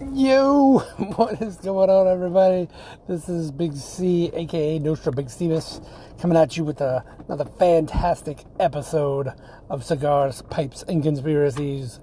Yo, 0.00 0.78
what 1.16 1.42
is 1.42 1.56
going 1.56 1.90
on, 1.90 2.06
everybody? 2.06 2.68
This 3.08 3.28
is 3.28 3.50
Big 3.50 3.74
C, 3.74 4.30
aka 4.32 4.78
Nostra 4.78 5.10
Big 5.10 5.26
Stevis, 5.26 5.84
coming 6.20 6.38
at 6.38 6.56
you 6.56 6.62
with 6.62 6.80
a, 6.80 7.04
another 7.26 7.44
fantastic 7.58 8.44
episode 8.60 9.32
of 9.68 9.82
Cigars, 9.82 10.40
Pipes, 10.42 10.84
and 10.84 11.02
Conspiracies. 11.02 11.98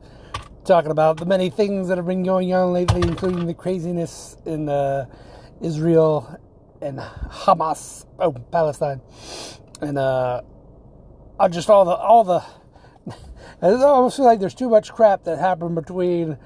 Talking 0.65 0.91
about 0.91 1.17
the 1.17 1.25
many 1.25 1.49
things 1.49 1.87
that 1.87 1.97
have 1.97 2.05
been 2.05 2.23
going 2.23 2.53
on 2.53 2.73
lately, 2.73 3.01
including 3.01 3.45
the 3.45 3.53
craziness 3.53 4.35
in 4.45 4.67
uh, 4.67 5.05
Israel 5.61 6.37
and 6.81 6.99
Hamas, 6.99 8.05
oh, 8.19 8.33
Palestine, 8.51 8.99
and 9.79 9.97
uh, 9.97 10.41
just 11.49 11.69
all 11.69 11.85
the 11.85 11.95
all 11.95 12.25
the. 12.25 12.43
I 13.61 13.71
almost 13.71 14.17
feel 14.17 14.25
like 14.25 14.41
there's 14.41 14.53
too 14.53 14.69
much 14.69 14.91
crap 14.91 15.23
that 15.23 15.39
happened 15.39 15.75
between 15.75 16.37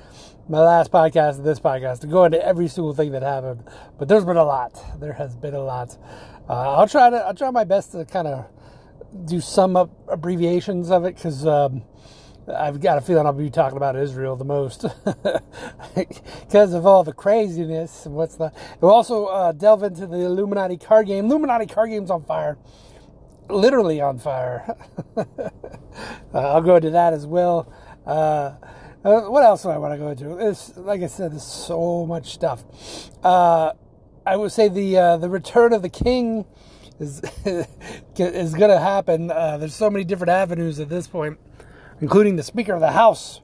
my 0.50 0.60
last 0.60 0.92
podcast 0.92 1.36
and 1.36 1.46
this 1.46 1.60
podcast 1.60 2.00
to 2.00 2.08
go 2.08 2.26
into 2.26 2.44
every 2.44 2.68
single 2.68 2.94
thing 2.94 3.12
that 3.12 3.22
happened. 3.22 3.64
But 4.00 4.08
there's 4.08 4.26
been 4.26 4.38
a 4.38 4.44
lot. 4.44 5.00
There 5.00 5.14
has 5.14 5.36
been 5.36 5.54
a 5.54 5.62
lot. 5.62 5.96
Uh, 6.50 6.78
I'll 6.78 6.88
try 6.88 7.12
to. 7.12 7.18
I'll 7.18 7.36
try 7.36 7.52
my 7.52 7.64
best 7.64 7.92
to 7.92 8.04
kind 8.04 8.28
of 8.28 8.46
do 9.26 9.40
some 9.42 9.76
abbreviations 9.76 10.90
of 10.90 11.06
it 11.06 11.16
because 11.16 11.46
um, 11.46 11.84
I've 12.48 12.82
got 12.82 12.98
a 12.98 13.02
feeling 13.02 13.28
I'll 13.28 13.34
be 13.34 13.52
talking 13.52 13.78
about 13.78 13.96
Israel 13.96 14.36
the 14.36 14.46
most 14.46 14.86
because 15.96 16.74
of 16.74 16.86
all 16.86 17.04
the 17.04 17.14
craziness 17.14 18.08
and 18.08 18.16
what's 18.16 18.36
the. 18.36 18.52
We'll 18.82 18.92
also 18.92 19.26
uh, 19.26 19.52
delve 19.52 19.84
into 19.84 20.08
the 20.08 20.18
Illuminati 20.18 20.78
card 20.78 21.06
game. 21.06 21.26
Illuminati 21.26 21.68
card 21.68 21.92
game's 21.92 22.10
on 22.10 22.24
fire, 22.24 22.58
literally 23.50 24.02
on 24.02 24.18
fire. 24.18 24.76
uh, 25.16 25.26
I'll 26.34 26.62
go 26.62 26.78
into 26.78 26.90
that 26.90 27.14
as 27.14 27.28
well. 27.28 27.72
Uh, 29.04 29.22
what 29.22 29.44
else 29.44 29.64
do 29.64 29.70
I 29.70 29.78
want 29.78 29.94
to 29.94 29.98
go 29.98 30.10
into? 30.10 30.50
It's 30.50 30.76
like 30.76 31.02
I 31.02 31.08
said, 31.08 31.32
there's 31.32 31.44
so 31.44 32.06
much 32.06 32.34
stuff. 32.34 32.66
Uh, 33.24 33.72
I 34.26 34.36
would 34.36 34.52
say 34.52 34.68
the 34.68 34.98
uh, 34.98 35.18
the 35.18 35.30
return 35.30 35.72
of 35.72 35.82
the 35.82 35.90
king 35.90 36.46
is 37.00 37.22
is 37.46 38.54
going 38.54 38.72
to 38.72 38.80
happen. 38.80 39.32
Uh, 39.32 39.58
there's 39.58 39.74
so 39.74 39.90
many 39.90 40.04
different 40.04 40.32
avenues 40.32 40.82
at 40.82 40.90
this 40.90 41.08
point, 41.08 41.40
including 42.02 42.36
the 42.36 42.44
Speaker 42.44 42.74
of 42.74 42.82
the 42.82 42.92
House. 42.92 43.40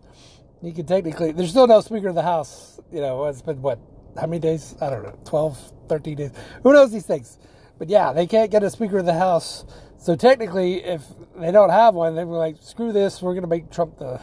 You 0.61 0.73
could 0.73 0.89
technically, 0.89 1.31
there's 1.31 1.51
still 1.51 1.67
no 1.67 1.79
Speaker 1.79 2.09
of 2.09 2.15
the 2.15 2.23
House. 2.23 2.79
You 2.91 2.99
know, 2.99 3.25
it's 3.25 3.41
been 3.41 3.61
what? 3.61 3.79
How 4.19 4.27
many 4.27 4.39
days? 4.39 4.75
I 4.81 4.89
don't 4.89 5.03
know, 5.03 5.17
12, 5.23 5.71
13 5.87 6.15
days. 6.17 6.31
Who 6.63 6.73
knows 6.73 6.91
these 6.91 7.05
things? 7.05 7.37
But 7.77 7.89
yeah, 7.89 8.11
they 8.11 8.27
can't 8.27 8.51
get 8.51 8.61
a 8.63 8.69
Speaker 8.69 8.97
of 8.97 9.05
the 9.05 9.13
House. 9.13 9.63
So 9.97 10.15
technically, 10.17 10.83
if 10.83 11.03
they 11.37 11.51
don't 11.51 11.69
have 11.69 11.95
one, 11.95 12.15
they 12.15 12.25
were 12.25 12.37
like, 12.37 12.57
screw 12.59 12.91
this, 12.91 13.21
we're 13.21 13.33
going 13.33 13.43
to 13.43 13.49
make 13.49 13.71
Trump 13.71 13.97
the 13.99 14.19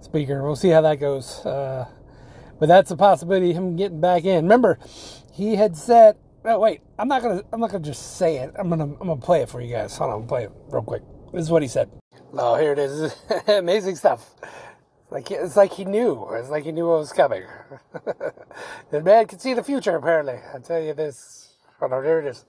speaker. 0.00 0.42
We'll 0.42 0.56
see 0.56 0.70
how 0.70 0.80
that 0.82 0.96
goes. 1.00 1.44
Uh, 1.44 1.86
but 2.58 2.66
that's 2.66 2.90
a 2.90 2.96
possibility 2.96 3.50
of 3.50 3.56
him 3.56 3.76
getting 3.76 4.00
back 4.00 4.24
in. 4.24 4.44
Remember, 4.44 4.78
he 5.32 5.56
had 5.56 5.76
said, 5.76 6.16
"Oh 6.44 6.58
wait, 6.58 6.82
I'm 6.98 7.08
not 7.08 7.22
gonna, 7.22 7.42
I'm 7.52 7.60
not 7.60 7.70
gonna 7.70 7.84
just 7.84 8.16
say 8.18 8.36
it. 8.36 8.52
I'm 8.58 8.68
gonna, 8.68 8.84
I'm 8.84 8.98
gonna 8.98 9.16
play 9.16 9.42
it 9.42 9.48
for 9.48 9.60
you 9.60 9.72
guys. 9.72 9.96
Hold 9.96 10.12
on, 10.12 10.26
play 10.26 10.44
it 10.44 10.52
real 10.68 10.82
quick. 10.82 11.02
This 11.32 11.42
is 11.42 11.50
what 11.50 11.62
he 11.62 11.68
said. 11.68 11.90
Oh, 12.34 12.56
here 12.56 12.72
it 12.72 12.78
is. 12.78 13.14
Amazing 13.48 13.96
stuff. 13.96 14.30
Like 15.10 15.30
it's 15.30 15.56
like 15.56 15.72
he 15.72 15.84
knew. 15.84 16.28
It's 16.32 16.50
like 16.50 16.64
he 16.64 16.72
knew 16.72 16.88
what 16.88 16.98
was 16.98 17.12
coming. 17.12 17.44
the 18.90 19.02
man 19.02 19.26
can 19.26 19.38
see 19.38 19.54
the 19.54 19.64
future. 19.64 19.96
Apparently, 19.96 20.38
I 20.54 20.58
tell 20.58 20.80
you 20.80 20.94
this. 20.94 21.54
Oh 21.80 21.86
no, 21.86 22.02
there 22.02 22.20
it 22.20 22.26
is. 22.26 22.44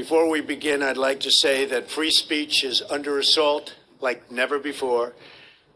Before 0.00 0.30
we 0.30 0.40
begin, 0.40 0.82
I'd 0.82 0.96
like 0.96 1.20
to 1.20 1.30
say 1.30 1.66
that 1.66 1.90
free 1.90 2.10
speech 2.10 2.64
is 2.64 2.82
under 2.88 3.18
assault 3.18 3.76
like 4.00 4.32
never 4.32 4.58
before. 4.58 5.12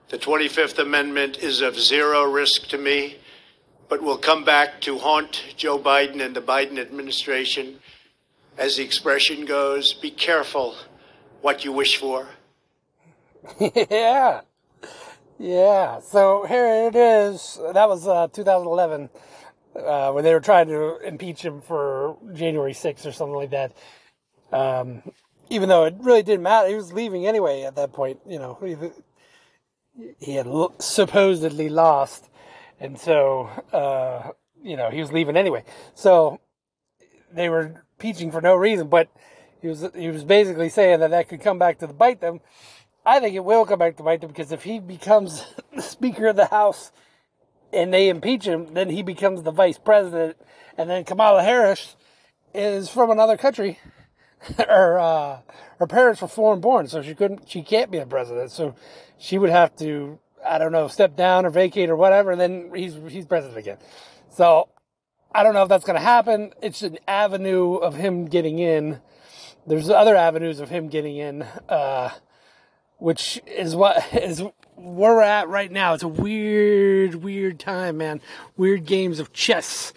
The 0.09 0.17
25th 0.17 0.79
Amendment 0.79 1.37
is 1.43 1.61
of 1.61 1.79
zero 1.79 2.23
risk 2.25 2.69
to 2.69 2.79
me, 2.79 3.19
but 3.91 4.03
will 4.03 4.17
come 4.17 4.43
back 4.43 4.81
to 4.81 4.97
haunt 4.97 5.45
Joe 5.59 5.79
Biden 5.79 6.25
and 6.25 6.35
the 6.35 6.41
Biden 6.41 6.79
administration. 6.79 7.81
As 8.57 8.79
the 8.79 8.83
expression 8.83 9.45
goes, 9.45 9.93
be 9.93 10.11
careful 10.11 10.75
what 11.43 11.63
you 11.63 11.73
wish 11.73 11.99
for. 11.99 12.27
yeah. 13.61 14.41
Yeah. 15.39 16.01
So 16.01 16.47
here 16.49 16.89
it 16.89 16.97
is. 16.97 17.61
That 17.75 17.91
was 17.91 18.09
uh, 18.09 18.29
2011 18.29 19.11
uh, 19.77 20.13
when 20.13 20.25
they 20.25 20.33
were 20.33 20.41
trying 20.41 20.69
to 20.69 20.97
impeach 21.07 21.43
him 21.43 21.61
for 21.61 22.17
January 22.33 22.73
6th 22.73 23.05
or 23.05 23.13
something 23.13 23.37
like 23.37 23.51
that. 23.51 23.73
Um, 24.55 25.03
even 25.51 25.69
though 25.69 25.85
it 25.85 25.97
really 25.99 26.23
didn't 26.23 26.45
matter, 26.45 26.69
he 26.69 26.77
was 26.77 26.93
leaving 26.93 27.27
anyway 27.27 27.63
at 27.63 27.75
that 27.75 27.93
point. 27.93 28.21
You 28.25 28.39
know, 28.39 28.59
he, 28.65 28.77
he 30.21 30.37
had 30.37 30.47
supposedly 30.79 31.69
lost, 31.69 32.31
and 32.79 32.99
so 32.99 33.51
uh, 33.73 34.31
you 34.63 34.77
know 34.77 34.91
he 34.91 35.01
was 35.01 35.13
leaving 35.13 35.37
anyway. 35.37 35.65
So 35.95 36.41
they 37.33 37.49
were 37.49 37.85
peaching 37.99 38.31
for 38.31 38.41
no 38.41 38.55
reason, 38.55 38.87
but 38.87 39.09
he 39.61 39.67
was 39.67 39.85
he 39.93 40.09
was 40.09 40.23
basically 40.23 40.69
saying 40.69 41.01
that 41.01 41.11
that 41.11 41.29
could 41.29 41.41
come 41.41 41.59
back 41.59 41.81
to 41.81 41.89
bite 41.89 42.21
them. 42.21 42.41
I 43.05 43.19
think 43.19 43.35
it 43.35 43.45
will 43.45 43.67
come 43.67 43.81
back 43.81 43.97
to 43.97 44.05
bite 44.05 44.21
them 44.21 44.31
because 44.31 44.53
if 44.53 44.63
he 44.63 44.79
becomes 44.79 45.45
the 45.75 45.83
Speaker 45.83 46.29
of 46.29 46.37
the 46.37 46.47
House 46.47 46.93
and 47.73 47.93
they 47.93 48.09
impeach 48.09 48.45
him, 48.45 48.73
then 48.75 48.89
he 48.89 49.03
becomes 49.03 49.43
the 49.43 49.51
Vice 49.51 49.79
President, 49.79 50.37
and 50.79 50.89
then 50.89 51.03
Kamala 51.03 51.43
Harris 51.43 51.97
is 52.55 52.89
from 52.89 53.11
another 53.11 53.37
country 53.37 53.81
her 54.69 54.99
uh, 54.99 55.39
her 55.79 55.87
parents 55.87 56.23
were 56.23 56.29
foreign 56.29 56.61
born, 56.61 56.89
so 56.89 57.03
she 57.03 57.15
couldn't 57.15 57.49
she 57.49 57.63
can't 57.63 57.91
be 57.91 57.99
a 57.99 58.07
president. 58.07 58.51
So 58.51 58.75
she 59.19 59.39
would 59.39 59.51
have 59.51 59.75
to 59.77 60.19
I 60.45 60.59
don't 60.59 60.73
know 60.73 60.89
step 60.89 61.17
down 61.17 61.47
or 61.47 61.51
vacate 61.51 61.91
or 61.91 61.97
whatever. 61.97 62.33
And 62.33 62.41
then 62.41 62.71
he's 62.75 62.97
he's 63.09 63.27
president 63.27 63.59
again. 63.59 63.79
So 64.31 64.69
I 65.35 65.43
don't 65.43 65.55
know 65.55 65.63
if 65.63 65.69
that's 65.69 65.85
going 65.85 65.99
to 65.99 66.05
happen. 66.05 66.53
It's 66.63 66.83
an 66.83 66.99
avenue 67.09 67.75
of 67.75 67.97
him 67.97 68.27
getting 68.27 68.59
in. 68.61 69.01
There's 69.67 69.91
other 69.91 70.15
avenues 70.15 70.61
of 70.61 70.69
him 70.69 70.89
getting 70.89 71.17
in, 71.17 71.43
uh, 71.69 72.11
which 72.99 73.41
is 73.47 73.75
what 73.75 74.07
is 74.15 74.41
where 74.41 74.55
we're 75.17 75.23
at 75.23 75.49
right 75.49 75.71
now. 75.71 75.95
It's 75.95 76.03
a 76.03 76.09
weird, 76.09 77.17
weird 77.17 77.59
time, 77.59 77.97
man. 77.97 78.21
Weird 78.57 78.85
games 78.85 79.19
of 79.19 79.33
chess, 79.33 79.93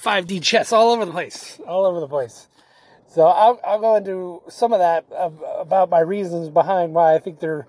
5D 0.00 0.42
chess, 0.42 0.72
all 0.72 0.90
over 0.92 1.04
the 1.04 1.12
place, 1.12 1.58
all 1.66 1.84
over 1.84 2.00
the 2.00 2.08
place. 2.08 2.48
So 3.08 3.26
I'll, 3.26 3.60
I'll 3.64 3.80
go 3.80 3.96
into 3.96 4.42
some 4.48 4.72
of 4.72 4.80
that 4.80 5.06
about 5.10 5.90
my 5.90 6.00
reasons 6.00 6.48
behind 6.48 6.92
why 6.94 7.14
I 7.14 7.18
think 7.18 7.40
they're 7.40 7.66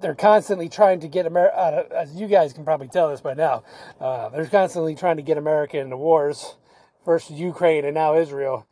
they're 0.00 0.14
constantly 0.14 0.68
trying 0.68 1.00
to 1.00 1.08
get 1.08 1.24
America. 1.24 1.56
Uh, 1.56 1.94
as 1.94 2.14
you 2.14 2.26
guys 2.26 2.52
can 2.52 2.64
probably 2.64 2.88
tell 2.88 3.10
this 3.10 3.20
by 3.20 3.34
now, 3.34 3.62
uh, 4.00 4.28
they're 4.28 4.46
constantly 4.46 4.94
trying 4.94 5.16
to 5.16 5.22
get 5.22 5.38
America 5.38 5.78
into 5.78 5.96
wars. 5.96 6.56
First 7.04 7.30
Ukraine 7.30 7.84
and 7.84 7.94
now 7.94 8.16
Israel, 8.16 8.66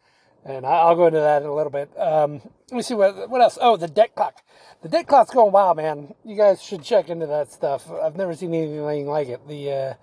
and 0.44 0.64
I'll 0.64 0.96
go 0.96 1.06
into 1.06 1.20
that 1.20 1.42
in 1.42 1.48
a 1.48 1.54
little 1.54 1.70
bit. 1.70 1.90
Um, 1.98 2.40
let 2.70 2.76
me 2.76 2.82
see 2.82 2.94
what 2.94 3.28
what 3.28 3.42
else. 3.42 3.58
Oh, 3.60 3.76
the 3.76 3.88
debt 3.88 4.14
clock. 4.14 4.42
The 4.82 4.88
debt 4.88 5.06
clock's 5.06 5.30
going 5.30 5.52
wild, 5.52 5.76
man. 5.76 6.14
You 6.24 6.36
guys 6.36 6.62
should 6.62 6.82
check 6.82 7.10
into 7.10 7.26
that 7.26 7.52
stuff. 7.52 7.90
I've 7.90 8.16
never 8.16 8.34
seen 8.34 8.54
anything 8.54 9.06
like 9.06 9.28
it. 9.28 9.46
The 9.46 9.70
uh, 9.70 9.94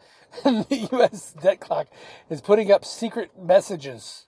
the 0.70 0.88
U.S. 0.92 1.34
debt 1.42 1.60
clock 1.60 1.88
is 2.30 2.40
putting 2.40 2.72
up 2.72 2.86
secret 2.86 3.32
messages 3.40 4.28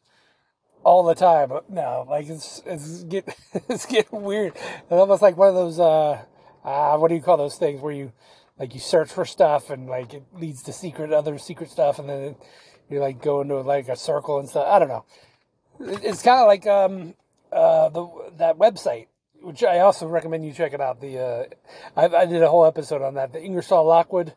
all 0.84 1.04
the 1.04 1.16
time. 1.16 1.52
No, 1.70 2.06
like 2.10 2.28
it's 2.30 2.62
it's 2.66 3.04
get 3.04 3.36
it's 3.70 3.86
getting 3.86 4.22
weird. 4.22 4.54
It's 4.56 4.92
almost 4.92 5.22
like 5.22 5.38
one 5.38 5.50
of 5.50 5.56
those 5.56 5.80
uh, 5.80 6.24
uh 6.64 6.98
what 6.98 7.10
do 7.10 7.16
you 7.16 7.22
call 7.22 7.38
those 7.38 7.58
things 7.58 7.82
where 7.82 7.94
you 7.94 8.12
like 8.60 8.74
you 8.74 8.80
search 8.80 9.12
for 9.12 9.26
stuff 9.26 9.70
and 9.70 9.88
like 9.88 10.14
it 10.14 10.24
leads 10.34 10.64
to 10.64 10.74
secret 10.74 11.12
other 11.12 11.38
secret 11.38 11.70
stuff 11.70 12.00
and 12.00 12.10
then 12.10 12.36
you 12.90 13.00
like 13.00 13.22
go 13.22 13.42
into 13.42 13.60
like 13.62 13.88
a 13.88 13.96
circle 13.96 14.40
and 14.40 14.50
stuff. 14.50 14.68
I 14.68 14.80
don't 14.80 14.90
know. 14.90 15.06
It's 15.80 16.22
kind 16.22 16.40
of 16.40 16.48
like 16.48 16.68
um 16.68 17.16
uh 17.52 17.90
the 17.90 18.08
that 18.38 18.58
website 18.58 19.08
which 19.42 19.64
I 19.64 19.80
also 19.80 20.08
recommend 20.08 20.46
you 20.46 20.54
check 20.54 20.74
it 20.74 20.82
out. 20.82 21.02
The 21.02 21.20
uh, 21.20 21.44
I, 21.98 22.06
I 22.06 22.26
did 22.26 22.42
a 22.42 22.50
whole 22.50 22.66
episode 22.66 23.02
on 23.02 23.16
that. 23.16 23.34
The 23.34 23.44
Ingersoll 23.44 23.86
Lockwood 23.86 24.36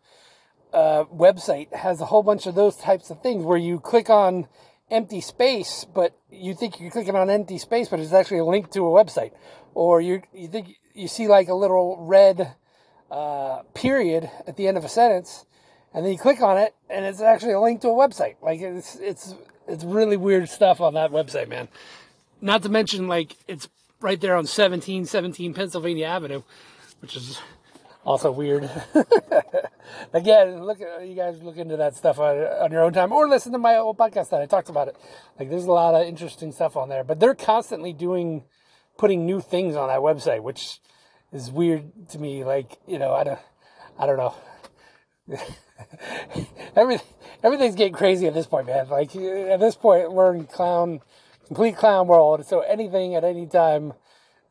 uh, 0.73 1.05
website 1.05 1.73
has 1.75 2.01
a 2.01 2.07
whole 2.07 2.23
bunch 2.23 2.47
of 2.47 2.55
those 2.55 2.77
types 2.77 3.11
of 3.11 3.23
things 3.23 3.45
where 3.45 3.59
you 3.59 3.81
click 3.81 4.11
on 4.11 4.49
empty 4.91 5.21
space, 5.21 5.85
but 5.93 6.17
you 6.31 6.55
think 6.55 6.81
you're 6.81 6.91
clicking 6.91 7.17
on 7.17 7.31
empty 7.31 7.59
space, 7.59 7.89
but 7.89 8.01
it's 8.01 8.13
actually 8.13 8.39
a 8.39 8.45
link 8.45 8.71
to 8.73 8.81
a 8.81 9.05
website. 9.05 9.33
Or 9.75 10.01
you 10.01 10.23
you 10.33 10.49
think 10.49 10.79
you 10.95 11.09
see 11.09 11.27
like 11.29 11.49
a 11.49 11.55
little 11.55 12.05
red 12.07 12.55
uh, 13.11 13.63
period 13.75 14.31
at 14.47 14.57
the 14.57 14.69
end 14.69 14.77
of 14.77 14.85
a 14.85 14.89
sentence, 14.89 15.47
and 15.93 16.05
then 16.05 16.13
you 16.13 16.19
click 16.19 16.41
on 16.41 16.59
it, 16.59 16.75
and 16.89 17.05
it's 17.05 17.21
actually 17.21 17.53
a 17.53 17.61
link 17.61 17.81
to 17.83 17.89
a 17.89 17.93
website. 17.93 18.37
Like 18.43 18.61
it's 18.61 18.97
it's 18.97 19.35
it's 19.67 19.85
really 19.85 20.17
weird 20.17 20.49
stuff 20.49 20.81
on 20.81 20.95
that 20.95 21.11
website, 21.11 21.49
man. 21.49 21.69
Not 22.41 22.63
to 22.63 22.69
mention 22.69 23.09
like 23.09 23.37
it's 23.49 23.69
right 24.01 24.21
there 24.21 24.35
on 24.35 24.45
1717 24.45 25.55
Pennsylvania 25.55 26.07
Avenue, 26.07 26.43
which 27.01 27.17
is 27.17 27.41
also 28.05 28.31
weird. 28.31 28.71
Again, 30.13 30.65
look 30.65 30.81
you 30.81 31.15
guys 31.15 31.43
look 31.43 31.57
into 31.57 31.77
that 31.77 31.97
stuff 31.97 32.19
on, 32.19 32.37
on, 32.37 32.73
your 32.73 32.83
own 32.83 32.93
time, 32.93 33.13
or 33.13 33.29
listen 33.29 33.53
to 33.53 33.59
my 33.59 33.77
old 33.77 33.99
podcast 33.99 34.31
that 34.31 34.41
I 34.41 34.47
talked 34.47 34.69
about 34.69 34.89
it. 34.89 34.97
Like, 35.39 35.51
there's 35.51 35.65
a 35.65 35.73
lot 35.73 35.95
of 35.95 36.07
interesting 36.07 36.53
stuff 36.53 36.77
on 36.77 36.89
there, 36.89 37.05
but 37.05 37.21
they're 37.21 37.35
constantly 37.35 37.93
doing, 37.93 38.45
putting 38.99 39.27
new 39.27 39.41
things 39.41 39.77
on 39.77 39.89
that 39.89 40.01
website, 40.01 40.43
which 40.43 40.81
is 41.33 41.51
weird 41.51 42.09
to 42.11 42.19
me. 42.19 42.45
Like, 42.45 42.79
you 42.87 42.99
know, 42.99 43.13
I 43.13 43.25
don't, 43.25 43.41
I 43.99 44.07
don't 44.07 44.17
know. 44.17 44.35
Every, 46.77 46.99
everything's 47.43 47.75
getting 47.75 47.93
crazy 47.93 48.27
at 48.27 48.35
this 48.35 48.47
point, 48.47 48.67
man. 48.67 48.89
Like 48.89 49.15
at 49.15 49.61
this 49.61 49.77
point, 49.77 50.13
we're 50.13 50.35
in 50.35 50.45
clown, 50.45 51.01
complete 51.47 51.77
clown 51.77 52.07
world. 52.07 52.47
So 52.47 52.61
anything 52.61 53.15
at 53.15 53.25
any 53.25 53.47
time, 53.47 53.93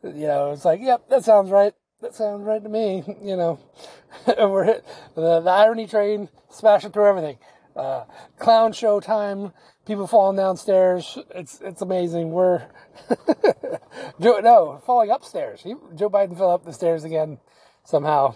you 0.04 0.28
know, 0.28 0.52
it's 0.52 0.66
like, 0.66 0.80
yep, 0.82 1.10
that 1.10 1.24
sounds 1.24 1.50
right. 1.50 1.74
That 2.04 2.14
sounds 2.14 2.44
right 2.44 2.62
to 2.62 2.70
me. 2.70 3.02
You 3.24 3.38
know, 3.38 3.60
we're 4.28 4.66
hit 4.66 4.86
the, 5.16 5.40
the 5.40 5.50
irony 5.50 5.88
train, 5.88 6.28
smashing 6.50 6.92
through 6.92 7.08
everything. 7.08 7.38
Uh, 7.76 8.04
clown 8.38 8.74
show 8.74 9.00
time, 9.00 9.54
people 9.86 10.06
falling 10.06 10.36
downstairs. 10.36 11.18
It's 11.34 11.62
it's 11.62 11.82
amazing. 11.82 12.32
We're 12.32 12.68
Joe, 14.20 14.40
no 14.42 14.82
falling 14.86 15.10
upstairs. 15.10 15.62
He, 15.62 15.76
Joe 15.96 16.10
Biden 16.10 16.38
fell 16.38 16.52
up 16.52 16.66
the 16.66 16.74
stairs 16.74 17.06
again 17.06 17.40
somehow. 17.86 18.36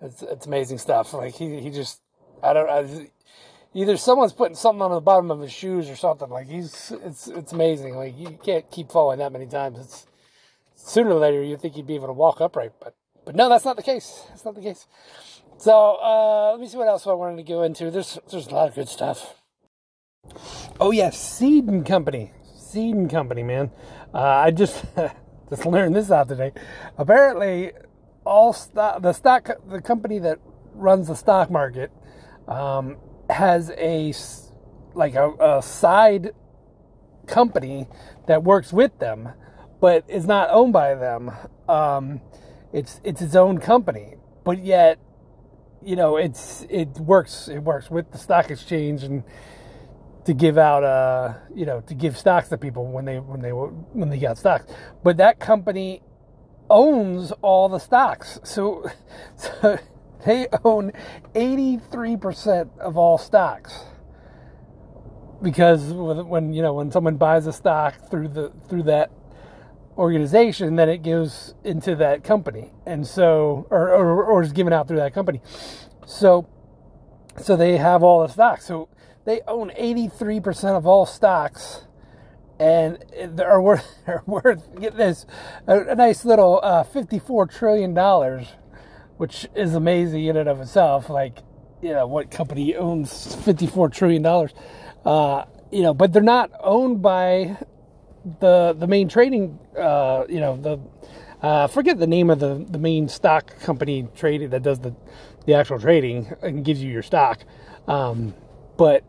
It's 0.00 0.22
it's 0.22 0.46
amazing 0.46 0.78
stuff. 0.78 1.12
Like 1.12 1.34
he 1.34 1.60
he 1.60 1.70
just 1.70 2.00
I 2.42 2.54
don't 2.54 2.70
I, 2.70 3.10
either 3.74 3.98
someone's 3.98 4.32
putting 4.32 4.56
something 4.56 4.82
on 4.82 4.92
the 4.92 5.00
bottom 5.00 5.30
of 5.30 5.40
his 5.40 5.52
shoes 5.52 5.90
or 5.90 5.96
something. 5.96 6.30
Like 6.30 6.48
he's 6.48 6.92
it's 7.04 7.28
it's 7.28 7.52
amazing. 7.52 7.96
Like 7.96 8.18
you 8.18 8.38
can't 8.42 8.68
keep 8.70 8.90
falling 8.90 9.18
that 9.18 9.32
many 9.32 9.46
times. 9.46 9.78
It's 9.78 10.06
sooner 10.88 11.10
or 11.10 11.20
later 11.20 11.42
you'd 11.42 11.60
think 11.60 11.76
you'd 11.76 11.86
be 11.86 11.94
able 11.94 12.06
to 12.06 12.12
walk 12.12 12.40
upright, 12.40 12.72
but 12.80 12.94
but 13.24 13.36
no, 13.36 13.48
that's 13.48 13.64
not 13.64 13.76
the 13.76 13.82
case. 13.82 14.24
That's 14.30 14.44
not 14.44 14.54
the 14.54 14.62
case. 14.62 14.86
So 15.58 15.98
uh, 16.02 16.52
let 16.52 16.60
me 16.60 16.66
see 16.66 16.78
what 16.78 16.88
else 16.88 17.06
I 17.06 17.12
wanted 17.12 17.36
to 17.36 17.42
go 17.42 17.62
into. 17.62 17.90
There's 17.90 18.18
there's 18.30 18.46
a 18.46 18.54
lot 18.54 18.68
of 18.68 18.74
good 18.74 18.88
stuff. 18.88 19.34
Oh 20.80 20.90
yeah, 20.90 21.10
Cede 21.10 21.66
and 21.66 21.84
Company. 21.84 22.32
Cede 22.56 22.94
and 22.94 23.10
Company, 23.10 23.42
man. 23.42 23.70
Uh, 24.14 24.20
I 24.20 24.50
just 24.50 24.84
just 25.50 25.66
learned 25.66 25.94
this 25.94 26.10
out 26.10 26.28
today. 26.28 26.52
Apparently, 26.96 27.72
all 28.24 28.52
stock, 28.52 29.02
the 29.02 29.12
stock, 29.12 29.50
the 29.68 29.82
company 29.82 30.18
that 30.20 30.38
runs 30.74 31.08
the 31.08 31.14
stock 31.16 31.50
market, 31.50 31.90
um, 32.46 32.96
has 33.28 33.70
a 33.76 34.14
like 34.94 35.14
a, 35.14 35.32
a 35.38 35.62
side 35.62 36.30
company 37.26 37.88
that 38.26 38.42
works 38.42 38.72
with 38.72 38.98
them, 38.98 39.30
but 39.80 40.04
it's 40.08 40.26
not 40.26 40.48
owned 40.50 40.72
by 40.72 40.94
them. 40.94 41.30
Um, 41.68 42.20
it's 42.72 43.00
it's 43.04 43.22
its 43.22 43.34
own 43.34 43.58
company, 43.58 44.14
but 44.44 44.62
yet, 44.64 44.98
you 45.82 45.96
know, 45.96 46.16
it's 46.16 46.66
it 46.68 46.88
works 46.98 47.48
it 47.48 47.60
works 47.60 47.90
with 47.90 48.10
the 48.12 48.18
stock 48.18 48.50
exchange 48.50 49.02
and 49.02 49.24
to 50.24 50.34
give 50.34 50.58
out 50.58 50.84
uh 50.84 51.32
you 51.54 51.64
know 51.64 51.80
to 51.80 51.94
give 51.94 52.18
stocks 52.18 52.50
to 52.50 52.58
people 52.58 52.86
when 52.86 53.06
they 53.06 53.18
when 53.18 53.40
they 53.40 53.50
when 53.50 54.08
they 54.10 54.18
got 54.18 54.36
stocks. 54.36 54.66
But 55.02 55.16
that 55.18 55.38
company 55.38 56.02
owns 56.70 57.32
all 57.42 57.68
the 57.68 57.78
stocks. 57.78 58.38
So, 58.44 58.90
so 59.36 59.78
they 60.26 60.48
own 60.64 60.92
83% 61.34 62.78
of 62.78 62.96
all 62.96 63.18
stocks. 63.18 63.84
Because 65.40 65.92
when 65.92 66.52
you 66.52 66.62
know 66.62 66.74
when 66.74 66.90
someone 66.90 67.16
buys 67.16 67.46
a 67.46 67.52
stock 67.52 67.94
through 68.10 68.28
the 68.28 68.52
through 68.68 68.82
that 68.84 69.12
organization 69.98 70.76
then 70.76 70.88
it 70.88 71.02
goes 71.02 71.54
into 71.64 71.94
that 71.96 72.24
company 72.24 72.70
and 72.86 73.06
so 73.06 73.66
or, 73.70 73.90
or, 73.90 74.24
or 74.24 74.42
is 74.42 74.52
given 74.52 74.72
out 74.72 74.86
through 74.88 74.96
that 74.96 75.12
company 75.12 75.42
so 76.06 76.48
so 77.36 77.56
they 77.56 77.76
have 77.76 78.02
all 78.02 78.22
the 78.22 78.32
stocks 78.32 78.64
so 78.64 78.88
they 79.24 79.42
own 79.46 79.70
83% 79.70 80.76
of 80.76 80.86
all 80.86 81.04
stocks 81.04 81.82
and 82.58 82.98
are 83.40 83.60
worth, 83.60 83.86
are 84.06 84.22
worth 84.26 84.80
get 84.80 84.96
this, 84.96 85.26
a, 85.66 85.80
a 85.80 85.94
nice 85.94 86.24
little 86.24 86.60
uh, 86.62 86.84
$54 86.84 87.52
trillion, 87.54 87.94
which 89.16 89.46
is 89.54 89.74
amazing 89.74 90.24
in 90.24 90.36
and 90.36 90.48
of 90.48 90.60
itself. 90.60 91.08
Like, 91.08 91.38
you 91.82 91.92
know, 91.92 92.06
what 92.06 92.30
company 92.30 92.74
owns 92.74 93.36
$54 93.36 93.92
trillion? 93.92 94.24
Uh, 95.04 95.44
you 95.70 95.82
know, 95.82 95.94
but 95.94 96.12
they're 96.12 96.22
not 96.22 96.50
owned 96.60 97.02
by 97.02 97.58
the 98.40 98.74
the 98.78 98.86
main 98.86 99.08
trading, 99.08 99.58
uh, 99.78 100.24
you 100.28 100.40
know, 100.40 100.56
the, 100.56 100.78
uh, 101.42 101.66
forget 101.66 101.98
the 101.98 102.06
name 102.06 102.30
of 102.30 102.40
the, 102.40 102.64
the 102.68 102.78
main 102.78 103.08
stock 103.08 103.58
company 103.60 104.08
trading 104.16 104.50
that 104.50 104.62
does 104.62 104.80
the, 104.80 104.94
the 105.46 105.54
actual 105.54 105.78
trading 105.78 106.32
and 106.42 106.64
gives 106.64 106.82
you 106.82 106.90
your 106.90 107.02
stock. 107.02 107.40
Um, 107.86 108.34
but 108.76 109.04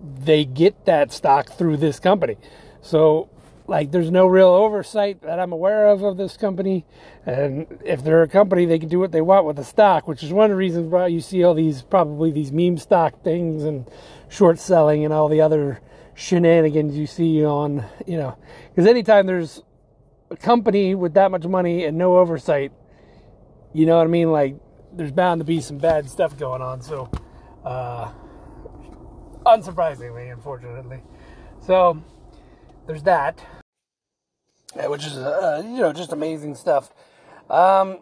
they 0.00 0.44
get 0.44 0.84
that 0.86 1.12
stock 1.12 1.50
through 1.50 1.78
this 1.78 1.98
company. 1.98 2.36
So, 2.82 3.28
like, 3.66 3.90
there's 3.90 4.10
no 4.10 4.26
real 4.26 4.48
oversight 4.48 5.22
that 5.22 5.38
I'm 5.38 5.52
aware 5.52 5.88
of 5.88 6.02
of 6.02 6.16
this 6.16 6.36
company. 6.36 6.84
And 7.26 7.66
if 7.84 8.02
they're 8.02 8.22
a 8.22 8.28
company, 8.28 8.66
they 8.66 8.78
can 8.78 8.88
do 8.88 8.98
what 8.98 9.12
they 9.12 9.20
want 9.20 9.46
with 9.46 9.56
the 9.56 9.64
stock, 9.64 10.08
which 10.08 10.22
is 10.22 10.32
one 10.32 10.44
of 10.46 10.50
the 10.50 10.56
reasons 10.56 10.88
why 10.88 11.06
you 11.06 11.20
see 11.20 11.44
all 11.44 11.54
these 11.54 11.82
probably 11.82 12.30
these 12.30 12.52
meme 12.52 12.78
stock 12.78 13.22
things 13.22 13.64
and 13.64 13.88
short 14.28 14.58
selling 14.58 15.04
and 15.04 15.12
all 15.14 15.28
the 15.28 15.40
other 15.40 15.80
shenanigans 16.20 16.96
you 16.96 17.06
see 17.06 17.44
on, 17.44 17.84
you 18.06 18.18
know, 18.18 18.36
because 18.68 18.86
anytime 18.86 19.26
there's 19.26 19.62
a 20.30 20.36
company 20.36 20.94
with 20.94 21.14
that 21.14 21.30
much 21.30 21.46
money 21.46 21.84
and 21.84 21.96
no 21.96 22.18
oversight, 22.18 22.72
you 23.72 23.86
know 23.86 23.96
what 23.96 24.04
I 24.04 24.10
mean? 24.10 24.30
Like, 24.30 24.56
there's 24.92 25.12
bound 25.12 25.40
to 25.40 25.44
be 25.44 25.60
some 25.60 25.78
bad 25.78 26.08
stuff 26.10 26.38
going 26.38 26.60
on. 26.60 26.82
So, 26.82 27.10
uh, 27.64 28.12
unsurprisingly, 29.46 30.32
unfortunately. 30.32 31.00
So 31.60 32.02
there's 32.86 33.02
that, 33.04 33.42
yeah, 34.76 34.88
which 34.88 35.06
is 35.06 35.16
uh, 35.16 35.62
you 35.64 35.80
know 35.80 35.92
just 35.92 36.12
amazing 36.12 36.54
stuff. 36.54 36.92
Um, 37.48 38.00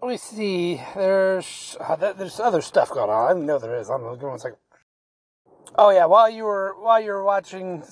let 0.00 0.10
me 0.10 0.16
see. 0.16 0.80
There's 0.94 1.76
uh, 1.80 2.12
there's 2.12 2.40
other 2.40 2.60
stuff 2.60 2.90
going 2.90 3.10
on. 3.10 3.26
I 3.26 3.32
didn't 3.32 3.46
know 3.46 3.58
there 3.58 3.76
is. 3.76 3.88
I 3.88 3.94
don't 3.96 4.04
know. 4.04 4.16
Give 4.16 4.28
one 4.28 4.38
second. 4.38 4.58
Oh 5.76 5.90
yeah, 5.90 6.06
while 6.06 6.28
you 6.28 6.44
were 6.44 6.74
while 6.78 7.00
you 7.00 7.12
were 7.12 7.24
watching 7.24 7.82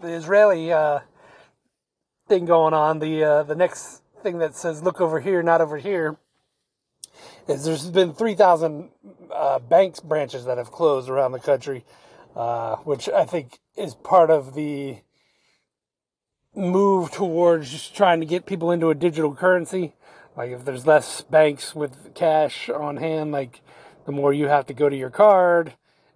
the 0.00 0.08
Israeli 0.08 0.72
uh, 0.72 1.00
thing 2.28 2.44
going 2.44 2.74
on, 2.74 2.98
the 2.98 3.24
uh, 3.24 3.42
the 3.42 3.54
next 3.54 4.02
thing 4.22 4.38
that 4.38 4.54
says 4.54 4.82
"Look 4.82 5.00
over 5.00 5.20
here, 5.20 5.42
not 5.42 5.60
over 5.60 5.78
here." 5.78 6.16
Is 7.46 7.64
there's 7.64 7.90
been 7.90 8.14
3,000 8.14 8.88
uh, 9.30 9.58
banks 9.58 10.00
branches 10.00 10.46
that 10.46 10.56
have 10.56 10.72
closed 10.72 11.10
around 11.10 11.32
the 11.32 11.38
country 11.38 11.84
uh, 12.36 12.76
which 12.76 13.08
I 13.08 13.24
think 13.24 13.60
is 13.76 13.94
part 13.94 14.30
of 14.30 14.54
the 14.54 14.98
move 16.54 17.10
towards 17.12 17.70
just 17.70 17.94
trying 17.94 18.20
to 18.20 18.26
get 18.26 18.46
people 18.46 18.70
into 18.70 18.90
a 18.90 18.94
digital 18.94 19.34
currency. 19.34 19.94
Like 20.36 20.50
if 20.50 20.64
there's 20.64 20.86
less 20.86 21.22
banks 21.22 21.74
with 21.74 22.14
cash 22.14 22.68
on 22.68 22.96
hand, 22.96 23.32
like 23.32 23.60
the 24.04 24.12
more 24.12 24.32
you 24.32 24.48
have 24.48 24.66
to 24.66 24.74
go 24.74 24.88
to 24.88 24.96
your 24.96 25.10
card, 25.10 25.74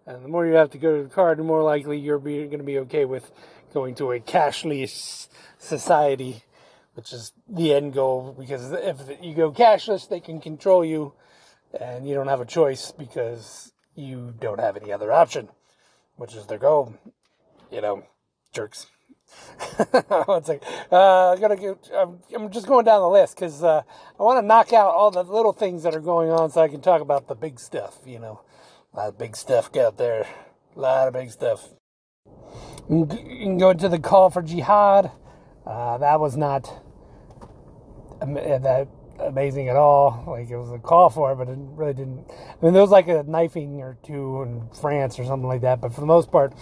and 0.08 0.24
the 0.24 0.28
more 0.28 0.46
you 0.46 0.54
have 0.54 0.70
to 0.70 0.78
go 0.78 0.96
to 0.96 1.02
the 1.04 1.14
card, 1.14 1.38
the 1.38 1.44
more 1.44 1.62
likely 1.62 1.98
you're 1.98 2.18
going 2.18 2.50
to 2.50 2.64
be 2.64 2.78
okay 2.80 3.04
with 3.04 3.30
going 3.72 3.94
to 3.96 4.10
a 4.12 4.18
cashless 4.18 5.28
society, 5.58 6.42
which 6.94 7.12
is 7.12 7.32
the 7.48 7.74
end 7.74 7.92
goal. 7.92 8.34
Because 8.36 8.72
if 8.72 8.96
you 9.22 9.34
go 9.34 9.52
cashless, 9.52 10.08
they 10.08 10.20
can 10.20 10.40
control 10.40 10.84
you, 10.84 11.12
and 11.78 12.08
you 12.08 12.14
don't 12.14 12.28
have 12.28 12.40
a 12.40 12.46
choice 12.46 12.90
because 12.90 13.72
you 13.94 14.34
don't 14.40 14.58
have 14.58 14.76
any 14.76 14.90
other 14.90 15.12
option 15.12 15.48
which 16.18 16.34
is 16.34 16.46
their 16.46 16.58
goal. 16.58 16.94
You 17.72 17.80
know, 17.80 18.02
jerks. 18.52 18.86
One 20.26 20.44
second. 20.44 20.66
Uh, 20.90 21.32
I 21.32 21.36
gotta 21.40 21.56
get, 21.56 21.90
I'm, 21.94 22.18
I'm 22.34 22.50
just 22.50 22.66
going 22.66 22.84
down 22.84 23.00
the 23.00 23.08
list 23.08 23.36
because 23.36 23.62
uh, 23.62 23.82
I 24.18 24.22
want 24.22 24.42
to 24.42 24.46
knock 24.46 24.72
out 24.72 24.94
all 24.94 25.10
the 25.10 25.22
little 25.22 25.52
things 25.52 25.82
that 25.84 25.94
are 25.94 26.00
going 26.00 26.30
on 26.30 26.50
so 26.50 26.60
I 26.60 26.68
can 26.68 26.80
talk 26.80 27.00
about 27.00 27.28
the 27.28 27.34
big 27.34 27.60
stuff. 27.60 27.98
You 28.04 28.18
know, 28.18 28.40
a 28.98 29.02
lot 29.02 29.08
of 29.10 29.18
big 29.18 29.36
stuff 29.36 29.76
out 29.76 29.96
there. 29.96 30.26
A 30.74 30.80
lot 30.80 31.06
of 31.06 31.14
big 31.14 31.30
stuff. 31.30 31.68
You 32.90 33.06
can 33.06 33.56
go 33.56 33.70
into 33.70 33.88
the 33.88 34.00
call 34.00 34.28
for 34.28 34.42
jihad. 34.42 35.12
Uh, 35.64 35.98
that 35.98 36.18
was 36.18 36.36
not 36.36 36.68
that 38.20 38.88
amazing 39.20 39.68
at 39.68 39.76
all. 39.76 40.24
Like 40.26 40.50
it 40.50 40.56
was 40.56 40.72
a 40.72 40.80
call 40.80 41.10
for 41.10 41.30
it, 41.30 41.36
but 41.36 41.48
it 41.48 41.56
really 41.60 41.94
didn't. 41.94 42.28
I 42.28 42.64
mean, 42.64 42.72
there 42.72 42.82
was 42.82 42.90
like 42.90 43.06
a 43.06 43.22
knifing 43.22 43.80
or 43.82 43.96
two 44.02 44.42
in 44.42 44.68
France 44.80 45.16
or 45.20 45.24
something 45.24 45.48
like 45.48 45.60
that, 45.60 45.80
but 45.80 45.94
for 45.94 46.00
the 46.00 46.06
most 46.06 46.32
part, 46.32 46.52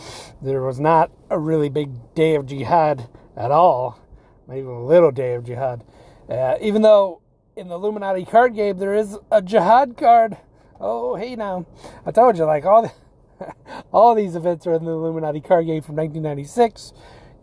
there 0.43 0.61
was 0.61 0.79
not 0.79 1.11
a 1.31 1.39
really 1.39 1.71
big 1.71 2.15
day 2.15 2.35
of 2.35 2.45
jihad 2.45 3.09
at 3.35 3.51
all. 3.51 3.99
Maybe 4.47 4.67
a 4.67 4.73
little 4.73 5.11
day 5.11 5.37
of 5.37 5.45
jihad. 5.45 5.85
Uh, 6.29 6.57
even 6.61 6.83
though 6.83 7.23
in 7.57 7.69
the 7.69 7.77
Illuminati 7.77 8.27
card 8.27 8.55
game 8.55 8.77
there 8.77 8.95
is 8.95 9.17
a 9.31 9.41
jihad 9.41 9.97
card. 9.97 10.37
Oh, 10.79 11.17
hey 11.17 11.37
now, 11.37 11.65
I 12.05 12.11
told 12.11 12.37
you 12.37 12.45
like 12.45 12.67
all 12.67 12.83
the, 12.83 13.55
all 13.93 14.15
these 14.15 14.37
events 14.37 14.67
are 14.67 14.75
in 14.75 14.85
the 14.85 14.91
Illuminati 14.91 15.41
card 15.41 15.67
game 15.67 15.81
from 15.81 15.97
1996. 15.97 16.93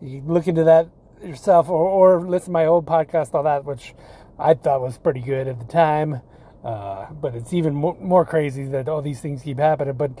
You 0.00 0.22
look 0.24 0.46
into 0.46 0.62
that 0.64 0.88
yourself 1.20 1.68
or, 1.68 1.88
or 1.88 2.20
listen 2.20 2.46
to 2.46 2.50
my 2.52 2.66
old 2.66 2.86
podcast 2.86 3.34
on 3.34 3.44
that, 3.44 3.64
which 3.64 3.94
I 4.38 4.54
thought 4.54 4.82
was 4.82 4.98
pretty 4.98 5.20
good 5.20 5.48
at 5.48 5.58
the 5.58 5.64
time. 5.64 6.20
Uh, 6.62 7.10
but 7.10 7.34
it's 7.34 7.52
even 7.52 7.74
more, 7.74 7.96
more, 8.00 8.24
crazy 8.24 8.64
that 8.66 8.88
all 8.88 9.02
these 9.02 9.20
things 9.20 9.42
keep 9.42 9.58
happening. 9.58 9.94
But, 9.94 10.12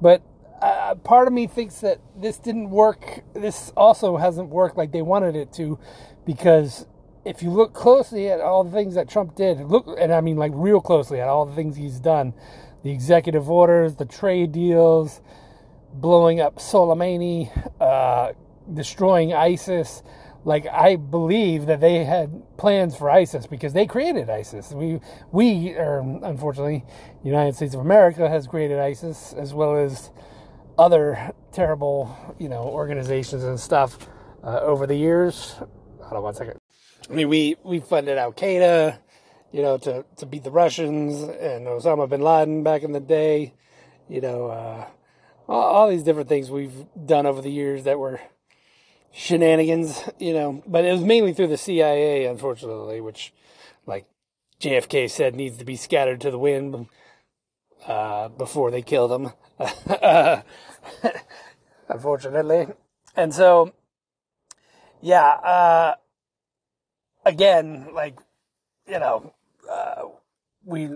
but 0.00 0.22
uh, 0.60 0.94
part 0.96 1.26
of 1.26 1.32
me 1.32 1.46
thinks 1.46 1.80
that 1.80 2.00
this 2.16 2.38
didn't 2.38 2.70
work. 2.70 3.22
This 3.34 3.72
also 3.76 4.16
hasn't 4.18 4.50
worked 4.50 4.76
like 4.76 4.92
they 4.92 5.02
wanted 5.02 5.34
it 5.34 5.52
to, 5.54 5.78
because 6.24 6.86
if 7.24 7.42
you 7.42 7.50
look 7.50 7.74
closely 7.74 8.28
at 8.28 8.40
all 8.40 8.64
the 8.64 8.70
things 8.70 8.94
that 8.94 9.08
Trump 9.08 9.34
did, 9.34 9.60
look, 9.60 9.86
and 9.98 10.12
I 10.12 10.20
mean 10.20 10.36
like 10.36 10.52
real 10.54 10.80
closely 10.80 11.20
at 11.20 11.28
all 11.28 11.44
the 11.46 11.54
things 11.54 11.76
he's 11.76 12.00
done, 12.00 12.34
the 12.82 12.90
executive 12.90 13.50
orders, 13.50 13.96
the 13.96 14.04
trade 14.04 14.52
deals, 14.52 15.20
blowing 15.92 16.40
up 16.40 16.56
Soleimani, 16.56 17.50
uh, 17.80 18.32
destroying 18.72 19.32
ISIS. 19.32 20.02
Like 20.44 20.66
I 20.66 20.96
believe 20.96 21.66
that 21.66 21.80
they 21.80 22.04
had 22.04 22.56
plans 22.56 22.96
for 22.96 23.10
ISIS 23.10 23.46
because 23.46 23.72
they 23.72 23.86
created 23.86 24.30
ISIS. 24.30 24.72
We 24.72 25.00
we 25.32 25.74
are 25.74 26.00
unfortunately 26.00 26.84
United 27.24 27.56
States 27.56 27.74
of 27.74 27.80
America 27.80 28.28
has 28.28 28.46
created 28.46 28.78
ISIS 28.78 29.34
as 29.34 29.52
well 29.52 29.76
as 29.76 30.10
other 30.78 31.32
terrible 31.52 32.16
you 32.38 32.48
know 32.48 32.62
organizations 32.62 33.42
and 33.42 33.58
stuff 33.58 34.08
uh, 34.44 34.60
over 34.60 34.86
the 34.86 34.94
years. 34.94 35.56
Hold 36.00 36.18
on 36.18 36.22
one 36.22 36.34
second. 36.34 36.58
I 37.08 37.14
mean 37.14 37.28
we 37.28 37.56
we 37.62 37.80
funded 37.80 38.18
Al 38.18 38.32
Qaeda, 38.32 38.98
you 39.52 39.62
know, 39.62 39.78
to 39.78 40.04
to 40.16 40.26
beat 40.26 40.44
the 40.44 40.50
Russians 40.50 41.22
and 41.22 41.66
Osama 41.66 42.08
bin 42.08 42.20
Laden 42.20 42.62
back 42.62 42.82
in 42.82 42.92
the 42.92 43.00
day. 43.00 43.54
You 44.08 44.20
know, 44.20 44.46
uh, 44.46 44.86
all, 45.48 45.62
all 45.62 45.88
these 45.88 46.02
different 46.02 46.28
things 46.28 46.50
we've 46.50 46.86
done 47.06 47.26
over 47.26 47.40
the 47.40 47.50
years 47.50 47.84
that 47.84 47.98
were 47.98 48.20
shenanigans, 49.12 50.02
you 50.18 50.32
know, 50.32 50.62
but 50.66 50.84
it 50.84 50.92
was 50.92 51.02
mainly 51.02 51.32
through 51.32 51.48
the 51.48 51.56
CIA, 51.56 52.26
unfortunately, 52.26 53.00
which, 53.00 53.32
like 53.86 54.06
JFK 54.60 55.10
said, 55.10 55.34
needs 55.34 55.58
to 55.58 55.64
be 55.64 55.76
scattered 55.76 56.20
to 56.20 56.30
the 56.30 56.38
wind 56.38 56.86
uh, 57.86 58.28
before 58.28 58.70
they 58.70 58.82
kill 58.82 59.08
them, 59.08 59.32
unfortunately. 61.88 62.68
And 63.16 63.34
so, 63.34 63.72
yeah, 65.00 65.24
uh, 65.24 65.94
again, 67.24 67.88
like, 67.94 68.18
you 68.86 68.98
know, 68.98 69.34
uh, 69.70 70.02
we 70.64 70.90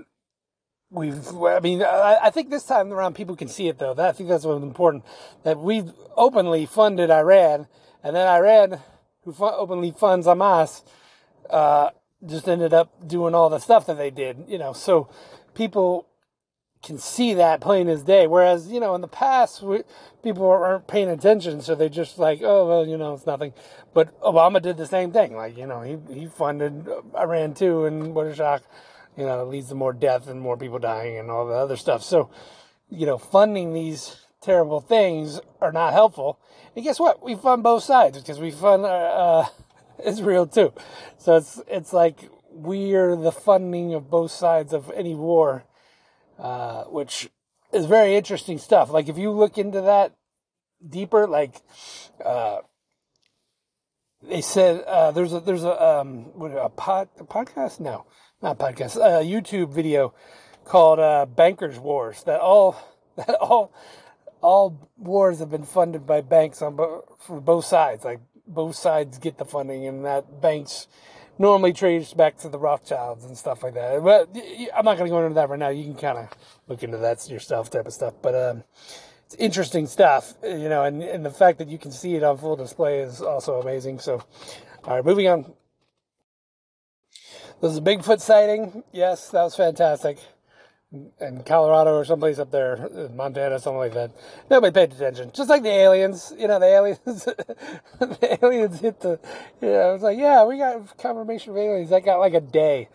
we've 0.91 1.27
i 1.43 1.59
mean 1.59 1.83
I, 1.83 2.29
think 2.29 2.51
this 2.51 2.65
time 2.65 2.93
around 2.93 3.15
people 3.15 3.35
can 3.35 3.49
see 3.49 3.67
it 3.67 3.79
though 3.79 3.95
that, 3.95 4.11
i 4.11 4.13
think 4.13 4.29
that's 4.29 4.45
what's 4.45 4.63
important 4.63 5.05
that 5.43 5.59
we've 5.59 5.91
openly 6.19 6.67
funded 6.67 7.11
iran 7.11 7.67
and 8.03 8.17
then 8.17 8.27
Iran, 8.27 8.81
who 9.25 9.35
openly 9.39 9.93
funds 9.93 10.27
Hamas, 10.27 10.83
uh, 11.51 11.91
just 12.27 12.49
ended 12.49 12.75
up 12.75 12.91
doing 13.07 13.35
all 13.35 13.49
the 13.49 13.59
stuff 13.59 13.87
that 13.87 13.97
they 13.97 14.11
did, 14.11 14.45
you 14.49 14.59
know. 14.59 14.73
So 14.73 15.09
people 15.55 16.07
can 16.83 16.99
see 16.99 17.35
that 17.35 17.61
plain 17.61 17.89
as 17.89 18.03
day. 18.03 18.27
Whereas, 18.27 18.69
you 18.69 18.81
know, 18.81 18.95
in 18.95 19.01
the 19.01 19.09
past, 19.09 19.63
we, 19.63 19.83
people 20.23 20.43
weren't 20.43 20.87
paying 20.87 21.09
attention, 21.09 21.61
so 21.61 21.75
they 21.75 21.89
just 21.89 22.19
like, 22.19 22.41
oh, 22.43 22.67
well, 22.67 22.87
you 22.87 22.97
know, 22.97 23.15
it's 23.15 23.27
nothing. 23.27 23.53
But 23.95 24.19
Obama 24.21 24.61
did 24.61 24.77
the 24.77 24.87
same 24.87 25.13
thing. 25.13 25.37
Like, 25.37 25.57
you 25.57 25.67
know, 25.67 25.83
he, 25.83 25.99
he 26.13 26.27
funded 26.27 26.89
Iran 27.17 27.55
too, 27.55 27.85
and 27.85 28.15
what 28.15 28.27
a 28.27 28.35
shock. 28.35 28.63
You 29.17 29.27
know, 29.27 29.43
it 29.43 29.49
leads 29.49 29.69
to 29.69 29.75
more 29.75 29.93
death 29.93 30.29
and 30.29 30.41
more 30.41 30.57
people 30.57 30.79
dying 30.79 31.19
and 31.19 31.31
all 31.31 31.47
the 31.47 31.55
other 31.55 31.77
stuff. 31.77 32.03
So, 32.03 32.31
you 32.89 33.05
know, 33.07 33.19
funding 33.19 33.75
these 33.75 34.17
terrible 34.41 34.81
things 34.81 35.41
are 35.61 35.73
not 35.73 35.93
helpful. 35.93 36.39
And 36.75 36.85
guess 36.85 37.01
what? 37.01 37.23
We 37.23 37.35
fund 37.37 37.63
both 37.63 37.85
sides 37.85 38.19
because 38.19 38.41
we 38.41 38.51
fund 38.51 38.85
uh, 38.85 38.89
uh, 38.89 39.47
Israel 40.05 40.47
too. 40.47 40.73
So 41.19 41.37
it's 41.37 41.61
it's 41.69 41.93
like 41.93 42.29
we're 42.51 43.17
the 43.17 43.33
funding 43.33 43.95
of 43.95 44.11
both 44.11 44.31
sides 44.31 44.73
of 44.73 44.91
any 44.95 45.15
war, 45.15 45.65
uh, 46.43 46.85
which 46.85 47.31
is 47.73 47.87
very 47.87 48.17
interesting 48.17 48.59
stuff. 48.59 48.91
Like 48.91 49.09
if 49.09 49.17
you 49.17 49.31
look 49.31 49.57
into 49.57 49.81
that 49.81 50.13
deeper, 50.87 51.29
like 51.29 51.63
uh, 52.23 52.59
they 54.23 54.41
said 54.41 54.83
uh, 54.83 55.13
there's 55.13 55.33
a 55.33 55.41
there's 55.41 55.65
a 55.65 55.83
um 55.83 56.37
what, 56.37 56.51
a 56.51 56.69
pod 56.69 57.09
a 57.19 57.25
podcast 57.25 57.79
no 57.79 58.07
not 58.43 58.59
podcast 58.59 58.97
a 58.97 59.25
YouTube 59.25 59.73
video 59.73 60.15
called 60.65 60.99
uh, 60.99 61.27
Bankers 61.27 61.79
Wars 61.79 62.25
that 62.25 62.41
all 62.41 62.77
that 63.17 63.37
all 63.37 63.73
all 64.41 64.91
wars 64.99 65.39
have 65.39 65.51
been 65.51 65.65
funded 65.65 66.05
by 66.07 66.21
banks 66.21 66.61
on 66.61 66.75
bo- 66.75 67.05
for 67.21 67.41
both 67.41 67.65
sides. 67.65 68.05
Like 68.05 68.21
both 68.49 68.75
sides 68.75 69.19
get 69.19 69.39
the 69.39 69.45
funding, 69.45 69.87
and 69.87 70.05
that 70.05 70.41
banks 70.41 70.89
normally 71.43 71.73
trace 71.73 72.15
back 72.15 72.39
to 72.39 72.49
the 72.49 72.59
Rothschilds 72.59 73.25
and 73.25 73.37
stuff 73.37 73.65
like 73.65 73.75
that. 73.75 74.03
But 74.03 74.31
I'm 74.75 74.85
not 74.85 74.97
going 74.97 75.11
to 75.11 75.15
go 75.15 75.23
into 75.23 75.35
that 75.35 75.51
right 75.51 75.59
now. 75.59 75.69
You 75.69 75.85
can 75.85 75.97
kind 75.97 76.19
of 76.19 76.29
look 76.69 76.83
into 76.83 76.99
that 76.99 77.29
yourself, 77.29 77.69
type 77.69 77.87
of 77.87 77.93
stuff. 77.93 78.15
But 78.23 78.35
um, 78.35 78.65
it's 79.27 79.35
interesting 79.35 79.87
stuff, 79.87 80.35
you 80.43 80.69
know, 80.69 80.85
and, 80.85 81.03
and 81.03 81.27
the 81.27 81.31
fact 81.31 81.59
that 81.59 81.69
you 81.69 81.79
can 81.79 81.91
see 81.91 82.15
it 82.15 82.23
on 82.23 82.39
full 82.39 82.57
display 82.57 83.01
is 83.01 83.21
also 83.21 83.61
amazing. 83.61 83.99
So, 83.99 84.23
all 84.85 84.95
right, 84.95 85.05
moving 85.05 85.29
on. 85.29 85.43
There 87.61 87.71
was 87.71 87.77
a 87.77 87.83
Bigfoot 87.83 88.21
sighting. 88.21 88.85
Yes, 88.93 89.29
that 89.31 89.43
was 89.43 89.57
fantastic 89.57 90.19
in 91.21 91.43
Colorado 91.45 91.95
or 91.97 92.05
someplace 92.05 92.39
up 92.39 92.51
there, 92.51 92.89
Montana, 93.15 93.59
something 93.59 93.79
like 93.79 93.95
that. 93.95 94.11
Nobody 94.51 94.73
paid 94.73 94.93
attention. 94.93 95.31
Just 95.33 95.49
like 95.49 95.63
the 95.63 95.71
aliens, 95.71 96.35
you 96.39 96.49
know, 96.49 96.59
the 96.59 96.67
aliens, 96.67 96.99
the 97.05 98.39
aliens 98.43 98.81
hit 98.81 99.01
the, 99.01 99.19
you 99.61 99.69
know, 99.69 99.93
was 99.95 100.03
like, 100.03 100.19
yeah, 100.19 100.45
we 100.45 100.59
got 100.59 100.97
confirmation 100.99 101.53
of 101.53 101.57
aliens. 101.57 101.91
That 101.91 102.05
got 102.05 102.19
like 102.19 102.35
a 102.35 102.41
day. 102.41 102.89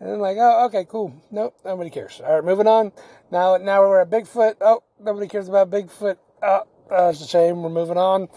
And 0.00 0.10
I'm 0.12 0.18
like, 0.18 0.36
oh, 0.40 0.66
okay, 0.66 0.86
cool. 0.88 1.14
Nope, 1.30 1.56
nobody 1.64 1.90
cares. 1.90 2.20
All 2.24 2.34
right, 2.34 2.44
moving 2.44 2.66
on. 2.66 2.92
Now, 3.30 3.56
now 3.58 3.80
we're 3.80 4.00
at 4.00 4.10
Bigfoot. 4.10 4.56
Oh, 4.60 4.82
nobody 5.00 5.28
cares 5.28 5.48
about 5.48 5.70
Bigfoot. 5.70 6.16
Oh, 6.42 6.62
that's 6.90 7.20
a 7.20 7.26
shame. 7.28 7.62
We're 7.62 7.68
moving 7.70 7.98
on. 7.98 8.28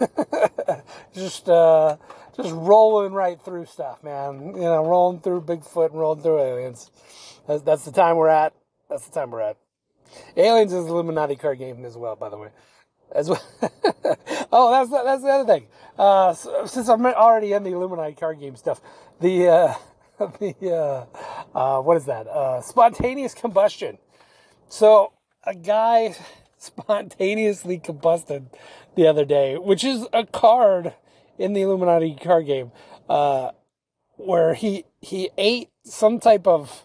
just, 1.14 1.48
uh, 1.48 1.96
just 2.36 2.52
rolling 2.52 3.12
right 3.12 3.40
through 3.40 3.66
stuff, 3.66 4.02
man. 4.02 4.54
You 4.54 4.62
know, 4.62 4.84
rolling 4.84 5.20
through 5.20 5.42
Bigfoot 5.42 5.90
and 5.90 5.98
rolling 5.98 6.22
through 6.22 6.40
aliens. 6.40 6.90
That's, 7.46 7.62
that's 7.62 7.84
the 7.84 7.92
time 7.92 8.16
we're 8.16 8.28
at. 8.28 8.54
That's 8.88 9.06
the 9.06 9.14
time 9.14 9.30
we're 9.30 9.40
at. 9.40 9.56
Aliens 10.36 10.72
is 10.72 10.86
Illuminati 10.86 11.36
card 11.36 11.58
game 11.58 11.84
as 11.84 11.96
well, 11.96 12.16
by 12.16 12.28
the 12.28 12.36
way. 12.36 12.48
As 13.12 13.28
well. 13.28 13.42
oh, 14.52 14.70
that's 14.70 14.90
that's 14.90 15.22
the 15.22 15.28
other 15.28 15.46
thing. 15.46 15.66
Uh, 15.98 16.34
so, 16.34 16.66
since 16.66 16.88
I'm 16.88 17.04
already 17.06 17.52
in 17.52 17.62
the 17.62 17.70
Illuminati 17.70 18.14
card 18.14 18.40
game 18.40 18.56
stuff, 18.56 18.80
the 19.20 19.48
uh, 19.48 19.74
the 20.40 21.06
uh, 21.54 21.58
uh, 21.58 21.82
what 21.82 21.96
is 21.96 22.06
that? 22.06 22.26
Uh, 22.26 22.60
spontaneous 22.60 23.34
combustion. 23.34 23.98
So 24.68 25.12
a 25.44 25.54
guy 25.54 26.16
spontaneously 26.58 27.78
combusted 27.78 28.46
the 28.96 29.06
other 29.06 29.24
day, 29.24 29.56
which 29.56 29.84
is 29.84 30.06
a 30.12 30.24
card 30.24 30.94
in 31.38 31.52
the 31.52 31.62
Illuminati 31.62 32.16
card 32.20 32.46
game, 32.46 32.72
uh, 33.08 33.50
where 34.16 34.54
he 34.54 34.84
he 35.00 35.30
ate 35.36 35.70
some 35.84 36.20
type 36.20 36.46
of 36.46 36.84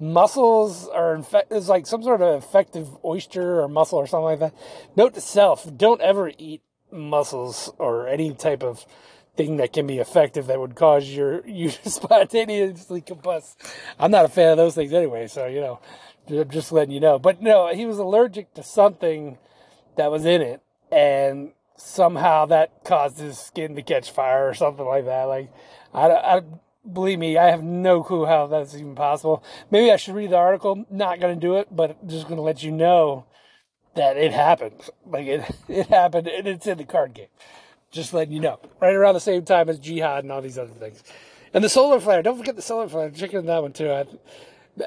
mussels 0.00 0.88
or 0.88 1.14
infect 1.14 1.52
is 1.52 1.68
like 1.68 1.86
some 1.86 2.02
sort 2.02 2.20
of 2.20 2.42
effective 2.42 2.88
oyster 3.04 3.60
or 3.60 3.68
mussel 3.68 3.98
or 3.98 4.06
something 4.06 4.24
like 4.24 4.40
that. 4.40 4.54
Note 4.96 5.14
to 5.14 5.20
self: 5.20 5.66
don't 5.76 6.00
ever 6.00 6.32
eat 6.38 6.62
mussels 6.90 7.72
or 7.78 8.06
any 8.08 8.32
type 8.34 8.62
of 8.62 8.86
thing 9.36 9.56
that 9.56 9.72
can 9.72 9.86
be 9.86 9.98
effective 9.98 10.46
that 10.46 10.60
would 10.60 10.76
cause 10.76 11.08
your 11.08 11.46
you 11.46 11.70
to 11.70 11.90
spontaneously 11.90 13.02
combust. 13.02 13.56
I'm 13.98 14.10
not 14.10 14.24
a 14.24 14.28
fan 14.28 14.52
of 14.52 14.56
those 14.56 14.74
things 14.74 14.92
anyway, 14.92 15.26
so 15.26 15.46
you 15.46 15.60
know, 15.60 15.80
I'm 16.28 16.50
just 16.50 16.72
letting 16.72 16.94
you 16.94 17.00
know. 17.00 17.18
But 17.18 17.42
no, 17.42 17.72
he 17.74 17.86
was 17.86 17.98
allergic 17.98 18.54
to 18.54 18.62
something 18.62 19.38
that 19.96 20.10
was 20.10 20.24
in 20.24 20.42
it, 20.42 20.62
and 20.90 21.52
somehow 21.76 22.46
that 22.46 22.84
caused 22.84 23.18
his 23.18 23.38
skin 23.38 23.74
to 23.76 23.82
catch 23.82 24.10
fire 24.10 24.48
or 24.48 24.54
something 24.54 24.84
like 24.84 25.06
that. 25.06 25.24
Like 25.24 25.52
I, 25.92 26.08
I 26.10 26.42
believe 26.90 27.18
me, 27.18 27.36
I 27.36 27.50
have 27.50 27.62
no 27.62 28.02
clue 28.02 28.26
how 28.26 28.46
that's 28.46 28.74
even 28.74 28.94
possible. 28.94 29.42
Maybe 29.70 29.90
I 29.90 29.96
should 29.96 30.14
read 30.14 30.30
the 30.30 30.36
article. 30.36 30.84
Not 30.90 31.20
going 31.20 31.34
to 31.34 31.40
do 31.40 31.56
it, 31.56 31.68
but 31.70 32.06
just 32.06 32.24
going 32.24 32.36
to 32.36 32.42
let 32.42 32.62
you 32.62 32.70
know 32.70 33.26
that 33.94 34.16
it 34.16 34.32
happened. 34.32 34.80
Like 35.06 35.26
it, 35.26 35.56
it 35.68 35.86
happened, 35.86 36.28
and 36.28 36.46
it's 36.46 36.66
in 36.66 36.78
the 36.78 36.84
card 36.84 37.14
game. 37.14 37.28
Just 37.90 38.12
letting 38.12 38.34
you 38.34 38.40
know. 38.40 38.58
Right 38.80 38.94
around 38.94 39.14
the 39.14 39.20
same 39.20 39.44
time 39.44 39.68
as 39.68 39.78
Jihad 39.78 40.24
and 40.24 40.32
all 40.32 40.42
these 40.42 40.58
other 40.58 40.72
things. 40.72 41.02
And 41.52 41.62
the 41.62 41.68
solar 41.68 42.00
flare. 42.00 42.22
Don't 42.22 42.36
forget 42.36 42.56
the 42.56 42.62
solar 42.62 42.88
flare. 42.88 43.10
Check 43.10 43.32
in 43.34 43.46
that 43.46 43.62
one 43.62 43.72
too. 43.72 43.90
I, 43.90 44.06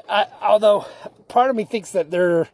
I, 0.08 0.26
although 0.42 0.84
part 1.28 1.48
of 1.48 1.56
me 1.56 1.64
thinks 1.64 1.92
that 1.92 2.10
they're 2.10 2.48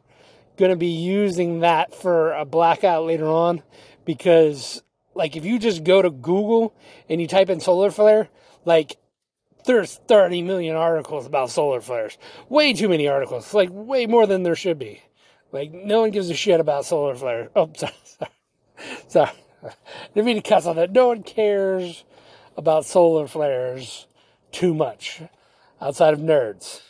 going 0.57 0.71
to 0.71 0.77
be 0.77 0.87
using 0.87 1.61
that 1.61 1.93
for 1.93 2.33
a 2.33 2.45
blackout 2.45 3.05
later 3.05 3.27
on 3.27 3.65
because 4.05 4.83
like 5.15 5.37
if 5.37 5.45
you 5.45 5.59
just 5.59 5.85
go 5.85 6.03
to 6.03 6.11
Google 6.11 6.75
and 7.09 7.21
you 7.21 7.27
type 7.27 7.51
in 7.51 7.61
solar 7.61 7.91
flare, 7.91 8.29
like 8.65 8.97
there's 9.65 9.97
30 10.09 10.43
million 10.43 10.77
articles 10.77 11.27
about 11.27 11.51
solar 11.51 11.81
flares. 11.81 12.19
Way 12.49 12.73
too 12.75 12.89
many 12.89 13.09
articles. 13.09 13.55
Like, 13.55 13.71
way 13.73 14.07
more 14.07 14.27
than 14.27 14.43
there 14.43 14.55
should 14.55 14.79
be. 14.79 15.03
Like, 15.53 15.73
no 15.73 16.01
one 16.01 16.11
gives 16.11 16.29
a 16.31 16.35
shit 16.35 16.61
about 16.61 16.85
solar 16.85 17.15
flares. 17.15 17.49
Oh, 17.57 17.71
sorry. 17.77 17.93
Sorry. 18.05 18.31
sorry. 19.09 19.31
Didn't 20.15 20.27
mean 20.27 20.37
to 20.37 20.43
cuss 20.43 20.67
on 20.67 20.77
that. 20.77 20.93
No 20.93 21.09
one 21.09 21.23
cares 21.23 22.05
about 22.57 22.85
solar 22.85 23.27
flares 23.27 24.07
too 24.53 24.75
much 24.75 25.23
outside 25.81 26.15
of 26.15 26.21
nerds. 26.21 26.83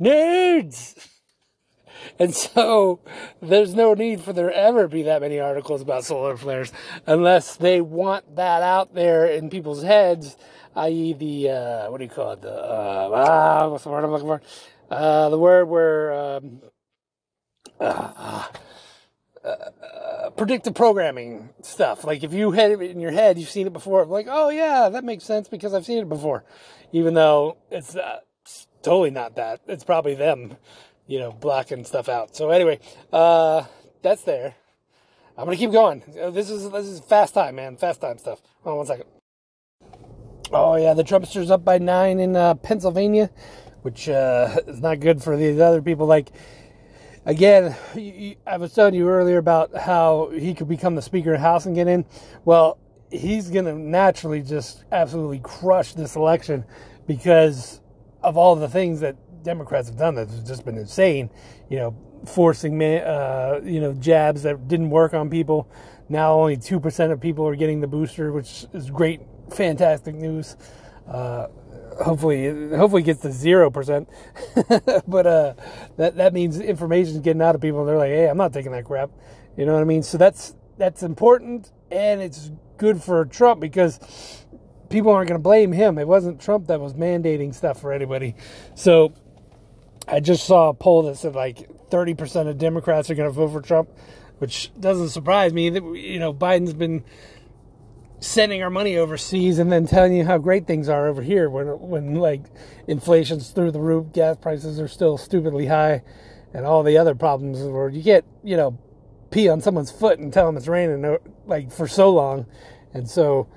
Nerds! 0.00 1.08
And 2.18 2.34
so 2.34 3.00
there's 3.40 3.74
no 3.74 3.94
need 3.94 4.20
for 4.20 4.32
there 4.32 4.52
ever 4.52 4.88
be 4.88 5.02
that 5.02 5.20
many 5.20 5.38
articles 5.38 5.82
about 5.82 6.04
solar 6.04 6.36
flares 6.36 6.72
unless 7.06 7.56
they 7.56 7.80
want 7.80 8.36
that 8.36 8.62
out 8.62 8.94
there 8.94 9.26
in 9.26 9.50
people's 9.50 9.82
heads 9.82 10.36
i.e., 10.76 11.12
the 11.12 11.50
uh, 11.50 11.90
what 11.90 11.98
do 11.98 12.04
you 12.04 12.10
call 12.10 12.32
it? 12.32 12.42
The 12.42 12.52
uh, 12.52 13.10
ah, 13.12 13.68
what's 13.68 13.84
the 13.84 13.90
word 13.90 14.04
I'm 14.04 14.10
looking 14.10 14.26
for? 14.26 14.42
Uh, 14.90 15.28
the 15.28 15.38
word 15.38 15.66
where 15.66 16.12
um, 16.12 16.60
uh, 17.80 18.48
uh, 19.44 20.30
predictive 20.36 20.74
programming 20.74 21.50
stuff. 21.62 22.04
Like 22.04 22.22
if 22.22 22.32
you 22.32 22.50
had 22.52 22.70
it 22.70 22.80
in 22.80 23.00
your 23.00 23.12
head, 23.12 23.38
you've 23.38 23.50
seen 23.50 23.66
it 23.66 23.72
before. 23.72 24.04
Like, 24.04 24.26
oh 24.28 24.48
yeah, 24.50 24.88
that 24.88 25.04
makes 25.04 25.24
sense 25.24 25.48
because 25.48 25.74
I've 25.74 25.86
seen 25.86 25.98
it 25.98 26.08
before, 26.08 26.44
even 26.92 27.14
though 27.14 27.56
it's, 27.70 27.96
uh, 27.96 28.20
totally 28.82 29.10
not 29.10 29.36
that. 29.36 29.60
It's 29.66 29.84
probably 29.84 30.14
them, 30.14 30.56
you 31.06 31.18
know, 31.18 31.32
blocking 31.32 31.84
stuff 31.84 32.08
out. 32.08 32.34
So 32.36 32.50
anyway, 32.50 32.80
uh, 33.12 33.64
that's 34.02 34.22
there. 34.22 34.54
I'm 35.36 35.46
gonna 35.46 35.56
keep 35.56 35.72
going. 35.72 36.02
Uh, 36.20 36.30
this 36.30 36.50
is 36.50 36.70
this 36.70 36.86
is 36.86 37.00
fast 37.00 37.34
time, 37.34 37.56
man. 37.56 37.76
Fast 37.76 38.00
time 38.00 38.18
stuff. 38.18 38.40
Hold 38.62 38.72
on 38.72 38.76
one 38.78 38.86
second. 38.86 39.06
Oh 40.52 40.76
yeah, 40.76 40.94
the 40.94 41.02
Trumpsters 41.02 41.50
up 41.50 41.64
by 41.64 41.78
nine 41.78 42.20
in 42.20 42.36
uh, 42.36 42.54
Pennsylvania, 42.54 43.30
which 43.82 44.08
uh, 44.08 44.56
is 44.66 44.80
not 44.80 45.00
good 45.00 45.22
for 45.22 45.36
these 45.36 45.58
other 45.58 45.82
people. 45.82 46.06
Like 46.06 46.30
again, 47.24 47.76
you, 47.94 48.02
you, 48.02 48.36
I 48.46 48.58
was 48.58 48.72
telling 48.72 48.94
you 48.94 49.08
earlier 49.08 49.38
about 49.38 49.74
how 49.76 50.30
he 50.30 50.54
could 50.54 50.68
become 50.68 50.94
the 50.94 51.02
Speaker 51.02 51.34
of 51.34 51.40
House 51.40 51.66
and 51.66 51.74
get 51.74 51.88
in. 51.88 52.04
Well, 52.44 52.78
he's 53.10 53.50
to 53.50 53.62
naturally 53.74 54.42
just 54.42 54.84
absolutely 54.92 55.40
crush 55.40 55.94
this 55.94 56.16
election 56.16 56.64
because 57.06 57.80
of 58.22 58.36
all 58.36 58.56
the 58.56 58.68
things 58.68 59.00
that 59.00 59.16
Democrats 59.44 59.88
have 59.88 59.96
done 59.96 60.14
that's 60.14 60.36
just 60.40 60.64
been 60.64 60.76
insane. 60.76 61.30
You 61.70 61.78
know, 61.78 61.96
forcing 62.26 62.82
uh, 62.82 63.60
you 63.62 63.80
know 63.80 63.92
jabs 63.94 64.42
that 64.42 64.66
didn't 64.68 64.90
work 64.90 65.14
on 65.14 65.30
people. 65.30 65.70
Now 66.08 66.34
only 66.34 66.56
two 66.56 66.80
percent 66.80 67.12
of 67.12 67.20
people 67.20 67.46
are 67.46 67.56
getting 67.56 67.80
the 67.80 67.86
booster, 67.86 68.32
which 68.32 68.66
is 68.72 68.90
great, 68.90 69.20
fantastic 69.50 70.14
news. 70.14 70.56
Uh, 71.06 71.48
hopefully, 72.02 72.48
hopefully 72.70 73.02
it 73.02 73.06
gets 73.06 73.20
to 73.22 73.32
zero 73.32 73.70
percent. 73.70 74.08
but 75.06 75.26
uh, 75.26 75.54
that 75.96 76.16
that 76.16 76.32
means 76.32 76.58
information 76.60 77.16
is 77.16 77.20
getting 77.20 77.42
out 77.42 77.54
of 77.54 77.60
people, 77.60 77.80
and 77.80 77.88
they're 77.88 77.98
like, 77.98 78.10
"Hey, 78.10 78.28
I'm 78.28 78.36
not 78.36 78.52
taking 78.52 78.72
that 78.72 78.84
crap." 78.84 79.10
You 79.56 79.66
know 79.66 79.74
what 79.74 79.82
I 79.82 79.84
mean? 79.84 80.02
So 80.02 80.18
that's 80.18 80.54
that's 80.76 81.02
important, 81.02 81.70
and 81.90 82.20
it's 82.20 82.50
good 82.76 83.02
for 83.02 83.24
Trump 83.24 83.60
because 83.60 84.00
people 84.88 85.10
aren't 85.10 85.28
going 85.28 85.38
to 85.38 85.42
blame 85.42 85.72
him. 85.72 85.98
It 85.98 86.06
wasn't 86.06 86.40
Trump 86.40 86.66
that 86.68 86.80
was 86.80 86.94
mandating 86.94 87.54
stuff 87.54 87.80
for 87.80 87.92
anybody. 87.92 88.34
So 88.74 89.12
I 90.06 90.20
just 90.20 90.46
saw 90.46 90.68
a 90.68 90.74
poll 90.74 91.02
that 91.04 91.16
said 91.16 91.34
like 91.34 91.68
30% 91.90 92.48
of 92.48 92.58
Democrats 92.58 93.10
are 93.10 93.14
going 93.14 93.28
to 93.28 93.32
vote 93.32 93.52
for 93.52 93.60
Trump, 93.60 93.88
which 94.38 94.70
doesn't 94.78 95.10
surprise 95.10 95.52
me. 95.52 95.70
That 95.70 95.82
you 95.82 96.18
know 96.18 96.34
Biden's 96.34 96.74
been 96.74 97.04
sending 98.20 98.62
our 98.62 98.70
money 98.70 98.96
overseas 98.96 99.58
and 99.58 99.70
then 99.70 99.86
telling 99.86 100.14
you 100.14 100.24
how 100.24 100.38
great 100.38 100.66
things 100.66 100.88
are 100.88 101.06
over 101.06 101.22
here 101.22 101.48
when 101.48 101.66
when 101.80 102.14
like 102.16 102.42
inflation's 102.86 103.50
through 103.50 103.70
the 103.70 103.80
roof, 103.80 104.12
gas 104.12 104.36
prices 104.36 104.80
are 104.80 104.88
still 104.88 105.16
stupidly 105.16 105.66
high, 105.66 106.02
and 106.52 106.66
all 106.66 106.82
the 106.82 106.98
other 106.98 107.14
problems 107.14 107.62
where 107.62 107.88
you 107.88 108.02
get 108.02 108.24
you 108.42 108.56
know 108.56 108.78
pee 109.30 109.48
on 109.48 109.60
someone's 109.60 109.90
foot 109.90 110.18
and 110.18 110.32
tell 110.32 110.46
them 110.46 110.56
it's 110.56 110.68
raining 110.68 111.16
like 111.46 111.70
for 111.70 111.88
so 111.88 112.10
long, 112.10 112.46
and 112.92 113.08
so. 113.08 113.48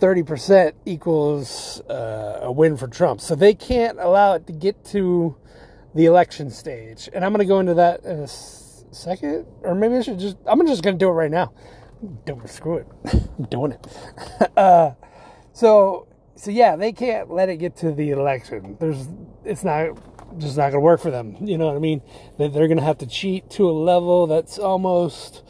30% 0.00 0.72
equals 0.84 1.80
uh, 1.82 2.40
a 2.42 2.50
win 2.50 2.76
for 2.76 2.88
Trump. 2.88 3.20
So 3.20 3.36
they 3.36 3.54
can't 3.54 4.00
allow 4.00 4.34
it 4.34 4.48
to 4.48 4.52
get 4.52 4.84
to 4.86 5.36
the 5.94 6.06
election 6.06 6.50
stage. 6.50 7.08
And 7.12 7.24
I'm 7.24 7.32
going 7.32 7.46
to 7.46 7.48
go 7.48 7.60
into 7.60 7.74
that 7.74 8.04
in 8.04 8.20
a 8.20 8.28
second. 8.28 9.46
Or 9.62 9.74
maybe 9.74 9.96
I 9.96 10.02
should 10.02 10.18
just, 10.18 10.36
I'm 10.46 10.66
just 10.66 10.82
going 10.82 10.96
to 10.96 10.98
do 10.98 11.08
it 11.08 11.12
right 11.12 11.30
now. 11.30 11.52
Don't 12.24 12.48
screw 12.48 12.78
it. 12.78 12.86
I'm 13.38 13.44
doing 13.50 13.72
it. 13.72 13.86
uh, 14.56 14.92
so, 15.52 16.08
so 16.34 16.50
yeah, 16.50 16.76
they 16.76 16.92
can't 16.92 17.30
let 17.30 17.48
it 17.48 17.56
get 17.56 17.76
to 17.78 17.92
the 17.92 18.10
election. 18.10 18.76
There's, 18.80 19.08
it's 19.44 19.64
not, 19.64 19.96
just 20.38 20.56
not 20.56 20.70
going 20.70 20.74
to 20.74 20.80
work 20.80 21.00
for 21.00 21.10
them. 21.10 21.36
You 21.40 21.58
know 21.58 21.66
what 21.66 21.76
I 21.76 21.80
mean? 21.80 22.02
That 22.38 22.52
they're 22.52 22.68
going 22.68 22.78
to 22.78 22.84
have 22.84 22.98
to 22.98 23.06
cheat 23.06 23.50
to 23.50 23.68
a 23.68 23.72
level 23.72 24.26
that's 24.26 24.58
almost 24.58 25.42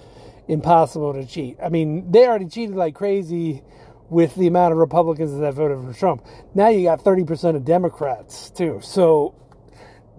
impossible 0.48 1.12
to 1.14 1.24
cheat. 1.24 1.56
I 1.62 1.68
mean, 1.68 2.10
they 2.10 2.26
already 2.26 2.46
cheated 2.46 2.74
like 2.76 2.94
crazy 2.94 3.62
with 4.10 4.34
the 4.34 4.46
amount 4.46 4.72
of 4.72 4.78
Republicans 4.78 5.38
that 5.38 5.54
voted 5.54 5.78
for 5.78 5.98
Trump. 5.98 6.24
Now 6.54 6.68
you 6.68 6.84
got 6.84 7.02
30% 7.02 7.56
of 7.56 7.64
Democrats 7.64 8.50
too. 8.50 8.80
So 8.82 9.34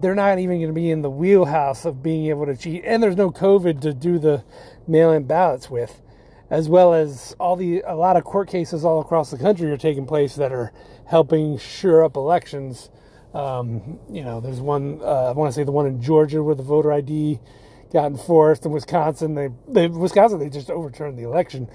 they're 0.04 0.14
not 0.14 0.38
even 0.38 0.58
going 0.58 0.68
to 0.68 0.74
be 0.74 0.90
in 0.90 1.00
the 1.00 1.08
wheelhouse 1.08 1.86
of 1.86 2.02
being 2.02 2.26
able 2.26 2.44
to 2.44 2.54
cheat. 2.54 2.82
And 2.84 3.02
there's 3.02 3.16
no 3.16 3.30
COVID 3.30 3.80
to 3.80 3.94
do 3.94 4.18
the 4.18 4.44
mail-in 4.86 5.24
ballots 5.24 5.70
with, 5.70 6.02
as 6.50 6.68
well 6.68 6.92
as 6.92 7.34
all 7.40 7.56
the 7.56 7.82
a 7.86 7.96
lot 7.96 8.18
of 8.18 8.24
court 8.24 8.50
cases 8.50 8.84
all 8.84 9.00
across 9.00 9.30
the 9.30 9.38
country 9.38 9.70
are 9.70 9.78
taking 9.78 10.04
place 10.04 10.34
that 10.34 10.52
are 10.52 10.74
helping 11.06 11.56
sure 11.56 12.04
up 12.04 12.16
elections. 12.16 12.90
Um, 13.32 13.98
you 14.10 14.22
know, 14.22 14.40
there's 14.40 14.60
one 14.60 15.00
uh, 15.00 15.30
I 15.30 15.32
want 15.32 15.50
to 15.50 15.58
say 15.58 15.64
the 15.64 15.72
one 15.72 15.86
in 15.86 16.02
Georgia 16.02 16.42
where 16.42 16.54
the 16.54 16.62
voter 16.62 16.92
ID 16.92 17.40
got 17.90 18.04
enforced. 18.04 18.66
In 18.66 18.72
Wisconsin, 18.72 19.34
they, 19.34 19.48
they 19.66 19.88
Wisconsin 19.88 20.38
they 20.38 20.50
just 20.50 20.68
overturned 20.68 21.18
the 21.18 21.22
election, 21.22 21.66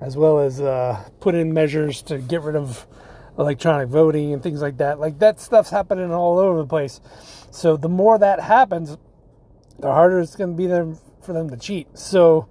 as 0.00 0.16
well 0.16 0.40
as 0.40 0.60
uh, 0.60 1.08
put 1.20 1.36
in 1.36 1.54
measures 1.54 2.02
to 2.02 2.18
get 2.18 2.42
rid 2.42 2.56
of 2.56 2.84
electronic 3.38 3.88
voting 3.88 4.32
and 4.32 4.42
things 4.42 4.60
like 4.60 4.78
that. 4.78 4.98
Like 4.98 5.18
that 5.20 5.40
stuff's 5.40 5.70
happening 5.70 6.12
all 6.12 6.38
over 6.38 6.58
the 6.58 6.66
place. 6.66 7.00
So 7.56 7.78
the 7.78 7.88
more 7.88 8.18
that 8.18 8.38
happens, 8.38 8.98
the 9.78 9.90
harder 9.90 10.20
it's 10.20 10.36
going 10.36 10.50
to 10.50 10.56
be 10.56 10.66
them 10.66 10.98
for 11.22 11.32
them 11.32 11.48
to 11.48 11.56
cheat. 11.56 11.96
So 11.96 12.48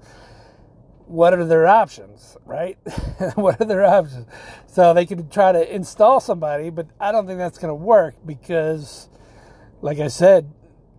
what 1.05 1.31
are 1.31 1.45
their 1.45 1.67
options, 1.67 2.35
right? 2.43 2.79
what 3.35 3.61
are 3.61 3.65
their 3.65 3.85
options? 3.85 4.25
So 4.65 4.95
they 4.95 5.05
could 5.05 5.31
try 5.31 5.51
to 5.51 5.75
install 5.75 6.19
somebody, 6.19 6.71
but 6.71 6.87
I 6.99 7.11
don't 7.11 7.27
think 7.27 7.37
that's 7.37 7.59
going 7.59 7.69
to 7.69 7.75
work 7.75 8.15
because, 8.25 9.07
like 9.79 9.99
I 9.99 10.07
said, 10.07 10.51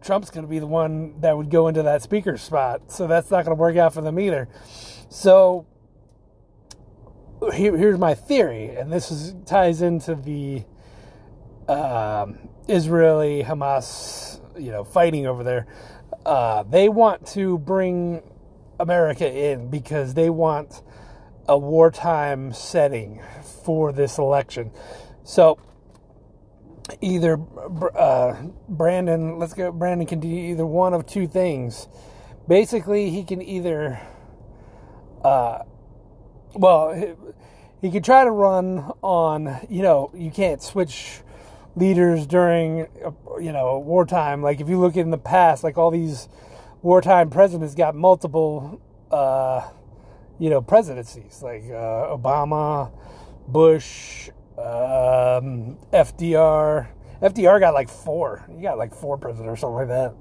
Trump's 0.02 0.30
going 0.30 0.44
to 0.44 0.50
be 0.50 0.60
the 0.60 0.68
one 0.68 1.20
that 1.22 1.36
would 1.36 1.50
go 1.50 1.66
into 1.66 1.82
that 1.82 2.00
speaker 2.00 2.36
spot. 2.36 2.92
So 2.92 3.08
that's 3.08 3.28
not 3.32 3.44
going 3.44 3.56
to 3.56 3.60
work 3.60 3.76
out 3.76 3.92
for 3.92 4.02
them 4.02 4.20
either. 4.20 4.48
So 5.08 5.66
here, 7.52 7.76
here's 7.76 7.98
my 7.98 8.14
theory, 8.14 8.68
and 8.68 8.92
this 8.92 9.10
is, 9.10 9.34
ties 9.46 9.82
into 9.82 10.14
the 10.14 10.62
um, 11.68 12.38
Israeli 12.68 13.42
Hamas, 13.42 14.40
you 14.60 14.70
know, 14.70 14.84
fighting 14.84 15.26
over 15.26 15.44
there. 15.44 15.66
Uh, 16.24 16.64
they 16.64 16.88
want 16.88 17.26
to 17.28 17.58
bring 17.58 18.22
America 18.80 19.30
in 19.30 19.70
because 19.70 20.14
they 20.14 20.30
want 20.30 20.82
a 21.48 21.56
wartime 21.56 22.52
setting 22.52 23.22
for 23.64 23.92
this 23.92 24.18
election. 24.18 24.72
So 25.22 25.58
either 27.00 27.38
uh, 27.94 28.34
Brandon, 28.68 29.38
let's 29.38 29.54
go. 29.54 29.70
Brandon 29.72 30.06
can 30.06 30.20
do 30.20 30.28
either 30.28 30.66
one 30.66 30.94
of 30.94 31.06
two 31.06 31.26
things. 31.26 31.88
Basically, 32.48 33.10
he 33.10 33.24
can 33.24 33.42
either, 33.42 34.00
uh, 35.24 35.60
well, 36.54 36.92
he, 36.92 37.12
he 37.80 37.90
could 37.90 38.04
try 38.04 38.24
to 38.24 38.30
run 38.30 38.92
on. 39.02 39.66
You 39.68 39.82
know, 39.82 40.10
you 40.14 40.30
can't 40.30 40.62
switch 40.62 41.20
leaders 41.76 42.26
during 42.26 42.88
you 43.40 43.52
know 43.52 43.78
wartime. 43.78 44.42
Like 44.42 44.60
if 44.60 44.68
you 44.68 44.80
look 44.80 44.96
in 44.96 45.10
the 45.10 45.18
past 45.18 45.62
like 45.62 45.78
all 45.78 45.90
these 45.90 46.28
wartime 46.82 47.30
presidents 47.30 47.74
got 47.74 47.94
multiple 47.94 48.80
uh, 49.10 49.68
you 50.38 50.50
know 50.50 50.60
presidencies. 50.60 51.42
Like 51.42 51.64
uh, 51.64 52.16
obama 52.16 52.90
bush 53.48 54.28
um, 54.58 55.78
fdr 55.92 56.88
fdr 57.22 57.60
got 57.60 57.74
like 57.74 57.88
four. 57.88 58.44
He 58.54 58.62
got 58.62 58.78
like 58.78 58.94
four 58.94 59.18
presidents 59.18 59.48
or 59.48 59.56
something 59.56 59.76
like 59.76 59.88
that 59.88 60.14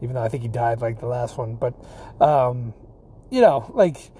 even 0.00 0.14
though 0.14 0.22
i 0.22 0.28
think 0.28 0.42
he 0.42 0.48
died 0.48 0.80
like 0.80 1.00
the 1.00 1.06
last 1.06 1.36
one. 1.38 1.54
But 1.56 1.74
um, 2.20 2.74
you 3.30 3.40
know 3.40 3.70
like 3.74 4.10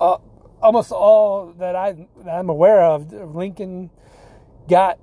uh, 0.00 0.18
almost 0.62 0.92
all 0.92 1.52
that 1.58 1.76
i 1.76 1.92
that 1.92 2.34
i'm 2.34 2.48
aware 2.48 2.82
of 2.82 3.12
lincoln 3.12 3.90
got 4.68 4.98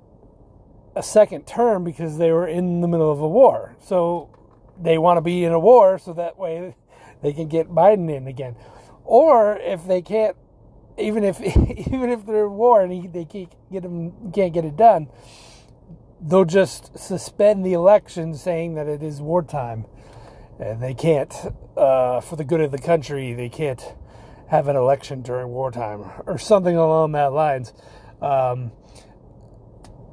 a 0.96 1.02
second 1.02 1.46
term 1.46 1.84
because 1.84 2.18
they 2.18 2.30
were 2.30 2.46
in 2.46 2.80
the 2.80 2.88
middle 2.88 3.10
of 3.10 3.20
a 3.20 3.28
war. 3.28 3.76
So 3.80 4.30
they 4.80 4.98
want 4.98 5.18
to 5.18 5.20
be 5.20 5.44
in 5.44 5.52
a 5.52 5.58
war 5.58 5.98
so 5.98 6.12
that 6.14 6.38
way 6.38 6.76
they 7.22 7.32
can 7.32 7.48
get 7.48 7.68
Biden 7.68 8.14
in 8.14 8.26
again. 8.26 8.56
Or 9.04 9.56
if 9.56 9.86
they 9.86 10.02
can't, 10.02 10.36
even 10.96 11.24
if 11.24 11.40
even 11.40 12.10
if 12.10 12.24
they're 12.26 12.46
in 12.46 12.52
war 12.52 12.82
and 12.82 12.92
he, 12.92 13.06
they 13.06 13.24
can't 13.24 13.52
get 13.70 13.82
them 13.82 14.32
can't 14.32 14.52
get 14.52 14.64
it 14.64 14.76
done, 14.76 15.08
they'll 16.20 16.44
just 16.44 16.98
suspend 16.98 17.64
the 17.64 17.72
election, 17.72 18.34
saying 18.34 18.74
that 18.74 18.86
it 18.86 19.02
is 19.02 19.20
wartime, 19.20 19.84
and 20.58 20.82
they 20.82 20.94
can't, 20.94 21.34
uh, 21.76 22.20
for 22.20 22.36
the 22.36 22.44
good 22.44 22.60
of 22.60 22.70
the 22.70 22.78
country, 22.78 23.34
they 23.34 23.48
can't 23.48 23.94
have 24.48 24.68
an 24.68 24.76
election 24.76 25.22
during 25.22 25.48
wartime 25.48 26.04
or 26.26 26.38
something 26.38 26.76
along 26.76 27.12
that 27.12 27.32
lines. 27.32 27.72
Um, 28.22 28.72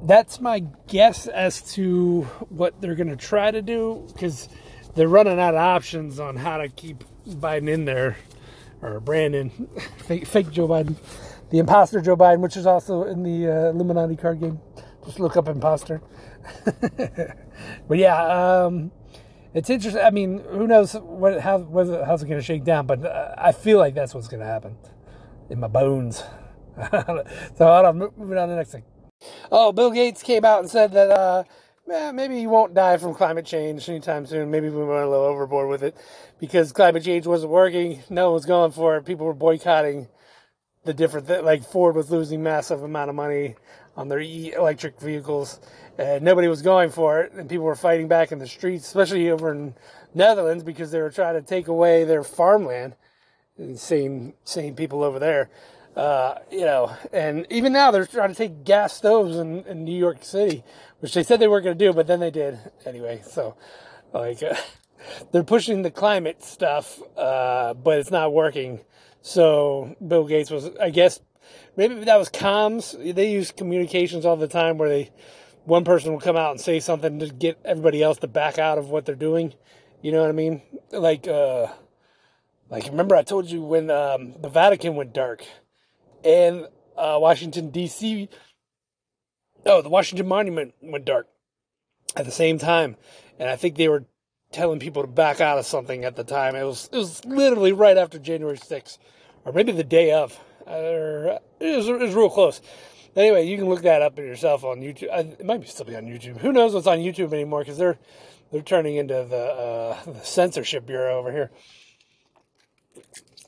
that's 0.02 0.40
my 0.40 0.64
guess 0.88 1.26
as 1.26 1.62
to 1.74 2.22
what 2.48 2.80
they're 2.80 2.94
going 2.94 3.08
to 3.08 3.16
try 3.16 3.50
to 3.50 3.62
do 3.62 4.06
because 4.12 4.48
they're 4.94 5.08
running 5.08 5.38
out 5.38 5.54
of 5.54 5.60
options 5.60 6.18
on 6.18 6.36
how 6.36 6.58
to 6.58 6.68
keep 6.68 7.04
Biden 7.26 7.68
in 7.68 7.84
there 7.84 8.16
or 8.82 9.00
Brandon, 9.00 9.50
fake, 9.98 10.26
fake 10.26 10.50
Joe 10.50 10.68
Biden, 10.68 10.96
the 11.50 11.58
imposter 11.58 12.00
Joe 12.00 12.16
Biden, 12.16 12.40
which 12.40 12.56
is 12.56 12.66
also 12.66 13.04
in 13.04 13.22
the 13.22 13.48
uh, 13.48 13.70
Illuminati 13.70 14.16
card 14.16 14.40
game. 14.40 14.60
Just 15.04 15.20
look 15.20 15.36
up 15.36 15.48
imposter. 15.48 16.00
but 16.64 17.98
yeah, 17.98 18.64
um, 18.64 18.90
it's 19.54 19.70
interesting. 19.70 20.02
I 20.02 20.10
mean, 20.10 20.42
who 20.50 20.66
knows 20.66 20.94
what 20.94 21.40
how 21.40 21.64
how's 22.06 22.22
it 22.22 22.26
going 22.26 22.38
to 22.38 22.42
shake 22.42 22.64
down? 22.64 22.86
But 22.86 23.04
uh, 23.04 23.34
I 23.36 23.52
feel 23.52 23.78
like 23.78 23.94
that's 23.94 24.14
what's 24.14 24.28
going 24.28 24.40
to 24.40 24.46
happen 24.46 24.76
in 25.50 25.60
my 25.60 25.68
bones. 25.68 26.22
so 27.56 27.66
on, 27.66 27.98
moving 27.98 28.38
on 28.38 28.48
to 28.48 28.52
the 28.52 28.56
next 28.56 28.72
thing. 28.72 28.84
Oh, 29.50 29.72
Bill 29.72 29.90
Gates 29.90 30.22
came 30.22 30.44
out 30.44 30.60
and 30.60 30.70
said 30.70 30.92
that 30.92 31.10
uh, 31.10 31.44
eh, 31.92 32.12
maybe 32.12 32.38
he 32.38 32.46
won't 32.46 32.74
die 32.74 32.96
from 32.96 33.14
climate 33.14 33.46
change 33.46 33.88
anytime 33.88 34.26
soon. 34.26 34.50
Maybe 34.50 34.68
we 34.68 34.84
went 34.84 35.04
a 35.04 35.08
little 35.08 35.24
overboard 35.24 35.68
with 35.68 35.82
it 35.82 35.96
because 36.40 36.72
climate 36.72 37.04
change 37.04 37.26
wasn't 37.26 37.52
working. 37.52 38.02
No 38.10 38.26
one 38.26 38.34
was 38.34 38.46
going 38.46 38.72
for 38.72 38.96
it. 38.96 39.04
People 39.04 39.26
were 39.26 39.34
boycotting 39.34 40.08
the 40.84 40.94
different 40.94 41.28
th- 41.28 41.42
like 41.42 41.64
Ford 41.64 41.94
was 41.94 42.10
losing 42.10 42.42
massive 42.42 42.82
amount 42.82 43.10
of 43.10 43.16
money 43.16 43.54
on 43.96 44.08
their 44.08 44.20
e- 44.20 44.52
electric 44.52 45.00
vehicles, 45.00 45.60
and 45.98 46.24
nobody 46.24 46.48
was 46.48 46.62
going 46.62 46.90
for 46.90 47.20
it, 47.20 47.32
and 47.32 47.48
people 47.48 47.64
were 47.64 47.76
fighting 47.76 48.08
back 48.08 48.32
in 48.32 48.38
the 48.38 48.46
streets, 48.46 48.86
especially 48.86 49.30
over 49.30 49.52
in 49.52 49.74
Netherlands 50.14 50.64
because 50.64 50.90
they 50.90 51.00
were 51.00 51.10
trying 51.10 51.34
to 51.34 51.42
take 51.42 51.68
away 51.68 52.04
their 52.04 52.24
farmland. 52.24 52.94
Insane, 53.58 54.32
same 54.44 54.74
people 54.74 55.04
over 55.04 55.18
there. 55.18 55.50
Uh, 55.96 56.36
you 56.50 56.62
know, 56.62 56.90
and 57.12 57.46
even 57.50 57.72
now 57.72 57.90
they're 57.90 58.06
trying 58.06 58.30
to 58.30 58.34
take 58.34 58.64
gas 58.64 58.96
stoves 58.96 59.36
in, 59.36 59.62
in 59.66 59.84
New 59.84 59.96
York 59.96 60.24
City, 60.24 60.64
which 61.00 61.12
they 61.12 61.22
said 61.22 61.38
they 61.38 61.48
weren't 61.48 61.64
going 61.64 61.76
to 61.76 61.84
do, 61.84 61.92
but 61.92 62.06
then 62.06 62.20
they 62.20 62.30
did 62.30 62.58
anyway. 62.86 63.20
So, 63.28 63.56
like, 64.12 64.42
uh, 64.42 64.54
they're 65.32 65.44
pushing 65.44 65.82
the 65.82 65.90
climate 65.90 66.42
stuff, 66.42 66.98
uh, 67.16 67.74
but 67.74 67.98
it's 67.98 68.10
not 68.10 68.32
working. 68.32 68.80
So 69.20 69.94
Bill 70.06 70.24
Gates 70.24 70.50
was, 70.50 70.70
I 70.80 70.90
guess, 70.90 71.20
maybe 71.76 71.94
that 71.96 72.16
was 72.16 72.30
comms. 72.30 73.14
They 73.14 73.30
use 73.30 73.50
communications 73.50 74.24
all 74.24 74.36
the 74.36 74.48
time 74.48 74.78
where 74.78 74.88
they, 74.88 75.10
one 75.64 75.84
person 75.84 76.12
will 76.12 76.20
come 76.20 76.36
out 76.36 76.52
and 76.52 76.60
say 76.60 76.80
something 76.80 77.18
to 77.18 77.28
get 77.28 77.60
everybody 77.66 78.02
else 78.02 78.18
to 78.18 78.28
back 78.28 78.58
out 78.58 78.78
of 78.78 78.88
what 78.88 79.04
they're 79.04 79.14
doing. 79.14 79.52
You 80.00 80.12
know 80.12 80.22
what 80.22 80.30
I 80.30 80.32
mean? 80.32 80.62
Like, 80.90 81.28
uh, 81.28 81.66
like 82.70 82.86
remember 82.86 83.14
I 83.14 83.22
told 83.22 83.50
you 83.50 83.62
when 83.62 83.90
um, 83.90 84.34
the 84.40 84.48
Vatican 84.48 84.96
went 84.96 85.12
dark 85.12 85.44
and 86.24 86.66
uh, 86.96 87.18
Washington 87.20 87.70
D.C. 87.70 88.28
Oh, 89.64 89.82
the 89.82 89.88
Washington 89.88 90.26
Monument 90.26 90.74
went 90.80 91.04
dark 91.04 91.28
at 92.16 92.24
the 92.24 92.32
same 92.32 92.58
time, 92.58 92.96
and 93.38 93.48
I 93.48 93.56
think 93.56 93.76
they 93.76 93.88
were 93.88 94.04
telling 94.50 94.80
people 94.80 95.02
to 95.02 95.08
back 95.08 95.40
out 95.40 95.58
of 95.58 95.66
something 95.66 96.04
at 96.04 96.16
the 96.16 96.24
time. 96.24 96.54
It 96.54 96.64
was 96.64 96.88
it 96.92 96.96
was 96.96 97.24
literally 97.24 97.72
right 97.72 97.96
after 97.96 98.18
January 98.18 98.58
6th, 98.58 98.98
or 99.44 99.52
maybe 99.52 99.72
the 99.72 99.84
day 99.84 100.12
of. 100.12 100.38
Or 100.66 101.40
it 101.58 101.76
was, 101.76 101.88
it 101.88 101.98
was 101.98 102.14
real 102.14 102.30
close. 102.30 102.60
Anyway, 103.16 103.46
you 103.46 103.58
can 103.58 103.68
look 103.68 103.82
that 103.82 104.00
up 104.00 104.16
yourself 104.16 104.64
on 104.64 104.80
YouTube. 104.80 105.08
It 105.40 105.44
might 105.44 105.60
be 105.60 105.66
still 105.66 105.84
be 105.84 105.96
on 105.96 106.04
YouTube. 106.04 106.38
Who 106.38 106.52
knows 106.52 106.72
what's 106.72 106.86
on 106.86 106.98
YouTube 106.98 107.32
anymore? 107.32 107.60
Because 107.60 107.78
they're 107.78 107.98
they're 108.52 108.62
turning 108.62 108.96
into 108.96 109.26
the, 109.28 109.36
uh, 109.36 110.04
the 110.04 110.20
censorship 110.20 110.86
bureau 110.86 111.18
over 111.18 111.32
here. 111.32 111.50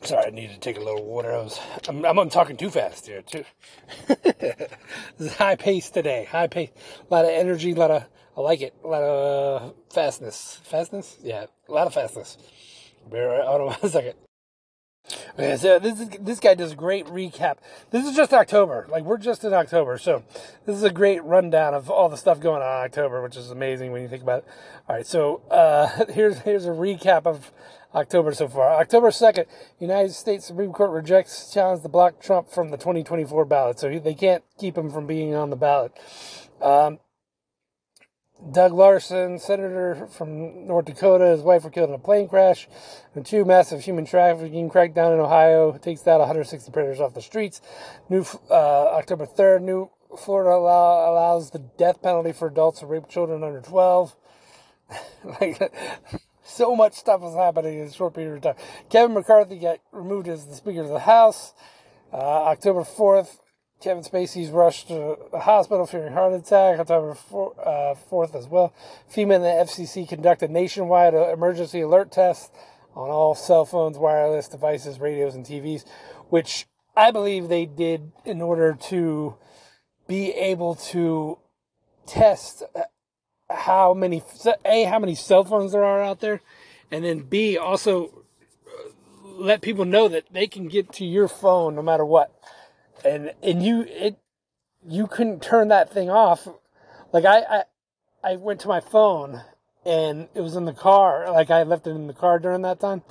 Sorry, 0.05 0.27
I 0.27 0.31
need 0.31 0.51
to 0.51 0.59
take 0.59 0.77
a 0.77 0.81
little 0.81 1.03
water. 1.03 1.33
I 1.33 1.38
was, 1.38 1.59
I'm, 1.88 2.05
I'm 2.05 2.29
talking 2.29 2.59
too 2.59 2.69
fast 2.69 3.07
here, 3.07 3.23
too. 3.23 3.45
this 4.07 4.69
is 5.19 5.35
high 5.35 5.57
pace 5.57 5.88
today. 5.88 6.29
High 6.31 6.47
pace. 6.47 6.69
A 7.11 7.14
lot 7.14 7.25
of 7.25 7.31
energy, 7.31 7.73
a 7.73 7.75
lot 7.75 7.90
of, 7.90 8.05
I 8.37 8.40
like 8.43 8.61
it. 8.61 8.75
A 8.85 8.87
lot 8.87 9.03
of 9.03 9.62
uh, 9.62 9.73
fastness. 9.90 10.61
Fastness? 10.64 11.17
Yeah, 11.23 11.47
a 11.69 11.73
lot 11.73 11.87
of 11.87 11.95
fastness. 11.95 12.37
Bear, 13.11 13.43
hold 13.47 13.62
on 13.62 13.67
one 13.81 13.90
second. 13.90 14.14
Okay, 15.35 15.57
so 15.57 15.79
this 15.79 16.01
is, 16.01 16.09
this 16.21 16.40
guy 16.40 16.55
does 16.55 16.73
a 16.73 16.77
great 16.77 17.07
recap. 17.07 17.57
This 17.90 18.07
is 18.07 18.17
just 18.17 18.33
October. 18.33 18.87
Like 18.90 19.05
we're 19.05 19.19
just 19.19 19.45
in 19.45 19.53
October, 19.53 19.99
so 19.99 20.23
this 20.64 20.77
is 20.77 20.83
a 20.83 20.90
great 20.90 21.23
rundown 21.25 21.75
of 21.75 21.90
all 21.90 22.09
the 22.09 22.17
stuff 22.17 22.40
going 22.40 22.62
on 22.62 22.69
in 22.69 22.85
October, 22.85 23.23
which 23.23 23.37
is 23.37 23.51
amazing 23.51 23.93
when 23.93 24.01
you 24.01 24.09
think 24.09 24.23
about 24.23 24.38
it. 24.38 24.45
All 24.88 24.97
right, 24.97 25.07
so 25.07 25.43
uh, 25.51 26.07
here's 26.12 26.38
here's 26.38 26.64
a 26.64 26.71
recap 26.71 27.27
of 27.27 27.53
October 27.95 28.35
so 28.35 28.49
far. 28.49 28.71
October 28.81 29.11
2nd, 29.11 29.47
United 29.79 30.13
States 30.13 30.47
Supreme 30.47 30.73
Court 30.73 30.91
rejects 30.91 31.53
challenge 31.53 31.83
to 31.83 31.89
block 31.89 32.21
Trump 32.21 32.51
from 32.51 32.71
the 32.71 32.77
2024 32.77 33.45
ballot. 33.45 33.79
So 33.79 33.99
they 33.99 34.15
can't 34.15 34.45
keep 34.59 34.77
him 34.77 34.91
from 34.91 35.07
being 35.07 35.35
on 35.35 35.51
the 35.51 35.57
ballot. 35.57 35.93
Um, 36.61 36.99
Doug 38.51 38.73
Larsen, 38.73 39.39
senator 39.39 40.07
from 40.11 40.67
North 40.67 40.87
Dakota, 40.87 41.27
his 41.27 41.41
wife 41.41 41.65
were 41.65 41.71
killed 41.71 41.89
in 41.89 41.95
a 41.95 41.99
plane 41.99 42.29
crash. 42.29 42.69
And 43.15 43.25
two 43.25 43.45
massive 43.45 43.83
human 43.83 44.05
trafficking 44.05 44.69
crackdown 44.69 45.15
in 45.15 45.21
Ohio 45.21 45.79
takes 45.79 46.07
out 46.07 46.19
160 46.19 46.71
predators 46.73 47.01
off 47.01 47.15
the 47.15 47.23
streets. 47.23 47.63
New 48.11 48.27
uh, 48.51 48.55
October 48.97 49.27
3rd, 49.27 49.63
new 49.63 49.91
Florida 50.19 50.51
allow, 50.51 51.11
allows 51.11 51.51
the 51.51 51.59
death 51.59 52.03
penalty 52.03 52.33
for 52.33 52.49
adults 52.49 52.81
who 52.81 52.87
rape 52.87 53.09
children 53.09 53.43
under 53.43 53.61
12. 53.61 54.15
like 55.41 55.73
so 56.45 56.77
much 56.77 56.95
stuff 56.95 57.23
is 57.25 57.35
happening 57.35 57.79
in 57.79 57.87
a 57.87 57.93
short 57.93 58.15
period 58.15 58.45
of 58.45 58.57
time. 58.57 58.67
Kevin 58.91 59.15
McCarthy 59.15 59.59
got 59.59 59.79
removed 59.93 60.29
as 60.29 60.47
the 60.47 60.55
Speaker 60.55 60.83
of 60.83 60.89
the 60.89 61.01
House. 61.01 61.55
Uh, 62.13 62.17
October 62.17 62.83
4th, 62.83 63.39
Kevin 63.81 64.05
Spacey's 64.05 64.51
rushed 64.51 64.89
to 64.89 65.17
the 65.33 65.41
hospital 65.41 65.87
fearing 65.87 66.13
heart 66.13 66.33
attack. 66.33 66.79
October 66.79 67.15
4th 67.15 68.35
uh, 68.35 68.39
as 68.39 68.47
well. 68.47 68.73
FEMA 69.13 69.37
and 69.37 69.45
the 69.45 69.73
FCC 69.73 70.09
conducted 70.09 70.51
nationwide 70.51 71.15
emergency 71.15 71.81
alert 71.81 72.13
tests 72.13 72.51
on 72.95 73.11
all 73.11 73.35
cell 73.35 73.65
phones, 73.65 73.99
wireless 73.99 74.47
devices, 74.47 75.01
radios, 75.01 75.35
and 75.35 75.45
TVs, 75.45 75.85
which 76.29 76.67
I 76.97 77.11
believe 77.11 77.49
they 77.49 77.67
did 77.67 78.13
in 78.25 78.41
order 78.41 78.77
to 78.89 79.37
be 80.07 80.31
able 80.33 80.77
to 80.77 81.39
test 82.07 82.63
how 83.51 83.95
many 83.95 84.23
a 84.65 84.85
how 84.85 84.99
many 84.99 85.15
cell 85.15 85.45
phones 85.45 85.73
there 85.73 85.85
are 85.85 86.03
out 86.03 86.21
there, 86.21 86.41
and 86.91 87.05
then 87.05 87.21
b 87.21 87.57
also 87.57 88.25
uh, 88.67 88.91
let 89.25 89.61
people 89.61 89.85
know 89.85 90.09
that 90.09 90.25
they 90.33 90.47
can 90.47 90.69
get 90.69 90.93
to 90.93 91.05
your 91.05 91.29
phone 91.29 91.75
no 91.75 91.83
matter 91.83 92.05
what, 92.05 92.33
and 93.05 93.33
and 93.43 93.63
you 93.63 93.83
it 93.83 94.19
you 94.87 95.07
couldn't 95.07 95.43
turn 95.43 95.69
that 95.69 95.93
thing 95.93 96.11
off. 96.11 96.49
Like 97.13 97.25
I 97.25 97.41
I, 97.43 97.63
I 98.23 98.37
went 98.37 98.61
to 98.61 98.69
my 98.69 98.81
phone 98.81 99.43
and 99.85 100.29
it 100.35 100.41
was 100.41 100.57
in 100.57 100.65
the 100.65 100.73
car. 100.73 101.31
Like 101.31 101.51
I 101.51 101.63
left 101.63 101.87
it 101.87 101.91
in 101.91 102.07
the 102.07 102.15
car 102.15 102.39
during 102.39 102.63
that 102.63 102.81
time, 102.81 103.03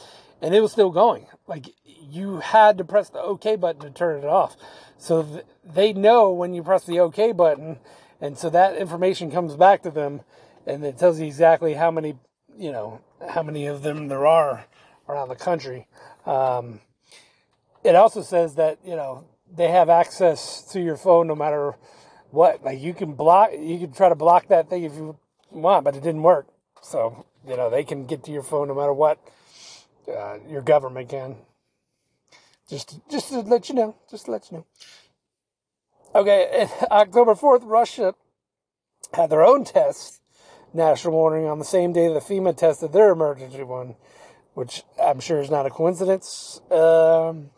and 0.42 0.54
it 0.56 0.62
was 0.62 0.72
still 0.72 0.90
going. 0.90 1.28
Like 1.48 1.70
you 1.86 2.40
had 2.40 2.78
to 2.80 2.84
press 2.84 3.10
the 3.10 3.22
OK 3.22 3.56
button 3.56 3.82
to 3.82 3.92
turn 3.92 4.20
it 4.20 4.26
off. 4.26 4.56
So 4.98 5.24
th- 5.24 5.46
they 5.64 5.94
know 5.94 6.32
when 6.32 6.54
you 6.54 6.64
press 6.64 6.86
the 6.86 7.00
OK 7.00 7.32
button 7.32 7.78
and 8.24 8.38
so 8.38 8.50
that 8.52 8.78
information 8.78 9.30
comes 9.30 9.58
back 9.58 9.84
to 9.84 9.92
them 9.92 10.22
and 10.66 10.86
it 10.86 10.98
tells 10.98 11.20
you 11.20 11.26
exactly 11.26 11.74
how 11.74 11.92
many, 11.92 12.16
you 12.58 12.72
know, 12.72 13.02
how 13.30 13.44
many 13.44 13.66
of 13.66 13.84
them 13.84 14.08
there 14.08 14.26
are 14.26 14.64
around 15.10 15.28
the 15.28 15.36
country. 15.36 15.88
Um, 16.26 16.80
it 17.84 17.96
also 17.96 18.22
says 18.22 18.56
that, 18.56 18.80
you 18.86 18.96
know, 18.96 19.26
they 19.54 19.68
have 19.68 19.90
access 19.90 20.62
to 20.72 20.80
your 20.80 20.96
phone 20.96 21.28
no 21.28 21.36
matter 21.36 21.76
what. 22.32 22.64
Like 22.64 22.80
you 22.80 22.94
can 22.94 23.12
block, 23.12 23.50
you 23.60 23.78
can 23.78 23.92
try 23.92 24.08
to 24.08 24.16
block 24.16 24.48
that 24.48 24.70
thing 24.70 24.86
if 24.86 24.96
you 24.96 25.18
want, 25.52 25.84
but 25.84 25.94
it 25.94 26.02
didn't 26.02 26.24
work. 26.24 26.48
So, 26.82 27.26
you 27.46 27.58
know, 27.58 27.70
they 27.70 27.84
can 27.84 28.06
get 28.06 28.24
to 28.24 28.32
your 28.32 28.44
phone 28.44 28.70
no 28.70 28.74
matter 28.74 28.94
what. 28.94 29.20
Uh, 30.08 30.38
your 30.48 30.62
government 30.62 31.10
can. 31.10 31.36
Just, 32.70 33.02
just 33.12 33.28
to 33.30 33.42
let 33.42 33.68
you 33.68 33.76
know, 33.76 33.98
just 34.10 34.26
to 34.26 34.32
let 34.32 34.50
you 34.50 34.60
know. 34.60 34.66
Okay, 36.16 36.68
October 36.92 37.34
4th, 37.34 37.62
Russia 37.64 38.14
had 39.14 39.30
their 39.32 39.44
own 39.44 39.64
test 39.64 40.22
national 40.74 41.14
warning 41.14 41.48
on 41.48 41.60
the 41.60 41.66
same 41.66 41.92
day 41.92 42.08
the 42.08 42.20
FEMA 42.20 42.56
tested 42.56 42.94
their 42.94 43.12
emergency 43.12 43.64
one, 43.64 43.96
which 44.54 44.84
I'm 45.02 45.20
sure 45.20 45.40
is 45.40 45.50
not 45.50 45.66
a 45.66 45.72
coincidence. 45.72 46.62
Um, 46.70 47.50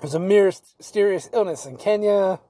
there's 0.00 0.14
a 0.14 0.18
mysterious 0.18 1.28
illness 1.32 1.66
in 1.66 1.76
Kenya. 1.76 2.40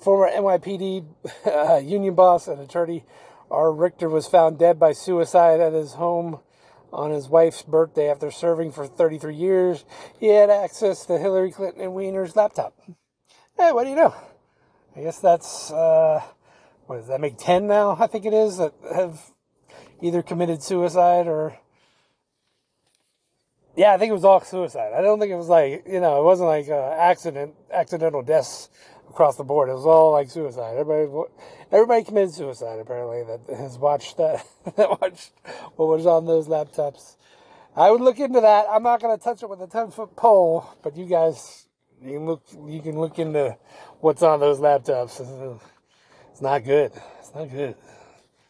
Former 0.00 0.30
NYPD 0.30 1.06
uh, 1.46 1.76
union 1.76 2.14
boss 2.14 2.46
and 2.46 2.60
attorney 2.60 3.04
R. 3.50 3.72
Richter 3.72 4.08
was 4.08 4.28
found 4.28 4.58
dead 4.58 4.78
by 4.78 4.92
suicide 4.92 5.60
at 5.60 5.72
his 5.72 5.94
home 5.94 6.38
on 6.92 7.10
his 7.10 7.28
wife's 7.28 7.62
birthday 7.62 8.08
after 8.08 8.30
serving 8.30 8.70
for 8.70 8.86
33 8.86 9.34
years. 9.34 9.84
He 10.18 10.28
had 10.28 10.50
access 10.50 11.04
to 11.06 11.18
Hillary 11.18 11.50
Clinton 11.50 11.82
and 11.82 11.94
Weiner's 11.94 12.36
laptop. 12.36 12.74
Hey, 13.60 13.72
what 13.72 13.84
do 13.84 13.90
you 13.90 13.96
know? 13.96 14.14
I 14.96 15.02
guess 15.02 15.18
that's, 15.18 15.70
uh, 15.70 16.22
what 16.86 16.96
does 16.96 17.08
that 17.08 17.20
make 17.20 17.36
10 17.36 17.66
now? 17.66 17.94
I 18.00 18.06
think 18.06 18.24
it 18.24 18.32
is 18.32 18.56
that 18.56 18.72
have 18.94 19.20
either 20.00 20.22
committed 20.22 20.62
suicide 20.62 21.26
or. 21.26 21.58
Yeah, 23.76 23.92
I 23.92 23.98
think 23.98 24.08
it 24.08 24.14
was 24.14 24.24
all 24.24 24.40
suicide. 24.40 24.94
I 24.96 25.02
don't 25.02 25.20
think 25.20 25.30
it 25.30 25.36
was 25.36 25.50
like, 25.50 25.84
you 25.86 26.00
know, 26.00 26.22
it 26.22 26.24
wasn't 26.24 26.48
like 26.48 26.70
uh, 26.70 26.92
accident, 26.92 27.54
accidental 27.70 28.22
deaths 28.22 28.70
across 29.10 29.36
the 29.36 29.44
board. 29.44 29.68
It 29.68 29.74
was 29.74 29.84
all 29.84 30.10
like 30.12 30.30
suicide. 30.30 30.78
Everybody, 30.78 31.28
everybody 31.70 32.02
committed 32.02 32.32
suicide 32.32 32.78
apparently 32.78 33.24
that 33.24 33.58
has 33.58 33.76
watched 33.76 34.16
that, 34.16 34.42
that 34.76 35.02
watched 35.02 35.32
what 35.76 35.86
was 35.86 36.06
on 36.06 36.24
those 36.24 36.48
laptops. 36.48 37.16
I 37.76 37.90
would 37.90 38.00
look 38.00 38.20
into 38.20 38.40
that. 38.40 38.64
I'm 38.70 38.82
not 38.82 39.02
going 39.02 39.14
to 39.14 39.22
touch 39.22 39.42
it 39.42 39.50
with 39.50 39.60
a 39.60 39.66
10 39.66 39.90
foot 39.90 40.16
pole, 40.16 40.66
but 40.82 40.96
you 40.96 41.04
guys 41.04 41.66
you 42.02 42.12
can 42.14 42.26
look 42.26 42.42
you 42.66 42.80
can 42.80 42.98
look 42.98 43.18
into 43.18 43.56
what's 44.00 44.22
on 44.22 44.40
those 44.40 44.58
laptops. 44.58 45.20
It's 46.30 46.40
not 46.40 46.64
good. 46.64 46.92
It's 47.18 47.34
not 47.34 47.50
good. 47.50 47.74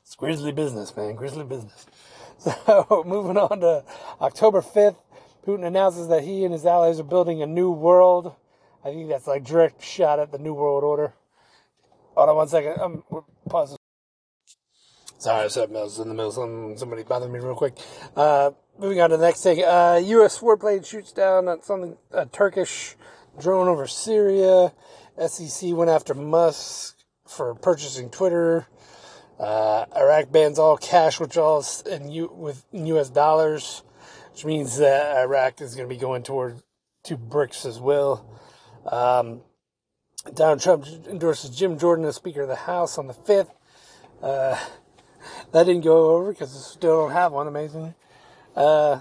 It's 0.02 0.14
grizzly 0.14 0.52
business, 0.52 0.96
man. 0.96 1.14
Grisly 1.14 1.44
business. 1.44 1.86
So 2.40 3.04
moving 3.06 3.36
on 3.36 3.60
to 3.60 3.84
October 4.18 4.62
5th, 4.62 4.96
Putin 5.46 5.66
announces 5.66 6.08
that 6.08 6.24
he 6.24 6.42
and 6.44 6.54
his 6.54 6.64
allies 6.64 6.98
are 6.98 7.04
building 7.04 7.42
a 7.42 7.46
new 7.46 7.70
world. 7.70 8.34
I 8.82 8.92
think 8.92 9.10
that's 9.10 9.26
like 9.26 9.44
direct 9.44 9.82
shot 9.82 10.18
at 10.18 10.32
the 10.32 10.38
New 10.38 10.54
World 10.54 10.82
Order. 10.82 11.12
Hold 12.14 12.30
on 12.30 12.36
one 12.36 12.48
second. 12.48 12.80
Um, 12.80 13.04
pause. 13.46 13.76
Sorry, 15.18 15.40
I 15.40 15.44
was 15.44 15.98
in 15.98 16.08
the 16.08 16.14
middle. 16.14 16.32
Somebody 16.78 17.02
bothered 17.02 17.30
me 17.30 17.40
real 17.40 17.54
quick. 17.54 17.76
Uh, 18.16 18.52
moving 18.78 19.02
on 19.02 19.10
to 19.10 19.18
the 19.18 19.26
next 19.26 19.42
thing. 19.42 19.62
Uh, 19.62 20.00
U.S. 20.02 20.38
warplane 20.40 20.86
shoots 20.86 21.12
down 21.12 21.62
something 21.62 21.98
a 22.10 22.24
Turkish 22.24 22.96
drone 23.40 23.68
over 23.68 23.86
Syria. 23.86 24.72
SEC 25.26 25.72
went 25.72 25.90
after 25.90 26.14
Musk 26.14 26.96
for 27.26 27.54
purchasing 27.54 28.10
Twitter. 28.10 28.66
Uh, 29.38 29.86
Iraq 29.96 30.30
bans 30.30 30.58
all 30.58 30.76
cash 30.76 31.18
withdrawals 31.18 31.82
in 31.82 32.10
U- 32.10 32.32
with 32.34 32.64
U.S. 32.72 33.08
dollars, 33.08 33.82
which 34.32 34.44
means 34.44 34.78
that 34.78 35.16
Iraq 35.16 35.60
is 35.60 35.74
going 35.74 35.88
to 35.88 35.94
be 35.94 36.00
going 36.00 36.22
toward 36.22 36.62
to 37.04 37.16
BRICS 37.16 37.64
as 37.64 37.80
well. 37.80 38.26
Um, 38.84 39.40
Donald 40.34 40.60
Trump 40.60 40.86
endorses 41.08 41.56
Jim 41.56 41.78
Jordan 41.78 42.04
as 42.04 42.16
Speaker 42.16 42.42
of 42.42 42.48
the 42.48 42.56
House 42.56 42.98
on 42.98 43.06
the 43.06 43.14
5th. 43.14 43.50
Uh, 44.22 44.58
that 45.52 45.64
didn't 45.64 45.84
go 45.84 46.10
over 46.10 46.32
because 46.32 46.52
we 46.52 46.60
still 46.60 47.02
don't 47.02 47.12
have 47.12 47.32
one, 47.32 47.46
amazingly. 47.46 47.94
Uh, 48.54 49.00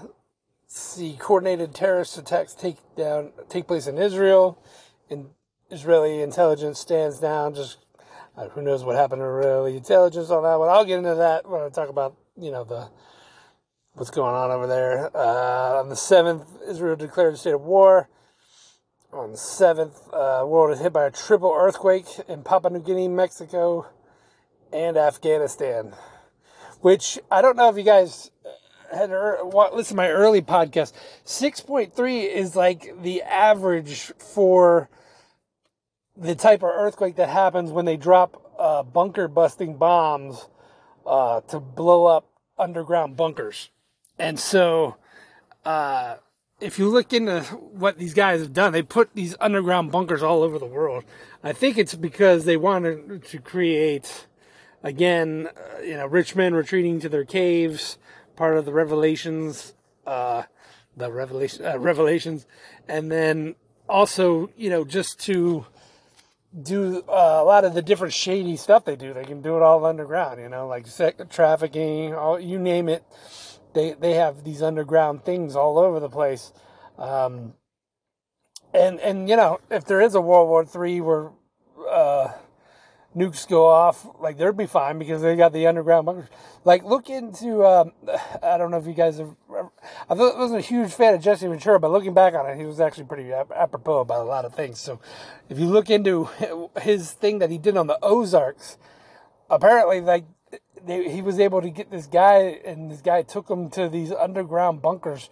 see, 0.70 1.16
coordinated 1.18 1.74
terrorist 1.74 2.16
attacks 2.16 2.54
take 2.54 2.76
down 2.96 3.32
take 3.48 3.66
place 3.66 3.86
in 3.86 3.98
Israel. 3.98 4.62
And 5.10 5.30
Israeli 5.70 6.22
intelligence 6.22 6.78
stands 6.78 7.18
down 7.18 7.54
just 7.54 7.78
uh, 8.36 8.48
who 8.50 8.62
knows 8.62 8.84
what 8.84 8.96
happened 8.96 9.20
to 9.20 9.26
Israeli 9.26 9.76
intelligence 9.76 10.30
on 10.30 10.44
that 10.44 10.58
one? 10.58 10.68
I'll 10.68 10.84
get 10.84 10.98
into 10.98 11.16
that 11.16 11.48
when 11.48 11.60
I 11.60 11.68
talk 11.68 11.88
about 11.88 12.16
you 12.36 12.50
know 12.50 12.64
the 12.64 12.88
what's 13.94 14.10
going 14.10 14.34
on 14.34 14.50
over 14.50 14.66
there. 14.66 15.10
Uh, 15.14 15.80
on 15.80 15.88
the 15.88 15.96
seventh, 15.96 16.46
Israel 16.68 16.96
declared 16.96 17.34
a 17.34 17.36
state 17.36 17.54
of 17.54 17.62
war. 17.62 18.08
On 19.12 19.32
the 19.32 19.36
seventh, 19.36 19.98
uh, 20.12 20.44
world 20.46 20.72
is 20.72 20.80
hit 20.80 20.92
by 20.92 21.04
a 21.04 21.10
triple 21.10 21.52
earthquake 21.52 22.06
in 22.28 22.44
Papua 22.44 22.72
New 22.72 22.78
Guinea, 22.78 23.08
Mexico, 23.08 23.88
and 24.72 24.96
Afghanistan. 24.96 25.94
Which 26.80 27.18
I 27.28 27.42
don't 27.42 27.56
know 27.56 27.68
if 27.68 27.76
you 27.76 27.82
guys 27.82 28.30
had 28.92 29.10
listen 29.10 29.94
to 29.94 29.94
my 29.94 30.08
early 30.08 30.42
podcast. 30.42 30.92
Six 31.24 31.60
point 31.60 31.94
three 31.94 32.20
is 32.20 32.56
like 32.56 33.02
the 33.02 33.22
average 33.22 34.12
for 34.18 34.88
the 36.16 36.34
type 36.34 36.62
of 36.62 36.70
earthquake 36.70 37.16
that 37.16 37.28
happens 37.28 37.70
when 37.70 37.84
they 37.84 37.96
drop 37.96 38.54
uh, 38.58 38.82
bunker 38.82 39.26
busting 39.26 39.76
bombs 39.76 40.48
uh, 41.06 41.40
to 41.42 41.58
blow 41.60 42.06
up 42.06 42.28
underground 42.58 43.16
bunkers. 43.16 43.70
And 44.18 44.38
so, 44.38 44.96
uh, 45.64 46.16
if 46.60 46.78
you 46.78 46.90
look 46.90 47.14
into 47.14 47.40
what 47.40 47.96
these 47.96 48.12
guys 48.12 48.40
have 48.40 48.52
done, 48.52 48.72
they 48.72 48.82
put 48.82 49.14
these 49.14 49.34
underground 49.40 49.90
bunkers 49.90 50.22
all 50.22 50.42
over 50.42 50.58
the 50.58 50.66
world. 50.66 51.04
I 51.42 51.54
think 51.54 51.78
it's 51.78 51.94
because 51.94 52.44
they 52.44 52.58
wanted 52.58 53.24
to 53.24 53.38
create, 53.38 54.26
again, 54.82 55.48
uh, 55.48 55.80
you 55.80 55.96
know, 55.96 56.06
rich 56.06 56.36
men 56.36 56.54
retreating 56.54 57.00
to 57.00 57.08
their 57.08 57.24
caves, 57.24 57.96
part 58.40 58.56
of 58.56 58.64
the 58.64 58.72
revelations, 58.72 59.74
uh, 60.06 60.42
the 60.96 61.12
revelation, 61.12 61.62
uh, 61.62 61.78
revelations, 61.78 62.46
and 62.88 63.12
then 63.12 63.54
also, 63.86 64.48
you 64.56 64.70
know, 64.70 64.82
just 64.82 65.20
to 65.20 65.66
do 66.62 67.04
uh, 67.06 67.36
a 67.42 67.44
lot 67.44 67.66
of 67.66 67.74
the 67.74 67.82
different 67.82 68.14
shady 68.14 68.56
stuff 68.56 68.86
they 68.86 68.96
do. 68.96 69.12
They 69.12 69.24
can 69.24 69.42
do 69.42 69.56
it 69.56 69.62
all 69.62 69.84
underground, 69.84 70.40
you 70.40 70.48
know, 70.48 70.66
like 70.66 70.86
sex 70.86 71.22
trafficking, 71.28 72.14
all 72.14 72.40
you 72.40 72.58
name 72.58 72.88
it. 72.88 73.04
They 73.74 73.92
they 73.92 74.14
have 74.14 74.42
these 74.42 74.62
underground 74.62 75.22
things 75.22 75.54
all 75.54 75.78
over 75.78 76.00
the 76.00 76.08
place. 76.08 76.50
Um, 76.96 77.52
and 78.72 78.98
and 79.00 79.28
you 79.28 79.36
know, 79.36 79.60
if 79.70 79.84
there 79.84 80.00
is 80.00 80.14
a 80.14 80.20
World 80.22 80.48
War 80.48 80.64
Three 80.64 81.02
where 81.02 81.28
uh, 81.86 82.28
nukes 83.16 83.48
go 83.48 83.66
off, 83.66 84.06
like 84.20 84.38
they'd 84.38 84.56
be 84.56 84.66
fine 84.66 84.98
because 84.98 85.22
they 85.22 85.36
got 85.36 85.52
the 85.52 85.66
underground 85.66 86.06
bunkers. 86.06 86.28
Like 86.64 86.84
look 86.84 87.10
into, 87.10 87.64
um, 87.64 87.92
I 88.42 88.56
don't 88.56 88.70
know 88.70 88.78
if 88.78 88.86
you 88.86 88.94
guys 88.94 89.18
have. 89.18 89.34
I 90.08 90.14
wasn't 90.14 90.60
a 90.60 90.62
huge 90.62 90.92
fan 90.92 91.14
of 91.14 91.22
Jesse 91.22 91.46
Ventura, 91.46 91.78
but 91.80 91.90
looking 91.90 92.14
back 92.14 92.34
on 92.34 92.46
it, 92.46 92.56
he 92.56 92.64
was 92.64 92.80
actually 92.80 93.04
pretty 93.04 93.32
apropos 93.32 94.00
about 94.00 94.22
a 94.22 94.28
lot 94.28 94.44
of 94.44 94.54
things. 94.54 94.80
So 94.80 95.00
if 95.48 95.58
you 95.58 95.66
look 95.66 95.90
into 95.90 96.28
his 96.82 97.12
thing 97.12 97.38
that 97.40 97.50
he 97.50 97.58
did 97.58 97.76
on 97.76 97.86
the 97.86 97.98
Ozarks, 98.02 98.78
apparently 99.48 100.00
like 100.00 100.24
they, 100.84 101.10
he 101.10 101.22
was 101.22 101.38
able 101.38 101.60
to 101.62 101.70
get 101.70 101.90
this 101.90 102.06
guy, 102.06 102.60
and 102.64 102.90
this 102.90 103.00
guy 103.00 103.22
took 103.22 103.48
him 103.48 103.70
to 103.70 103.88
these 103.88 104.12
underground 104.12 104.82
bunkers 104.82 105.28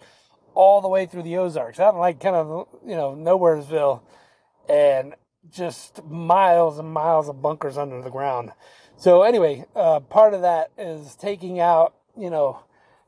all 0.53 0.81
the 0.81 0.89
way 0.89 1.05
through 1.05 1.23
the 1.23 1.37
Ozarks. 1.37 1.79
Out 1.79 1.93
in 1.93 1.99
like 1.99 2.19
kind 2.19 2.35
of 2.35 2.67
you 2.85 2.95
know 2.95 3.15
Nowheresville, 3.15 4.01
and 4.67 5.15
just 5.51 6.03
miles 6.05 6.79
and 6.79 6.91
miles 6.91 7.29
of 7.29 7.41
bunkers 7.41 7.77
under 7.77 8.01
the 8.01 8.09
ground. 8.09 8.51
So 8.97 9.23
anyway, 9.23 9.65
uh, 9.75 10.01
part 10.01 10.33
of 10.33 10.41
that 10.41 10.71
is 10.77 11.15
taking 11.15 11.59
out, 11.59 11.93
you 12.17 12.29
know, 12.29 12.59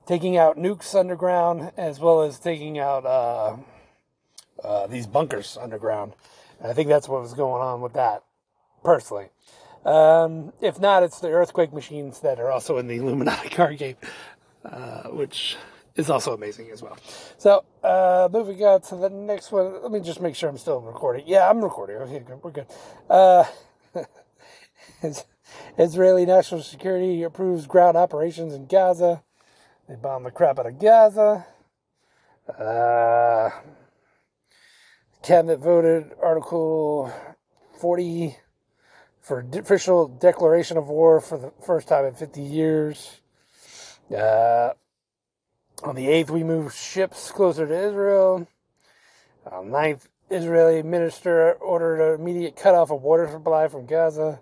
taking 0.06 0.38
out 0.38 0.58
nukes 0.58 0.98
underground 0.98 1.72
as 1.78 2.00
well 2.00 2.22
as 2.22 2.40
taking 2.40 2.80
out 2.80 3.06
uh, 3.06 3.58
uh, 4.64 4.88
these 4.88 5.08
bunkers 5.08 5.58
underground. 5.60 6.14
And 6.60 6.72
I 6.72 6.74
think 6.74 6.90
that's 6.90 7.10
what 7.10 7.22
was 7.22 7.34
going 7.34 7.62
on 7.62 7.82
with 7.82 7.94
that, 7.94 8.24
personally. 8.84 9.30
Um, 9.84 10.54
if 10.62 10.80
not, 10.80 11.04
it's 11.04 11.20
the 11.20 11.30
earthquake 11.30 11.74
machines 11.74 12.20
that 12.20 12.40
are 12.40 12.52
also 12.52 12.78
in 12.78 12.88
the 12.88 12.98
Illuminati 12.98 13.50
card 13.56 13.78
game, 13.78 13.96
uh, 14.64 15.04
which 15.10 15.58
is 15.96 16.10
also 16.10 16.34
amazing 16.34 16.70
as 16.72 16.82
well. 16.82 16.98
So, 17.38 17.64
uh, 17.84 18.30
moving 18.32 18.64
on 18.64 18.82
to 18.82 18.96
the 18.96 19.10
next 19.10 19.52
one. 19.52 19.82
Let 19.82 19.92
me 19.92 20.00
just 20.00 20.22
make 20.22 20.36
sure 20.36 20.50
I'm 20.50 20.58
still 20.58 20.80
recording. 20.80 21.26
Yeah, 21.28 21.50
I'm 21.50 21.62
recording. 21.62 21.98
Okay. 21.98 22.24
We're 22.42 22.52
good. 22.52 22.68
Uh, 23.10 23.44
Israeli 25.78 26.26
National 26.26 26.62
Security 26.62 27.24
approves 27.24 27.68
ground 27.68 27.98
operations 27.98 28.54
in 28.54 28.68
Gaza. 28.68 29.24
They 29.88 29.96
bombed 29.96 30.26
the 30.26 30.32
crap 30.32 30.60
out 30.60 30.68
of 30.68 30.80
Gaza. 30.80 31.46
Uh, 32.48 33.50
cabinet 35.24 35.60
voted 35.60 36.12
Article 36.22 37.12
40 37.80 38.38
for 39.22 39.46
official 39.54 40.08
declaration 40.08 40.78
of 40.78 40.88
war 40.88 41.22
for 41.22 41.38
the 41.38 41.52
first 41.66 41.88
time 41.88 42.06
in 42.06 42.14
50 42.14 42.42
years. 42.42 43.22
Uh, 44.16 44.72
on 45.84 45.96
the 45.96 46.06
8th, 46.08 46.30
we 46.30 46.44
moved 46.44 46.76
ships 46.76 47.32
closer 47.32 47.68
to 47.68 47.88
Israel. 47.88 48.48
On 49.52 49.68
9th, 49.68 50.08
Israeli 50.30 50.84
minister 50.84 51.54
ordered 51.54 52.02
an 52.02 52.20
immediate 52.20 52.56
cutoff 52.56 52.92
of 52.92 53.02
water 53.02 53.28
supply 53.28 53.68
from 53.68 53.86
Gaza. 53.86 54.40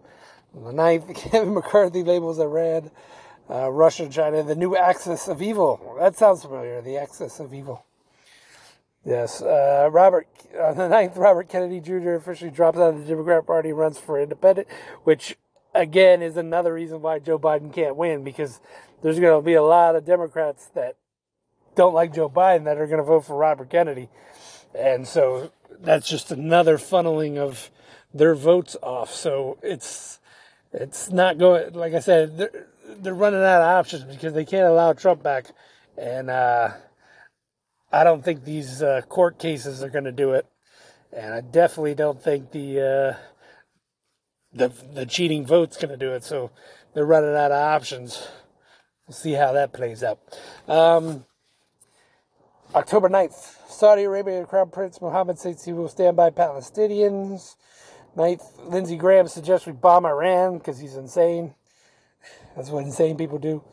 On 0.56 0.64
the 0.64 0.72
9th, 0.72 1.16
Kevin 1.32 1.54
McCarthy 1.54 2.04
labels 2.04 2.40
Iran, 2.40 2.92
uh, 3.50 3.72
Russia, 3.72 4.04
and 4.04 4.12
China 4.12 4.44
the 4.44 4.56
new 4.56 4.76
axis 4.76 5.28
of 5.28 5.42
evil. 5.42 5.96
That 6.00 6.18
sounds 6.18 6.44
familiar, 6.44 6.82
the 6.82 6.98
axis 6.98 7.40
of 7.40 7.54
evil. 7.54 7.86
Yes, 9.06 9.42
uh, 9.42 9.90
Robert, 9.92 10.28
on 10.62 10.76
the 10.76 10.90
9th, 10.90 11.18
Robert 11.18 11.48
Kennedy 11.48 11.80
Jr. 11.80 12.16
officially 12.16 12.52
drops 12.52 12.78
out 12.78 12.96
of 12.96 13.00
the 13.00 13.06
Democrat 13.06 13.46
Party 13.46 13.70
and 13.70 13.78
runs 13.78 13.98
for 13.98 14.22
independent, 14.22 14.68
which, 15.06 15.38
again, 15.74 16.22
is 16.22 16.36
another 16.36 16.74
reason 16.74 17.02
why 17.02 17.20
Joe 17.20 17.40
Biden 17.40 17.74
can't 17.74 17.96
win, 17.96 18.26
because 18.26 18.60
there's 19.02 19.20
going 19.20 19.42
to 19.42 19.46
be 19.46 19.54
a 19.54 19.64
lot 19.64 19.96
of 19.96 20.06
Democrats 20.06 20.68
that 20.76 20.98
don't 21.80 21.94
like 21.94 22.14
Joe 22.14 22.30
Biden 22.30 22.66
that 22.66 22.78
are 22.78 22.88
going 22.88 22.98
to 22.98 23.06
vote 23.06 23.22
for 23.26 23.38
Robert 23.38 23.70
Kennedy. 23.70 24.10
And 24.78 25.08
so 25.08 25.54
that's 25.80 26.10
just 26.10 26.30
another 26.30 26.78
funneling 26.78 27.38
of 27.38 27.72
their 28.14 28.36
votes 28.36 28.76
off. 28.84 29.14
So 29.14 29.58
it's 29.64 30.20
it's 30.74 31.10
not 31.10 31.38
going 31.38 31.74
like 31.74 31.94
I 31.94 32.00
said 32.00 32.38
they're 32.38 32.68
they're 33.02 33.14
running 33.14 33.40
out 33.40 33.62
of 33.62 33.78
options 33.80 34.04
because 34.04 34.34
they 34.34 34.44
can't 34.44 34.68
allow 34.68 34.92
Trump 34.92 35.24
back, 35.24 35.46
and 35.98 36.30
uh, 36.30 36.72
I 37.92 38.04
don't 38.04 38.26
think 38.26 38.44
these 38.44 38.82
uh, 38.82 39.02
court 39.08 39.40
cases 39.40 39.82
are 39.82 39.90
going 39.90 40.04
to 40.04 40.12
do 40.12 40.34
it, 40.34 40.46
and 41.14 41.34
I 41.34 41.40
definitely 41.40 41.96
don't 41.96 42.22
think 42.22 42.52
the 42.52 42.82
uh, 42.82 43.18
the 44.52 44.74
the 44.94 45.06
cheating 45.06 45.46
vote's 45.46 45.78
going 45.78 45.98
to 45.98 45.98
do 45.98 46.12
it. 46.12 46.26
So 46.26 46.52
they're 46.94 47.06
running 47.06 47.36
out 47.36 47.52
of 47.52 47.64
options. 47.74 48.28
We'll 49.08 49.16
see 49.16 49.34
how 49.34 49.54
that 49.54 49.72
plays 49.72 50.04
out. 50.04 50.20
Um, 50.68 51.26
October 52.76 53.10
9th, 53.10 53.72
Saudi 53.72 54.04
Arabia 54.04 54.46
Crown 54.46 54.70
Prince 54.70 55.02
Mohammed 55.02 55.40
says 55.40 55.66
he 55.66 55.74
will 55.74 55.90
stand 55.90 56.16
by 56.16 56.30
Palestinians. 56.30 57.56
9th, 58.16 58.70
Lindsey 58.70 58.96
Graham 58.96 59.28
suggests 59.28 59.66
we 59.66 59.74
bomb 59.74 60.06
Iran 60.06 60.60
because 60.60 60.78
he's 60.78 60.96
insane. 60.96 61.56
That's 62.56 62.70
what 62.70 62.84
insane 62.84 63.18
people 63.18 63.40
do. 63.40 63.64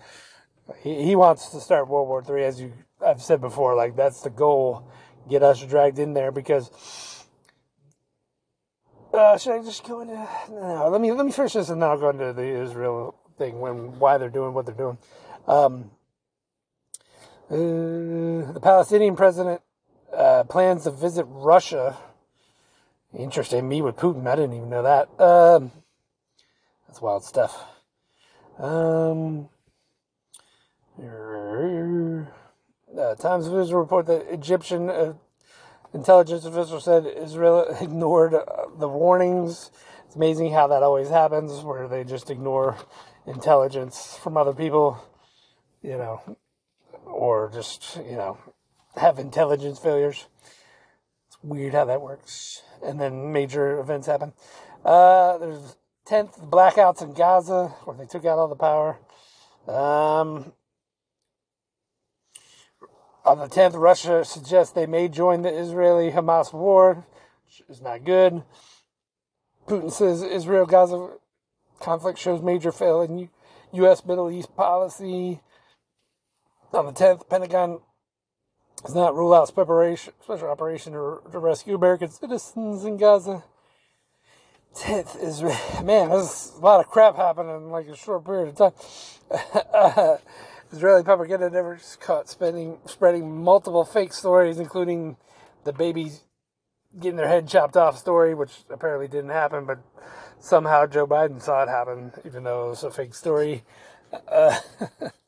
He, 0.83 1.03
he 1.05 1.17
wants 1.17 1.51
to 1.51 1.61
start 1.61 1.89
World 1.89 2.09
War 2.09 2.25
III, 2.27 2.45
as 2.45 2.61
you 2.61 2.73
I've 3.05 3.23
said 3.23 3.41
before. 3.43 3.75
Like 3.75 3.97
that's 3.97 4.23
the 4.23 4.31
goal. 4.31 4.89
Get 5.29 5.43
us 5.43 5.63
dragged 5.63 5.99
in 5.99 6.15
there 6.15 6.33
because. 6.33 6.71
Uh, 9.13 9.37
should 9.37 9.61
I 9.61 9.63
just 9.63 9.87
go 9.87 10.01
into? 10.01 10.15
No, 10.51 10.89
let 10.91 11.01
me 11.01 11.13
let 11.13 11.27
me 11.27 11.33
finish 11.33 11.53
this 11.53 11.69
and 11.69 11.83
then 11.83 11.89
I'll 11.89 11.99
go 11.99 12.11
into 12.11 12.33
the 12.33 12.63
Israel 12.63 13.15
thing 13.37 13.61
when 13.61 13.99
why 13.99 14.17
they're 14.17 14.31
doing 14.31 14.55
what 14.55 14.67
they're 14.67 14.75
doing. 14.75 14.99
Um, 15.47 15.91
Uh, 17.49 18.51
the 18.53 18.61
Palestinian 18.61 19.15
president 19.15 19.61
uh, 20.13 20.43
plans 20.45 20.83
to 20.83 20.91
visit 20.91 21.25
Russia. 21.29 21.97
Interesting. 23.17 23.69
Me 23.69 23.83
with 23.83 23.95
Putin. 23.95 24.27
I 24.27 24.35
didn't 24.35 24.55
even 24.55 24.69
know 24.69 24.83
that. 24.83 25.09
Um, 25.23 25.71
that's 26.89 27.01
wild 27.01 27.25
stuff. 27.25 27.57
Um, 28.59 29.49
uh, 30.99 32.25
Times 33.15 33.47
of 33.47 33.57
Israel 33.57 33.79
report 33.79 34.07
that 34.07 34.27
Egyptian 34.29 34.91
uh, 34.91 35.15
intelligence 35.95 36.45
official 36.45 36.81
said 36.81 37.07
Israel 37.07 37.61
ignored 37.81 38.35
uh, 38.35 38.45
the 38.77 38.89
warnings. 38.89 39.71
It's 40.07 40.17
amazing 40.17 40.53
how 40.53 40.67
that 40.67 40.83
always 40.83 41.11
happens, 41.11 41.63
where 41.63 41.87
they 41.87 42.03
just 42.03 42.29
ignore 42.29 42.77
intelligence 43.25 44.19
from 44.21 44.37
other 44.37 44.53
people, 44.53 45.01
you 45.81 45.97
know, 45.97 46.37
or 47.07 47.51
just, 47.53 47.97
you 47.97 48.16
know, 48.16 48.38
have 48.97 49.19
intelligence 49.19 49.79
failures. 49.79 50.27
It's 51.29 51.38
weird 51.42 51.75
how 51.75 51.85
that 51.87 52.03
works. 52.03 52.62
And 52.85 53.01
then 53.01 53.33
major 53.33 53.79
events 53.79 54.07
happen. 54.07 54.33
Uh, 54.85 55.38
there's 55.38 55.77
10th 56.09 56.49
blackouts 56.49 57.03
in 57.03 57.12
Gaza, 57.12 57.69
where 57.85 57.97
they 57.97 58.07
took 58.07 58.25
out 58.25 58.38
all 58.38 58.49
the 58.49 58.55
power. 58.55 58.99
Um, 59.66 60.53
on 63.25 63.38
the 63.38 63.49
10th, 63.49 63.75
Russia 63.75 64.25
suggests 64.25 64.73
they 64.73 64.87
may 64.87 65.09
join 65.09 65.42
the 65.42 65.49
Israeli 65.49 66.12
Hamas 66.12 66.53
war, 66.53 67.05
which 67.45 67.62
is 67.69 67.83
not 67.83 68.05
good. 68.05 68.42
Putin 69.66 69.90
says 69.90 70.23
Israel 70.23 70.66
Gaza 70.66 71.11
conflict 71.81 72.19
shows 72.19 72.40
major 72.40 72.71
fail 72.71 73.03
in 73.03 73.29
U.S. 73.73 74.05
Middle 74.05 74.31
East 74.31 74.55
policy. 74.55 75.40
On 76.72 76.87
the 76.87 76.92
10th, 76.92 77.29
Pentagon 77.29 77.81
does 78.85 78.94
not 78.94 79.14
rule 79.14 79.33
out 79.33 79.48
special 79.48 80.48
operation 80.48 80.92
to, 80.92 81.20
to 81.31 81.38
rescue 81.38 81.76
American 81.76 82.11
citizens 82.11 82.85
in 82.85 82.96
Gaza. 82.96 83.44
10th 84.74 85.22
is, 85.22 85.42
man, 85.83 86.11
there's 86.11 86.52
a 86.57 86.61
lot 86.61 86.81
of 86.81 86.88
crap 86.88 87.16
happening 87.16 87.57
in 87.57 87.70
like 87.70 87.87
a 87.87 87.96
short 87.96 88.24
period 88.24 88.48
of 88.48 88.57
time. 88.57 90.18
Israeli 90.72 91.02
propaganda 91.02 91.48
never 91.48 91.79
caught 92.00 92.29
spreading, 92.29 92.79
spreading 92.87 93.42
multiple 93.42 93.85
fake 93.85 94.12
stories, 94.12 94.59
including 94.59 95.16
the 95.64 95.72
babies 95.72 96.22
getting 97.00 97.16
their 97.16 97.29
head 97.29 97.48
chopped 97.48 97.76
off 97.76 97.98
story, 97.98 98.35
which 98.35 98.52
apparently 98.70 99.09
didn't 99.09 99.31
happen, 99.31 99.64
but 99.64 99.79
somehow 100.38 100.87
Joe 100.87 101.07
Biden 101.07 101.40
saw 101.40 101.62
it 101.62 101.68
happen, 101.68 102.12
even 102.24 102.44
though 102.44 102.66
it 102.66 102.70
was 102.70 102.85
a 102.85 102.90
fake 102.90 103.14
story. 103.14 103.64
Uh, 104.29 104.59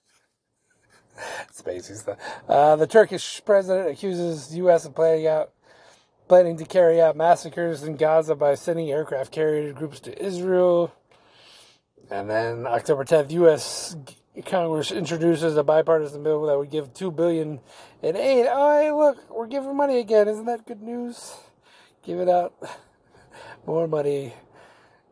Spacey 1.53 1.97
stuff. 1.97 2.19
Uh, 2.49 2.77
the 2.77 2.87
Turkish 2.87 3.43
president 3.45 3.91
accuses 3.91 4.49
the 4.49 4.57
U.S. 4.59 4.85
of 4.85 4.95
planning 4.95 5.27
out 5.27 5.51
planning 6.29 6.59
to 6.59 6.65
carry 6.65 7.01
out 7.01 7.17
massacres 7.17 7.83
in 7.83 7.97
Gaza 7.97 8.35
by 8.35 8.55
sending 8.55 8.91
aircraft 8.91 9.33
carrier 9.33 9.73
groups 9.73 9.99
to 10.01 10.23
Israel. 10.23 10.93
And 12.11 12.29
then 12.29 12.67
October 12.67 13.05
10th, 13.05 13.31
U.S. 13.33 13.97
Congress 14.45 14.93
introduces 14.93 15.57
a 15.57 15.65
bipartisan 15.65 16.23
bill 16.23 16.47
that 16.47 16.59
would 16.59 16.71
give 16.71 16.95
two 16.95 17.11
billion 17.11 17.61
in 18.03 18.17
aid. 18.17 18.47
Oh, 18.49 18.81
hey, 18.81 18.93
look, 18.93 19.31
we're 19.31 19.47
giving 19.47 19.77
money 19.77 19.99
again. 19.99 20.29
Isn't 20.29 20.47
that 20.47 20.67
good 20.67 20.83
news? 20.83 21.35
Give 22.05 22.21
it 22.21 22.29
out 22.29 22.55
more 23.67 23.89
money, 23.89 24.33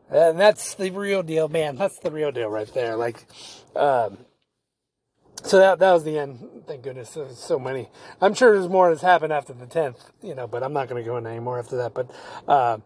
and 0.09 0.39
that's 0.39 0.75
the 0.75 0.91
real 0.91 1.21
deal, 1.23 1.47
man. 1.49 1.75
That's 1.75 1.99
the 1.99 2.11
real 2.11 2.31
deal 2.31 2.49
right 2.49 2.71
there. 2.73 2.95
Like, 2.95 3.25
um, 3.75 4.19
so 5.43 5.59
that 5.59 5.79
that 5.79 5.91
was 5.91 6.03
the 6.03 6.17
end. 6.17 6.63
Thank 6.65 6.83
goodness. 6.83 7.11
There's 7.11 7.37
so 7.37 7.59
many. 7.59 7.89
I'm 8.21 8.33
sure 8.33 8.53
there's 8.53 8.69
more 8.69 8.89
that's 8.89 9.01
happened 9.01 9.33
after 9.33 9.53
the 9.53 9.65
tenth, 9.65 10.11
you 10.21 10.35
know, 10.35 10.47
but 10.47 10.63
I'm 10.63 10.73
not 10.73 10.89
going 10.89 11.01
to 11.01 11.07
go 11.07 11.17
into 11.17 11.29
any 11.29 11.39
more 11.39 11.59
after 11.59 11.77
that. 11.77 11.93
But 11.93 12.11
uh, 12.47 12.79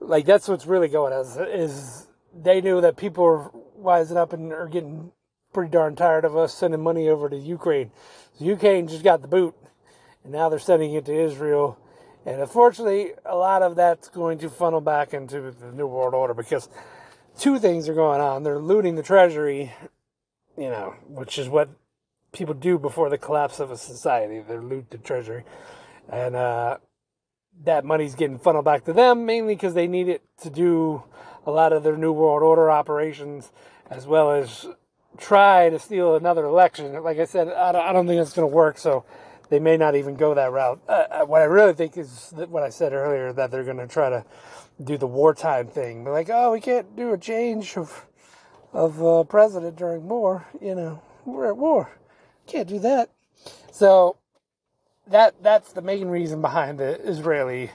like 0.00 0.26
that's 0.26 0.48
what's 0.48 0.66
really 0.66 0.88
going 0.88 1.12
as 1.12 1.36
is 1.36 2.06
they 2.34 2.60
knew 2.60 2.80
that 2.80 2.96
people 2.96 3.24
were 3.24 3.50
wising 3.80 4.16
up 4.16 4.32
and 4.32 4.52
are 4.52 4.68
getting 4.68 5.12
pretty 5.52 5.70
darn 5.70 5.96
tired 5.96 6.24
of 6.24 6.36
us 6.36 6.52
sending 6.52 6.82
money 6.82 7.08
over 7.08 7.30
to 7.30 7.36
Ukraine. 7.36 7.90
So 8.38 8.44
Ukraine 8.44 8.88
just 8.88 9.02
got 9.02 9.22
the 9.22 9.28
boot, 9.28 9.54
and 10.22 10.32
now 10.32 10.48
they're 10.48 10.58
sending 10.58 10.92
it 10.92 11.06
to 11.06 11.14
Israel. 11.14 11.78
And 12.26 12.40
unfortunately, 12.40 13.12
a 13.24 13.36
lot 13.36 13.62
of 13.62 13.76
that's 13.76 14.08
going 14.08 14.38
to 14.40 14.50
funnel 14.50 14.80
back 14.80 15.14
into 15.14 15.52
the 15.52 15.72
New 15.72 15.86
World 15.86 16.12
Order 16.12 16.34
because 16.34 16.68
two 17.38 17.58
things 17.58 17.88
are 17.88 17.94
going 17.94 18.20
on. 18.20 18.42
They're 18.42 18.58
looting 18.58 18.96
the 18.96 19.02
treasury, 19.02 19.72
you 20.56 20.68
know, 20.68 20.94
which 21.08 21.38
is 21.38 21.48
what 21.48 21.68
people 22.32 22.54
do 22.54 22.78
before 22.78 23.08
the 23.08 23.18
collapse 23.18 23.60
of 23.60 23.70
a 23.70 23.76
society. 23.76 24.40
They 24.40 24.58
loot 24.58 24.90
the 24.90 24.98
treasury. 24.98 25.44
And 26.08 26.36
uh, 26.36 26.78
that 27.64 27.84
money's 27.84 28.14
getting 28.14 28.38
funneled 28.38 28.64
back 28.64 28.84
to 28.84 28.92
them 28.92 29.26
mainly 29.26 29.54
because 29.54 29.74
they 29.74 29.86
need 29.86 30.08
it 30.08 30.22
to 30.42 30.50
do 30.50 31.02
a 31.46 31.50
lot 31.50 31.72
of 31.72 31.82
their 31.82 31.96
New 31.96 32.12
World 32.12 32.42
Order 32.42 32.70
operations 32.70 33.52
as 33.90 34.06
well 34.06 34.32
as 34.32 34.66
try 35.16 35.70
to 35.70 35.78
steal 35.78 36.16
another 36.16 36.44
election. 36.44 37.02
Like 37.02 37.18
I 37.18 37.24
said, 37.24 37.48
I 37.48 37.72
don't, 37.72 37.84
I 37.84 37.92
don't 37.92 38.06
think 38.06 38.20
it's 38.20 38.34
going 38.34 38.48
to 38.48 38.54
work. 38.54 38.78
So 38.78 39.04
they 39.48 39.58
may 39.58 39.76
not 39.76 39.94
even 39.94 40.16
go 40.16 40.34
that 40.34 40.52
route. 40.52 40.80
Uh, 40.88 41.04
uh 41.10 41.24
what 41.24 41.40
I 41.40 41.44
really 41.44 41.72
think 41.72 41.96
is 41.96 42.34
what 42.48 42.62
I 42.62 42.70
said 42.70 42.92
earlier 42.92 43.32
that 43.32 43.50
they're 43.50 43.64
going 43.64 43.78
to 43.78 43.86
try 43.86 44.10
to 44.10 44.24
do 44.82 44.98
the 44.98 45.06
wartime 45.06 45.68
thing. 45.68 46.04
Like, 46.04 46.28
oh, 46.30 46.52
we 46.52 46.60
can't 46.60 46.94
do 46.96 47.12
a 47.12 47.18
change 47.18 47.76
of 47.76 48.06
of 48.72 49.02
uh, 49.02 49.24
president 49.24 49.76
during 49.76 50.08
war. 50.08 50.46
You 50.60 50.74
know, 50.74 51.02
we're 51.24 51.46
at 51.46 51.56
war. 51.56 51.90
Can't 52.46 52.68
do 52.68 52.78
that. 52.80 53.10
So 53.72 54.16
that 55.08 55.42
that's 55.42 55.72
the 55.72 55.82
main 55.82 56.08
reason 56.08 56.40
behind 56.40 56.78
the 56.78 57.00
Israeli 57.08 57.70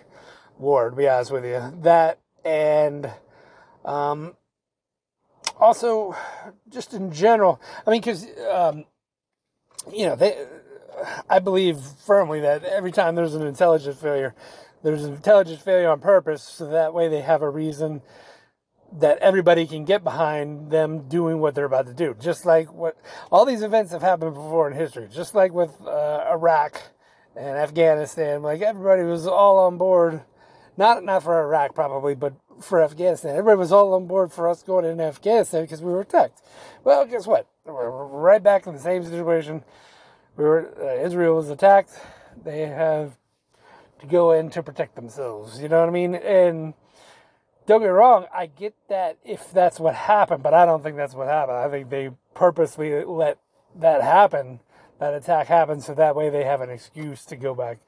war. 0.57 0.89
To 0.89 0.95
be 0.95 1.07
honest 1.07 1.31
with 1.31 1.45
you, 1.45 1.73
that 1.81 2.19
and 2.43 3.09
um, 3.85 4.35
also 5.59 6.15
just 6.69 6.93
in 6.93 7.11
general. 7.11 7.61
I 7.85 7.91
mean, 7.91 8.01
because 8.01 8.25
um, 8.49 8.85
you 9.91 10.05
know 10.05 10.15
they 10.15 10.45
I 11.29 11.39
believe 11.39 11.79
firmly 12.05 12.41
that 12.41 12.63
every 12.63 12.91
time 12.91 13.15
there's 13.15 13.35
an 13.35 13.45
intelligence 13.45 13.99
failure, 13.99 14.35
there's 14.83 15.03
an 15.03 15.13
intelligence 15.13 15.61
failure 15.61 15.89
on 15.89 15.99
purpose, 15.99 16.43
so 16.43 16.67
that 16.67 16.93
way 16.93 17.07
they 17.07 17.21
have 17.21 17.41
a 17.41 17.49
reason 17.49 18.01
that 18.99 19.17
everybody 19.19 19.65
can 19.65 19.85
get 19.85 20.03
behind 20.03 20.71
them 20.71 21.07
doing 21.07 21.39
what 21.39 21.55
they're 21.55 21.65
about 21.65 21.87
to 21.87 21.93
do. 21.93 22.15
Just 22.19 22.45
like 22.45 22.71
what 22.73 22.97
all 23.31 23.45
these 23.45 23.61
events 23.61 23.91
have 23.91 24.01
happened 24.01 24.33
before 24.33 24.69
in 24.69 24.75
history, 24.77 25.07
just 25.11 25.33
like 25.33 25.53
with 25.53 25.71
uh, 25.85 26.25
Iraq 26.29 26.81
and 27.35 27.57
Afghanistan, 27.57 28.41
like 28.41 28.61
everybody 28.61 29.03
was 29.03 29.25
all 29.27 29.59
on 29.59 29.77
board. 29.77 30.21
Not 30.77 31.03
not 31.03 31.23
for 31.23 31.39
Iraq 31.41 31.75
probably, 31.75 32.15
but 32.15 32.33
for 32.61 32.81
Afghanistan. 32.81 33.31
Everybody 33.31 33.57
was 33.59 33.71
all 33.71 33.93
on 33.93 34.07
board 34.07 34.31
for 34.31 34.47
us 34.47 34.63
going 34.63 34.85
into 34.85 35.03
Afghanistan 35.03 35.63
because 35.63 35.81
we 35.81 35.91
were 35.91 36.01
attacked. 36.01 36.41
Well, 36.83 37.05
guess 37.05 37.27
what? 37.27 37.47
We're 37.65 37.89
right 37.89 38.41
back 38.41 38.67
in 38.67 38.73
the 38.73 38.79
same 38.79 39.03
situation 39.03 39.63
we 40.37 40.43
were 40.45 40.73
uh, 40.81 41.05
Israel 41.05 41.35
was 41.35 41.49
attacked. 41.49 41.91
They 42.43 42.61
have 42.61 43.17
to 43.99 44.07
go 44.07 44.31
in 44.31 44.49
to 44.51 44.63
protect 44.63 44.95
themselves. 44.95 45.61
You 45.61 45.69
know 45.69 45.79
what 45.79 45.89
I 45.89 45.91
mean? 45.91 46.15
And 46.15 46.73
don't 47.67 47.81
get 47.81 47.87
me 47.87 47.91
wrong, 47.91 48.25
I 48.33 48.47
get 48.47 48.75
that 48.89 49.17
if 49.23 49.51
that's 49.51 49.79
what 49.79 49.95
happened, 49.95 50.43
but 50.43 50.53
I 50.53 50.65
don't 50.65 50.83
think 50.83 50.97
that's 50.97 51.13
what 51.13 51.27
happened. 51.27 51.57
I 51.57 51.69
think 51.69 51.89
they 51.89 52.09
purposely 52.33 53.03
let 53.03 53.37
that 53.75 54.01
happen, 54.01 54.59
that 54.99 55.13
attack 55.13 55.47
happen, 55.47 55.81
so 55.81 55.93
that 55.93 56.15
way 56.15 56.29
they 56.29 56.43
have 56.43 56.61
an 56.61 56.69
excuse 56.69 57.23
to 57.25 57.35
go 57.35 57.53
back, 57.53 57.79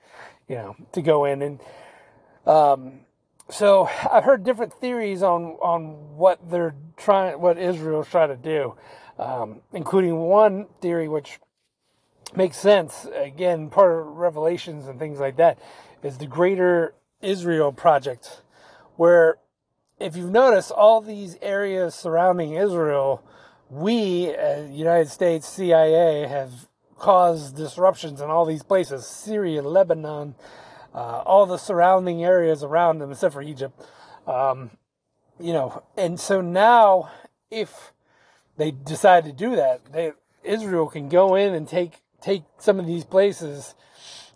you 0.48 0.56
know, 0.56 0.76
to 0.94 1.02
go 1.02 1.26
in 1.26 1.42
and. 1.42 1.60
Um, 2.46 3.00
so 3.50 3.90
I've 4.12 4.24
heard 4.24 4.44
different 4.44 4.74
theories 4.74 5.22
on 5.22 5.58
on 5.62 6.16
what 6.18 6.50
they're 6.50 6.76
trying, 6.98 7.40
what 7.40 7.58
Israel's 7.58 8.08
trying 8.08 8.30
to 8.30 8.38
do, 8.38 8.76
um, 9.20 9.62
including 9.74 10.18
one 10.18 10.68
theory 10.82 11.08
which 11.08 11.40
makes 12.36 12.58
sense. 12.58 13.08
Again, 13.14 13.70
part 13.70 13.92
of 13.92 14.08
Revelations 14.18 14.88
and 14.88 14.98
things 14.98 15.20
like 15.20 15.38
that 15.38 15.60
is 16.02 16.18
the 16.18 16.28
Greater 16.28 16.94
Israel 17.22 17.72
Project, 17.72 18.42
where 18.96 19.38
if 20.04 20.18
you've 20.18 20.32
noticed, 20.32 20.70
all 20.70 21.00
these 21.00 21.38
areas 21.42 21.96
surrounding 21.96 22.54
Israel, 22.54 23.24
we, 23.70 24.36
uh, 24.36 24.64
United 24.66 25.10
States 25.10 25.48
CIA, 25.48 26.28
have 26.28 26.52
caused 26.98 27.56
disruptions 27.56 28.20
in 28.20 28.30
all 28.30 28.46
these 28.46 28.64
places 28.64 29.08
Syria, 29.08 29.62
Lebanon, 29.62 30.36
uh, 30.94 31.24
all 31.26 31.46
the 31.46 31.58
surrounding 31.58 32.24
areas 32.24 32.64
around 32.64 33.00
them, 33.00 33.12
except 33.12 33.34
for 33.34 33.42
Egypt. 33.42 33.80
Um, 34.28 34.72
you 35.40 35.54
know, 35.54 35.84
and 35.96 36.20
so 36.20 36.42
now, 36.42 37.10
if 37.50 37.94
they 38.58 38.72
decide 38.72 39.24
to 39.24 39.32
do 39.32 39.56
that, 39.56 39.94
they, 39.94 40.12
Israel 40.44 40.88
can 40.88 41.08
go 41.08 41.36
in 41.36 41.54
and 41.54 41.68
take 41.68 41.94
take 42.22 42.44
some 42.58 42.80
of 42.80 42.86
these 42.86 43.04
places 43.04 43.76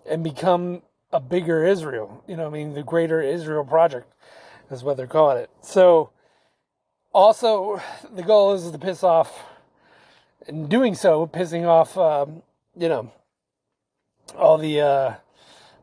and 0.09 0.23
become 0.23 0.81
a 1.11 1.19
bigger 1.19 1.65
Israel. 1.65 2.23
You 2.27 2.35
know, 2.37 2.47
I 2.47 2.49
mean, 2.49 2.73
the 2.73 2.83
Greater 2.83 3.21
Israel 3.21 3.63
Project 3.63 4.11
is 4.71 4.83
what 4.83 4.97
they're 4.97 5.07
calling 5.07 5.37
it. 5.37 5.49
So, 5.61 6.11
also, 7.13 7.81
the 8.13 8.23
goal 8.23 8.53
is 8.53 8.69
to 8.69 8.77
piss 8.77 9.03
off, 9.03 9.43
in 10.47 10.67
doing 10.67 10.95
so, 10.95 11.27
pissing 11.27 11.65
off, 11.65 11.97
um, 11.97 12.43
you 12.75 12.89
know, 12.89 13.11
all 14.37 14.57
the 14.57 14.81
uh, 14.81 15.13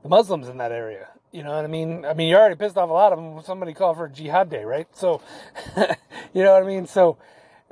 the 0.03 0.09
Muslims 0.09 0.49
in 0.49 0.59
that 0.59 0.73
area. 0.73 1.09
You 1.33 1.43
know 1.43 1.51
what 1.51 1.65
I 1.65 1.69
mean? 1.69 2.05
I 2.05 2.15
mean, 2.15 2.29
you 2.29 2.37
already 2.37 2.55
pissed 2.55 2.77
off 2.77 2.89
a 2.89 2.93
lot 2.93 3.13
of 3.13 3.19
them. 3.19 3.43
Somebody 3.43 3.75
called 3.75 3.97
for 3.97 4.05
a 4.05 4.11
Jihad 4.11 4.51
Day, 4.51 4.65
right? 4.65 4.87
So, 4.95 5.21
you 5.77 6.43
know 6.45 6.53
what 6.53 6.63
I 6.63 6.67
mean? 6.67 6.87
So, 6.87 7.17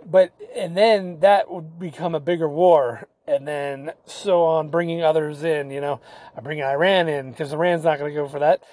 but 0.05 0.33
and 0.57 0.77
then 0.77 1.21
that 1.21 1.51
would 1.51 1.79
become 1.79 2.15
a 2.15 2.21
bigger 2.21 2.49
war, 2.49 3.07
and 3.27 3.47
then 3.47 3.93
so 4.05 4.43
on, 4.45 4.71
bringing 4.71 5.03
others 5.03 5.45
in. 5.45 5.71
You 5.71 5.81
know, 5.81 6.01
I 6.37 6.41
bring 6.41 6.61
Iran 6.61 7.09
in 7.09 7.31
because 7.31 7.53
Iran's 7.53 7.85
not 7.85 7.99
going 7.99 8.13
to 8.13 8.21
go 8.21 8.27
for 8.27 8.41
that. 8.41 8.65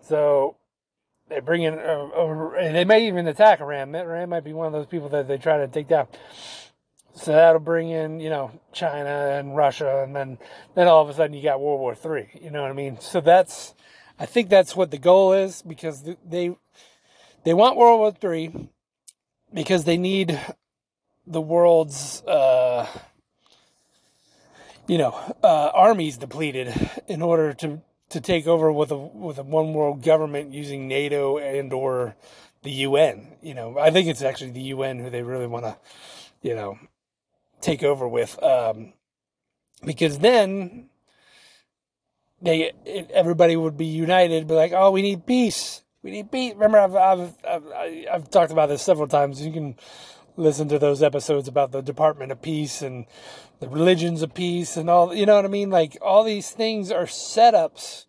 So 0.00 0.56
they 1.28 1.40
bring 1.40 1.62
in, 1.62 1.74
uh, 1.78 2.50
they 2.54 2.84
may 2.84 3.08
even 3.08 3.26
attack 3.26 3.60
Iran. 3.60 3.94
Iran 3.94 4.28
might 4.28 4.44
be 4.44 4.52
one 4.52 4.66
of 4.66 4.72
those 4.72 4.86
people 4.86 5.08
that 5.10 5.26
they 5.26 5.38
try 5.38 5.58
to 5.58 5.68
take 5.68 5.88
down. 5.88 6.06
So 7.14 7.32
that'll 7.32 7.60
bring 7.60 7.90
in, 7.90 8.20
you 8.20 8.28
know, 8.28 8.50
China 8.72 9.08
and 9.08 9.56
Russia, 9.56 10.02
and 10.02 10.14
then 10.14 10.38
then 10.74 10.86
all 10.86 11.02
of 11.02 11.08
a 11.08 11.14
sudden 11.14 11.34
you 11.34 11.42
got 11.42 11.60
World 11.60 11.80
War 11.80 11.94
Three. 11.94 12.28
You 12.40 12.50
know 12.50 12.62
what 12.62 12.70
I 12.70 12.74
mean? 12.74 13.00
So 13.00 13.20
that's, 13.20 13.74
I 14.18 14.26
think 14.26 14.50
that's 14.50 14.76
what 14.76 14.90
the 14.90 14.98
goal 14.98 15.32
is 15.32 15.62
because 15.62 16.02
they 16.02 16.54
they 17.44 17.54
want 17.54 17.76
World 17.76 18.00
War 18.00 18.12
Three 18.12 18.68
because 19.52 19.84
they 19.84 19.96
need 19.96 20.38
the 21.26 21.40
world's, 21.40 22.22
uh, 22.22 22.86
you 24.86 24.98
know, 24.98 25.12
uh, 25.42 25.70
armies 25.74 26.18
depleted 26.18 26.72
in 27.08 27.22
order 27.22 27.54
to 27.54 27.80
to 28.10 28.20
take 28.20 28.46
over 28.46 28.70
with 28.70 28.90
a 28.90 28.96
with 28.96 29.38
a 29.38 29.42
one 29.42 29.72
world 29.72 30.02
government 30.02 30.52
using 30.52 30.88
NATO 30.88 31.38
and 31.38 31.72
or 31.72 32.16
the 32.62 32.70
UN. 32.70 33.28
You 33.42 33.54
know, 33.54 33.78
I 33.78 33.90
think 33.90 34.08
it's 34.08 34.22
actually 34.22 34.50
the 34.50 34.62
UN 34.74 34.98
who 34.98 35.10
they 35.10 35.22
really 35.22 35.46
want 35.46 35.64
to, 35.64 35.76
you 36.42 36.54
know, 36.54 36.78
take 37.60 37.82
over 37.82 38.06
with, 38.06 38.40
um, 38.42 38.92
because 39.84 40.18
then 40.18 40.88
they 42.40 42.72
everybody 43.12 43.56
would 43.56 43.76
be 43.76 43.86
united, 43.86 44.46
be 44.46 44.54
like, 44.54 44.72
oh, 44.72 44.90
we 44.90 45.02
need 45.02 45.26
peace, 45.26 45.82
we 46.02 46.10
need 46.10 46.30
peace. 46.30 46.54
Remember, 46.54 46.78
I've 46.78 46.94
I've 46.94 47.34
I've, 47.48 48.06
I've 48.12 48.30
talked 48.30 48.52
about 48.52 48.68
this 48.68 48.82
several 48.82 49.08
times. 49.08 49.44
You 49.44 49.52
can 49.52 49.76
listen 50.36 50.68
to 50.68 50.78
those 50.78 51.02
episodes 51.02 51.48
about 51.48 51.72
the 51.72 51.82
Department 51.82 52.30
of 52.30 52.42
Peace 52.42 52.82
and 52.82 53.06
the 53.60 53.68
religions 53.68 54.22
of 54.22 54.34
peace 54.34 54.76
and 54.76 54.90
all. 54.90 55.14
You 55.14 55.26
know 55.26 55.36
what 55.36 55.44
I 55.44 55.48
mean? 55.48 55.70
Like 55.70 55.96
all 56.02 56.24
these 56.24 56.50
things 56.50 56.90
are 56.90 57.06
setups 57.06 58.06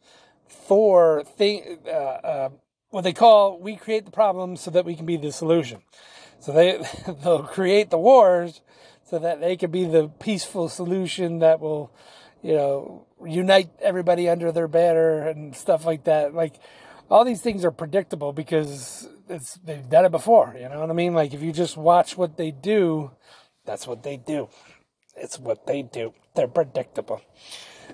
for 0.48 1.24
thing. 1.24 1.80
Uh, 1.86 1.89
uh, 1.89 2.50
what 2.89 3.04
they 3.04 3.14
call 3.14 3.60
we 3.60 3.76
create 3.76 4.06
the 4.06 4.12
problems 4.12 4.62
so 4.62 4.72
that 4.72 4.86
we 4.86 4.95
can 4.95 5.06
be 5.06 5.18
the 5.18 5.32
solution. 5.32 5.82
So 6.39 6.52
they 6.52 6.84
they'll 7.24 7.43
create 7.43 7.89
the 7.89 7.98
wars 7.98 8.62
so 9.10 9.20
that 9.20 9.39
they 9.39 9.56
can 9.56 9.72
be 9.72 9.86
the 9.86 10.10
peaceful 10.20 10.68
solution 10.68 11.39
that 11.39 11.62
will, 11.62 11.93
you 12.41 12.54
know, 12.54 13.06
unite 13.26 13.70
everybody 13.82 14.28
under 14.28 14.52
their 14.52 14.68
banner 14.68 15.28
and 15.28 15.56
stuff 15.56 15.86
like 15.86 16.04
that. 16.04 16.34
Like 16.34 16.56
all 17.10 17.24
these 17.24 17.41
things 17.41 17.64
are 17.64 17.72
predictable 17.72 18.34
because 18.34 19.08
it's 19.30 19.56
they've 19.56 19.89
done 19.89 20.06
it 20.06 20.12
before. 20.12 20.56
You 20.60 20.70
know 20.70 20.80
what 20.80 20.89
I 20.89 20.93
mean? 20.93 21.14
Like 21.14 21.34
if 21.34 21.41
you 21.41 21.52
just 21.52 21.78
watch 21.78 22.18
what 22.18 22.38
they 22.38 22.52
do, 22.52 23.12
that's 23.66 23.88
what 23.88 24.04
they 24.04 24.18
do. 24.18 24.50
It's 25.18 25.39
what 25.39 25.65
they 25.65 25.82
do. 25.82 26.13
They're 26.36 26.47
predictable. 26.47 27.22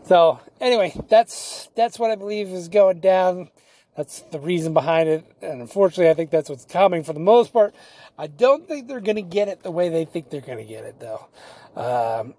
So 0.05 0.39
anyway, 0.59 0.93
that's 1.09 1.69
that's 1.75 1.97
what 1.97 2.11
I 2.11 2.15
believe 2.15 2.49
is 2.49 2.67
going 2.67 2.99
down. 2.99 3.49
That's 3.95 4.21
the 4.31 4.39
reason 4.39 4.73
behind 4.73 5.07
it, 5.07 5.23
and 5.41 5.61
unfortunately, 5.61 6.09
I 6.09 6.15
think 6.15 6.31
that's 6.31 6.49
what's 6.49 6.65
coming 6.65 7.03
for 7.03 7.13
the 7.13 7.19
most 7.19 7.53
part. 7.53 7.75
I 8.17 8.25
don't 8.25 8.67
think 8.67 8.87
they're 8.87 8.99
going 8.99 9.17
to 9.17 9.21
get 9.21 9.47
it 9.47 9.61
the 9.61 9.69
way 9.69 9.89
they 9.89 10.05
think 10.05 10.29
they're 10.29 10.41
going 10.41 10.57
to 10.57 10.63
get 10.63 10.83
it, 10.83 10.99
though. 10.99 11.27
Um, 11.75 12.33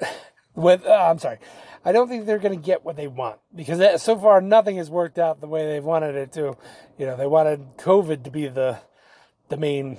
with 0.56 0.84
uh, 0.84 1.08
I'm 1.10 1.20
sorry, 1.20 1.38
I 1.84 1.92
don't 1.92 2.08
think 2.08 2.26
they're 2.26 2.38
going 2.38 2.58
to 2.58 2.64
get 2.64 2.84
what 2.84 2.96
they 2.96 3.06
want 3.06 3.38
because 3.54 3.78
that, 3.78 4.00
so 4.00 4.18
far 4.18 4.40
nothing 4.40 4.76
has 4.76 4.90
worked 4.90 5.18
out 5.18 5.40
the 5.40 5.46
way 5.46 5.66
they've 5.66 5.84
wanted 5.84 6.16
it 6.16 6.32
to. 6.32 6.56
You 6.98 7.06
know, 7.06 7.16
they 7.16 7.26
wanted 7.26 7.76
COVID 7.76 8.24
to 8.24 8.30
be 8.30 8.48
the 8.48 8.78
the 9.48 9.56
main 9.56 9.98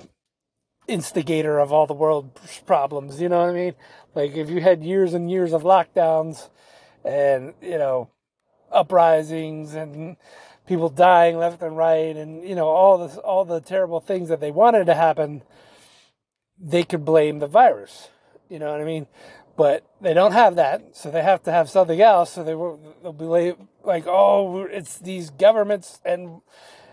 instigator 0.90 1.58
of 1.58 1.72
all 1.72 1.86
the 1.86 1.94
world 1.94 2.38
problems. 2.66 3.20
You 3.20 3.28
know 3.28 3.40
what 3.40 3.50
I 3.50 3.54
mean? 3.54 3.74
Like 4.14 4.36
if 4.36 4.50
you 4.50 4.60
had 4.60 4.82
years 4.82 5.14
and 5.14 5.30
years 5.30 5.52
of 5.52 5.62
lockdowns 5.62 6.48
and 7.04 7.54
you 7.62 7.78
know 7.78 8.10
uprisings 8.70 9.74
and 9.74 10.16
people 10.66 10.88
dying 10.88 11.36
left 11.36 11.62
and 11.62 11.76
right 11.76 12.16
and 12.16 12.46
you 12.48 12.54
know 12.54 12.68
all 12.68 12.98
this 12.98 13.16
all 13.18 13.44
the 13.44 13.60
terrible 13.60 14.00
things 14.00 14.28
that 14.28 14.40
they 14.40 14.50
wanted 14.50 14.84
to 14.84 14.94
happen 14.94 15.42
they 16.58 16.84
could 16.84 17.04
blame 17.04 17.38
the 17.38 17.46
virus 17.46 18.08
you 18.48 18.58
know 18.58 18.70
what 18.70 18.80
i 18.80 18.84
mean 18.84 19.06
but 19.56 19.84
they 20.00 20.14
don't 20.14 20.32
have 20.32 20.56
that 20.56 20.96
so 20.96 21.10
they 21.10 21.22
have 21.22 21.42
to 21.42 21.50
have 21.50 21.68
something 21.68 22.00
else 22.00 22.32
so 22.32 22.44
they 22.44 22.54
will 22.54 22.78
they'll 23.02 23.12
be 23.12 23.56
like 23.82 24.06
oh 24.06 24.62
it's 24.64 24.98
these 24.98 25.30
governments 25.30 26.00
and 26.04 26.40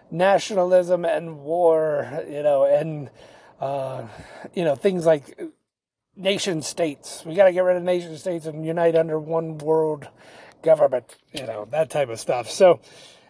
nationalism 0.10 1.06
and 1.06 1.40
war 1.40 2.24
you 2.28 2.42
know 2.42 2.66
and 2.66 3.10
uh, 3.60 4.06
you 4.54 4.64
know 4.64 4.76
things 4.76 5.06
like 5.06 5.40
nation 6.16 6.62
states 6.62 7.24
we 7.26 7.36
got 7.36 7.46
to 7.46 7.52
get 7.52 7.64
rid 7.64 7.78
of 7.78 7.84
nation 7.84 8.18
states 8.18 8.46
and 8.46 8.66
unite 8.66 8.96
under 8.96 9.20
one 9.20 9.58
world 9.60 10.08
government 10.64 11.16
you 11.34 11.46
know 11.46 11.66
that 11.70 11.90
type 11.90 12.10
of 12.10 12.20
stuff 12.20 12.50
so 12.50 12.80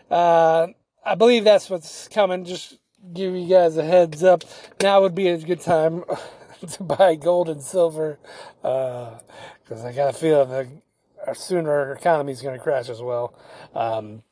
uh, 0.10 0.68
I 1.06 1.16
believe 1.16 1.44
that's 1.44 1.70
what's 1.70 2.08
coming. 2.08 2.46
Just 2.46 2.78
give 3.14 3.34
you 3.34 3.48
guys 3.48 3.78
a 3.78 3.84
heads 3.84 4.24
up. 4.24 4.44
Now 4.82 5.02
would 5.02 5.16
be 5.16 5.28
a 5.30 5.38
good 5.38 5.62
time 5.62 6.04
to 6.72 6.84
buy 6.84 7.16
gold 7.16 7.50
and 7.50 7.62
silver 7.62 8.20
because 8.62 9.84
uh, 9.84 9.88
I 9.88 9.94
got 9.94 10.10
a 10.10 10.18
feeling 10.18 10.50
that 10.50 11.38
sooner 11.38 11.72
our 11.72 11.94
economy 11.94 12.32
is 12.32 12.42
going 12.42 12.58
to 12.58 12.64
crash 12.64 12.90
as 12.90 13.02
well. 13.02 13.34
Um, 13.76 14.24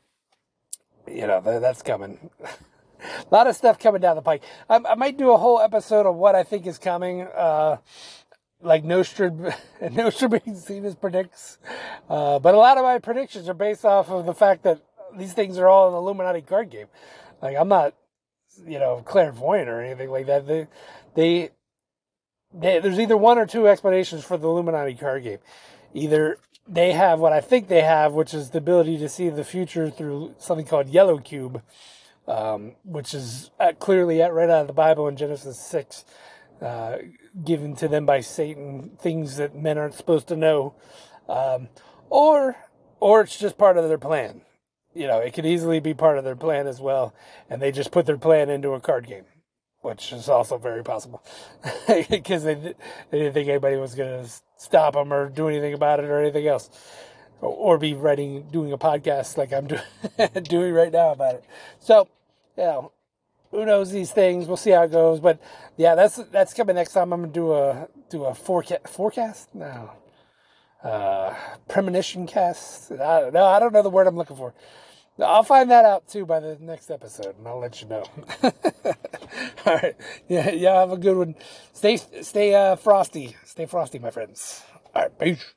you 1.08 1.28
know, 1.28 1.42
that, 1.42 1.62
that's 1.62 1.82
coming. 1.82 2.30
a 3.00 3.26
lot 3.34 3.48
of 3.48 3.56
stuff 3.56 3.80
coming 3.80 4.02
down 4.02 4.16
the 4.16 4.22
pike. 4.22 4.44
I, 4.70 4.80
I, 4.90 4.96
might 4.96 5.18
do 5.18 5.32
a 5.32 5.38
whole 5.38 5.60
episode 5.60 6.06
of 6.06 6.16
what 6.16 6.36
I 6.36 6.44
think 6.44 6.68
is 6.68 6.78
coming. 6.78 7.22
Uh, 7.24 7.78
like 8.62 8.84
Nostrad- 8.84 9.56
Nostradamus 9.92 10.96
predicts. 10.96 11.58
Uh, 12.10 12.40
but 12.40 12.56
a 12.56 12.58
lot 12.58 12.78
of 12.78 12.84
my 12.84 13.00
predictions 13.00 13.48
are 13.48 13.54
based 13.54 13.86
off 13.86 14.10
of 14.10 14.26
the 14.26 14.34
fact 14.34 14.64
that 14.64 14.82
these 15.18 15.34
things 15.34 15.58
are 15.58 15.68
all 15.68 15.90
an 15.90 15.94
Illuminati 15.94 16.42
card 16.42 16.70
game. 16.70 16.88
Like 17.42 17.56
I'm 17.58 17.68
not, 17.68 17.94
you 18.66 18.80
know, 18.80 19.02
clairvoyant 19.06 19.70
or 19.70 19.82
anything 19.82 20.10
like 20.10 20.26
that. 20.28 20.48
They, 20.48 20.68
they, 21.16 21.50
they, 22.54 22.80
there's 22.80 23.00
either 23.00 23.18
one 23.18 23.38
or 23.38 23.46
two 23.46 23.68
explanations 23.68 24.24
for 24.24 24.38
the 24.38 24.48
Illuminati 24.48 24.96
card 24.96 25.24
game. 25.24 25.40
Either 25.94 26.38
they 26.68 26.94
have 26.94 27.20
what 27.20 27.34
I 27.34 27.42
think 27.42 27.68
they 27.68 27.82
have, 27.82 28.14
which 28.14 28.34
is 28.34 28.50
the 28.50 28.58
ability 28.58 28.98
to 28.98 29.10
see 29.10 29.30
the 29.30 29.44
future 29.44 29.90
through 29.90 30.36
something 30.40 30.66
called 30.66 30.90
Yellow 30.90 31.20
Cube, 31.20 31.62
um, 32.28 32.74
which 32.84 33.14
is 33.14 33.52
at, 33.60 33.80
clearly 33.80 34.22
at, 34.22 34.34
right 34.34 34.50
out 34.50 34.62
of 34.62 34.68
the 34.68 34.74
Bible 34.74 35.08
in 35.08 35.16
Genesis 35.16 35.60
six, 35.60 36.06
uh, 36.62 36.98
given 37.44 37.76
to 37.76 37.88
them 37.88 38.06
by 38.06 38.22
Satan, 38.22 38.92
things 39.00 39.38
that 39.38 39.56
men 39.56 39.78
aren't 39.78 39.96
supposed 39.96 40.28
to 40.30 40.36
know, 40.36 40.76
um, 41.28 41.68
or 42.10 42.56
or 43.00 43.22
it's 43.22 43.38
just 43.38 43.58
part 43.58 43.78
of 43.78 43.88
their 43.88 43.98
plan. 43.98 44.42
You 44.94 45.08
know, 45.08 45.20
it 45.20 45.34
could 45.34 45.46
easily 45.46 45.80
be 45.80 45.94
part 45.94 46.18
of 46.18 46.24
their 46.24 46.36
plan 46.36 46.68
as 46.68 46.80
well, 46.80 47.14
and 47.50 47.62
they 47.62 47.72
just 47.72 47.92
put 47.92 48.06
their 48.06 48.18
plan 48.18 48.50
into 48.50 48.72
a 48.74 48.80
card 48.80 49.08
game, 49.08 49.26
which 49.82 50.14
is 50.14 50.30
also 50.30 50.58
very 50.58 50.84
possible. 50.84 51.24
Because 52.10 52.44
they, 52.44 52.56
they 52.56 53.20
didn't 53.20 53.34
think 53.34 53.50
anybody 53.50 53.76
was 53.76 53.94
going 53.94 54.24
to 54.24 54.32
stop 54.58 54.94
them 54.94 55.14
or 55.14 55.30
do 55.30 55.50
anything 55.50 55.74
about 55.74 56.00
it 56.00 56.06
or 56.06 56.20
anything 56.20 56.48
else, 56.48 56.70
or, 57.42 57.50
or 57.50 57.78
be 57.78 57.94
writing, 57.94 58.48
doing 58.52 58.72
a 58.72 58.78
podcast 58.78 59.38
like 59.38 59.52
I'm 59.52 59.68
do, 59.68 59.78
doing 60.42 60.74
right 60.74 60.92
now 60.92 61.12
about 61.12 61.36
it. 61.36 61.46
So, 61.80 62.08
you 62.58 62.64
know, 62.64 62.92
who 63.52 63.66
knows 63.66 63.92
these 63.92 64.12
things? 64.12 64.48
We'll 64.48 64.58
see 64.58 64.72
how 64.72 64.84
it 64.84 64.92
goes. 64.92 65.20
But 65.20 65.40
yeah, 65.78 65.96
that's 65.96 66.18
that's 66.32 66.54
coming 66.54 66.76
next 66.76 66.94
time. 66.94 67.14
I'm 67.14 67.22
gonna 67.22 67.34
do 67.34 67.54
a 67.54 67.88
do 68.10 68.26
a 68.26 68.36
forecast. 68.36 68.88
Forecast? 68.88 69.54
No. 69.56 69.92
Uh, 70.84 71.34
premonition 71.68 72.28
cast. 72.28 72.92
I, 72.92 73.22
don't 73.22 73.34
know. 73.34 73.46
I 73.46 73.60
don't 73.60 73.74
know 73.74 73.82
the 73.82 73.90
word 73.90 74.06
I'm 74.08 74.16
looking 74.18 74.38
for. 74.38 74.54
I'll 75.18 75.44
find 75.44 75.72
that 75.72 75.86
out 75.86 76.08
too 76.08 76.26
by 76.26 76.40
the 76.40 76.58
next 76.60 76.92
episode, 76.92 77.38
and 77.38 77.48
I'll 77.48 77.60
let 77.60 77.82
you 77.82 77.88
know. 77.88 78.04
All 78.44 78.54
right, 79.66 79.96
yeah, 80.28 80.52
yeah. 80.52 80.80
Have 80.80 80.92
a 80.92 80.98
good 80.98 81.18
one. 81.18 81.36
Stay, 81.74 81.98
stay 81.98 82.54
uh, 82.54 82.76
frosty. 82.76 83.36
Stay 83.46 83.66
frosty, 83.66 83.98
my 83.98 84.12
friends. 84.12 84.62
All 84.94 85.04
right, 85.04 85.20
peace. 85.20 85.56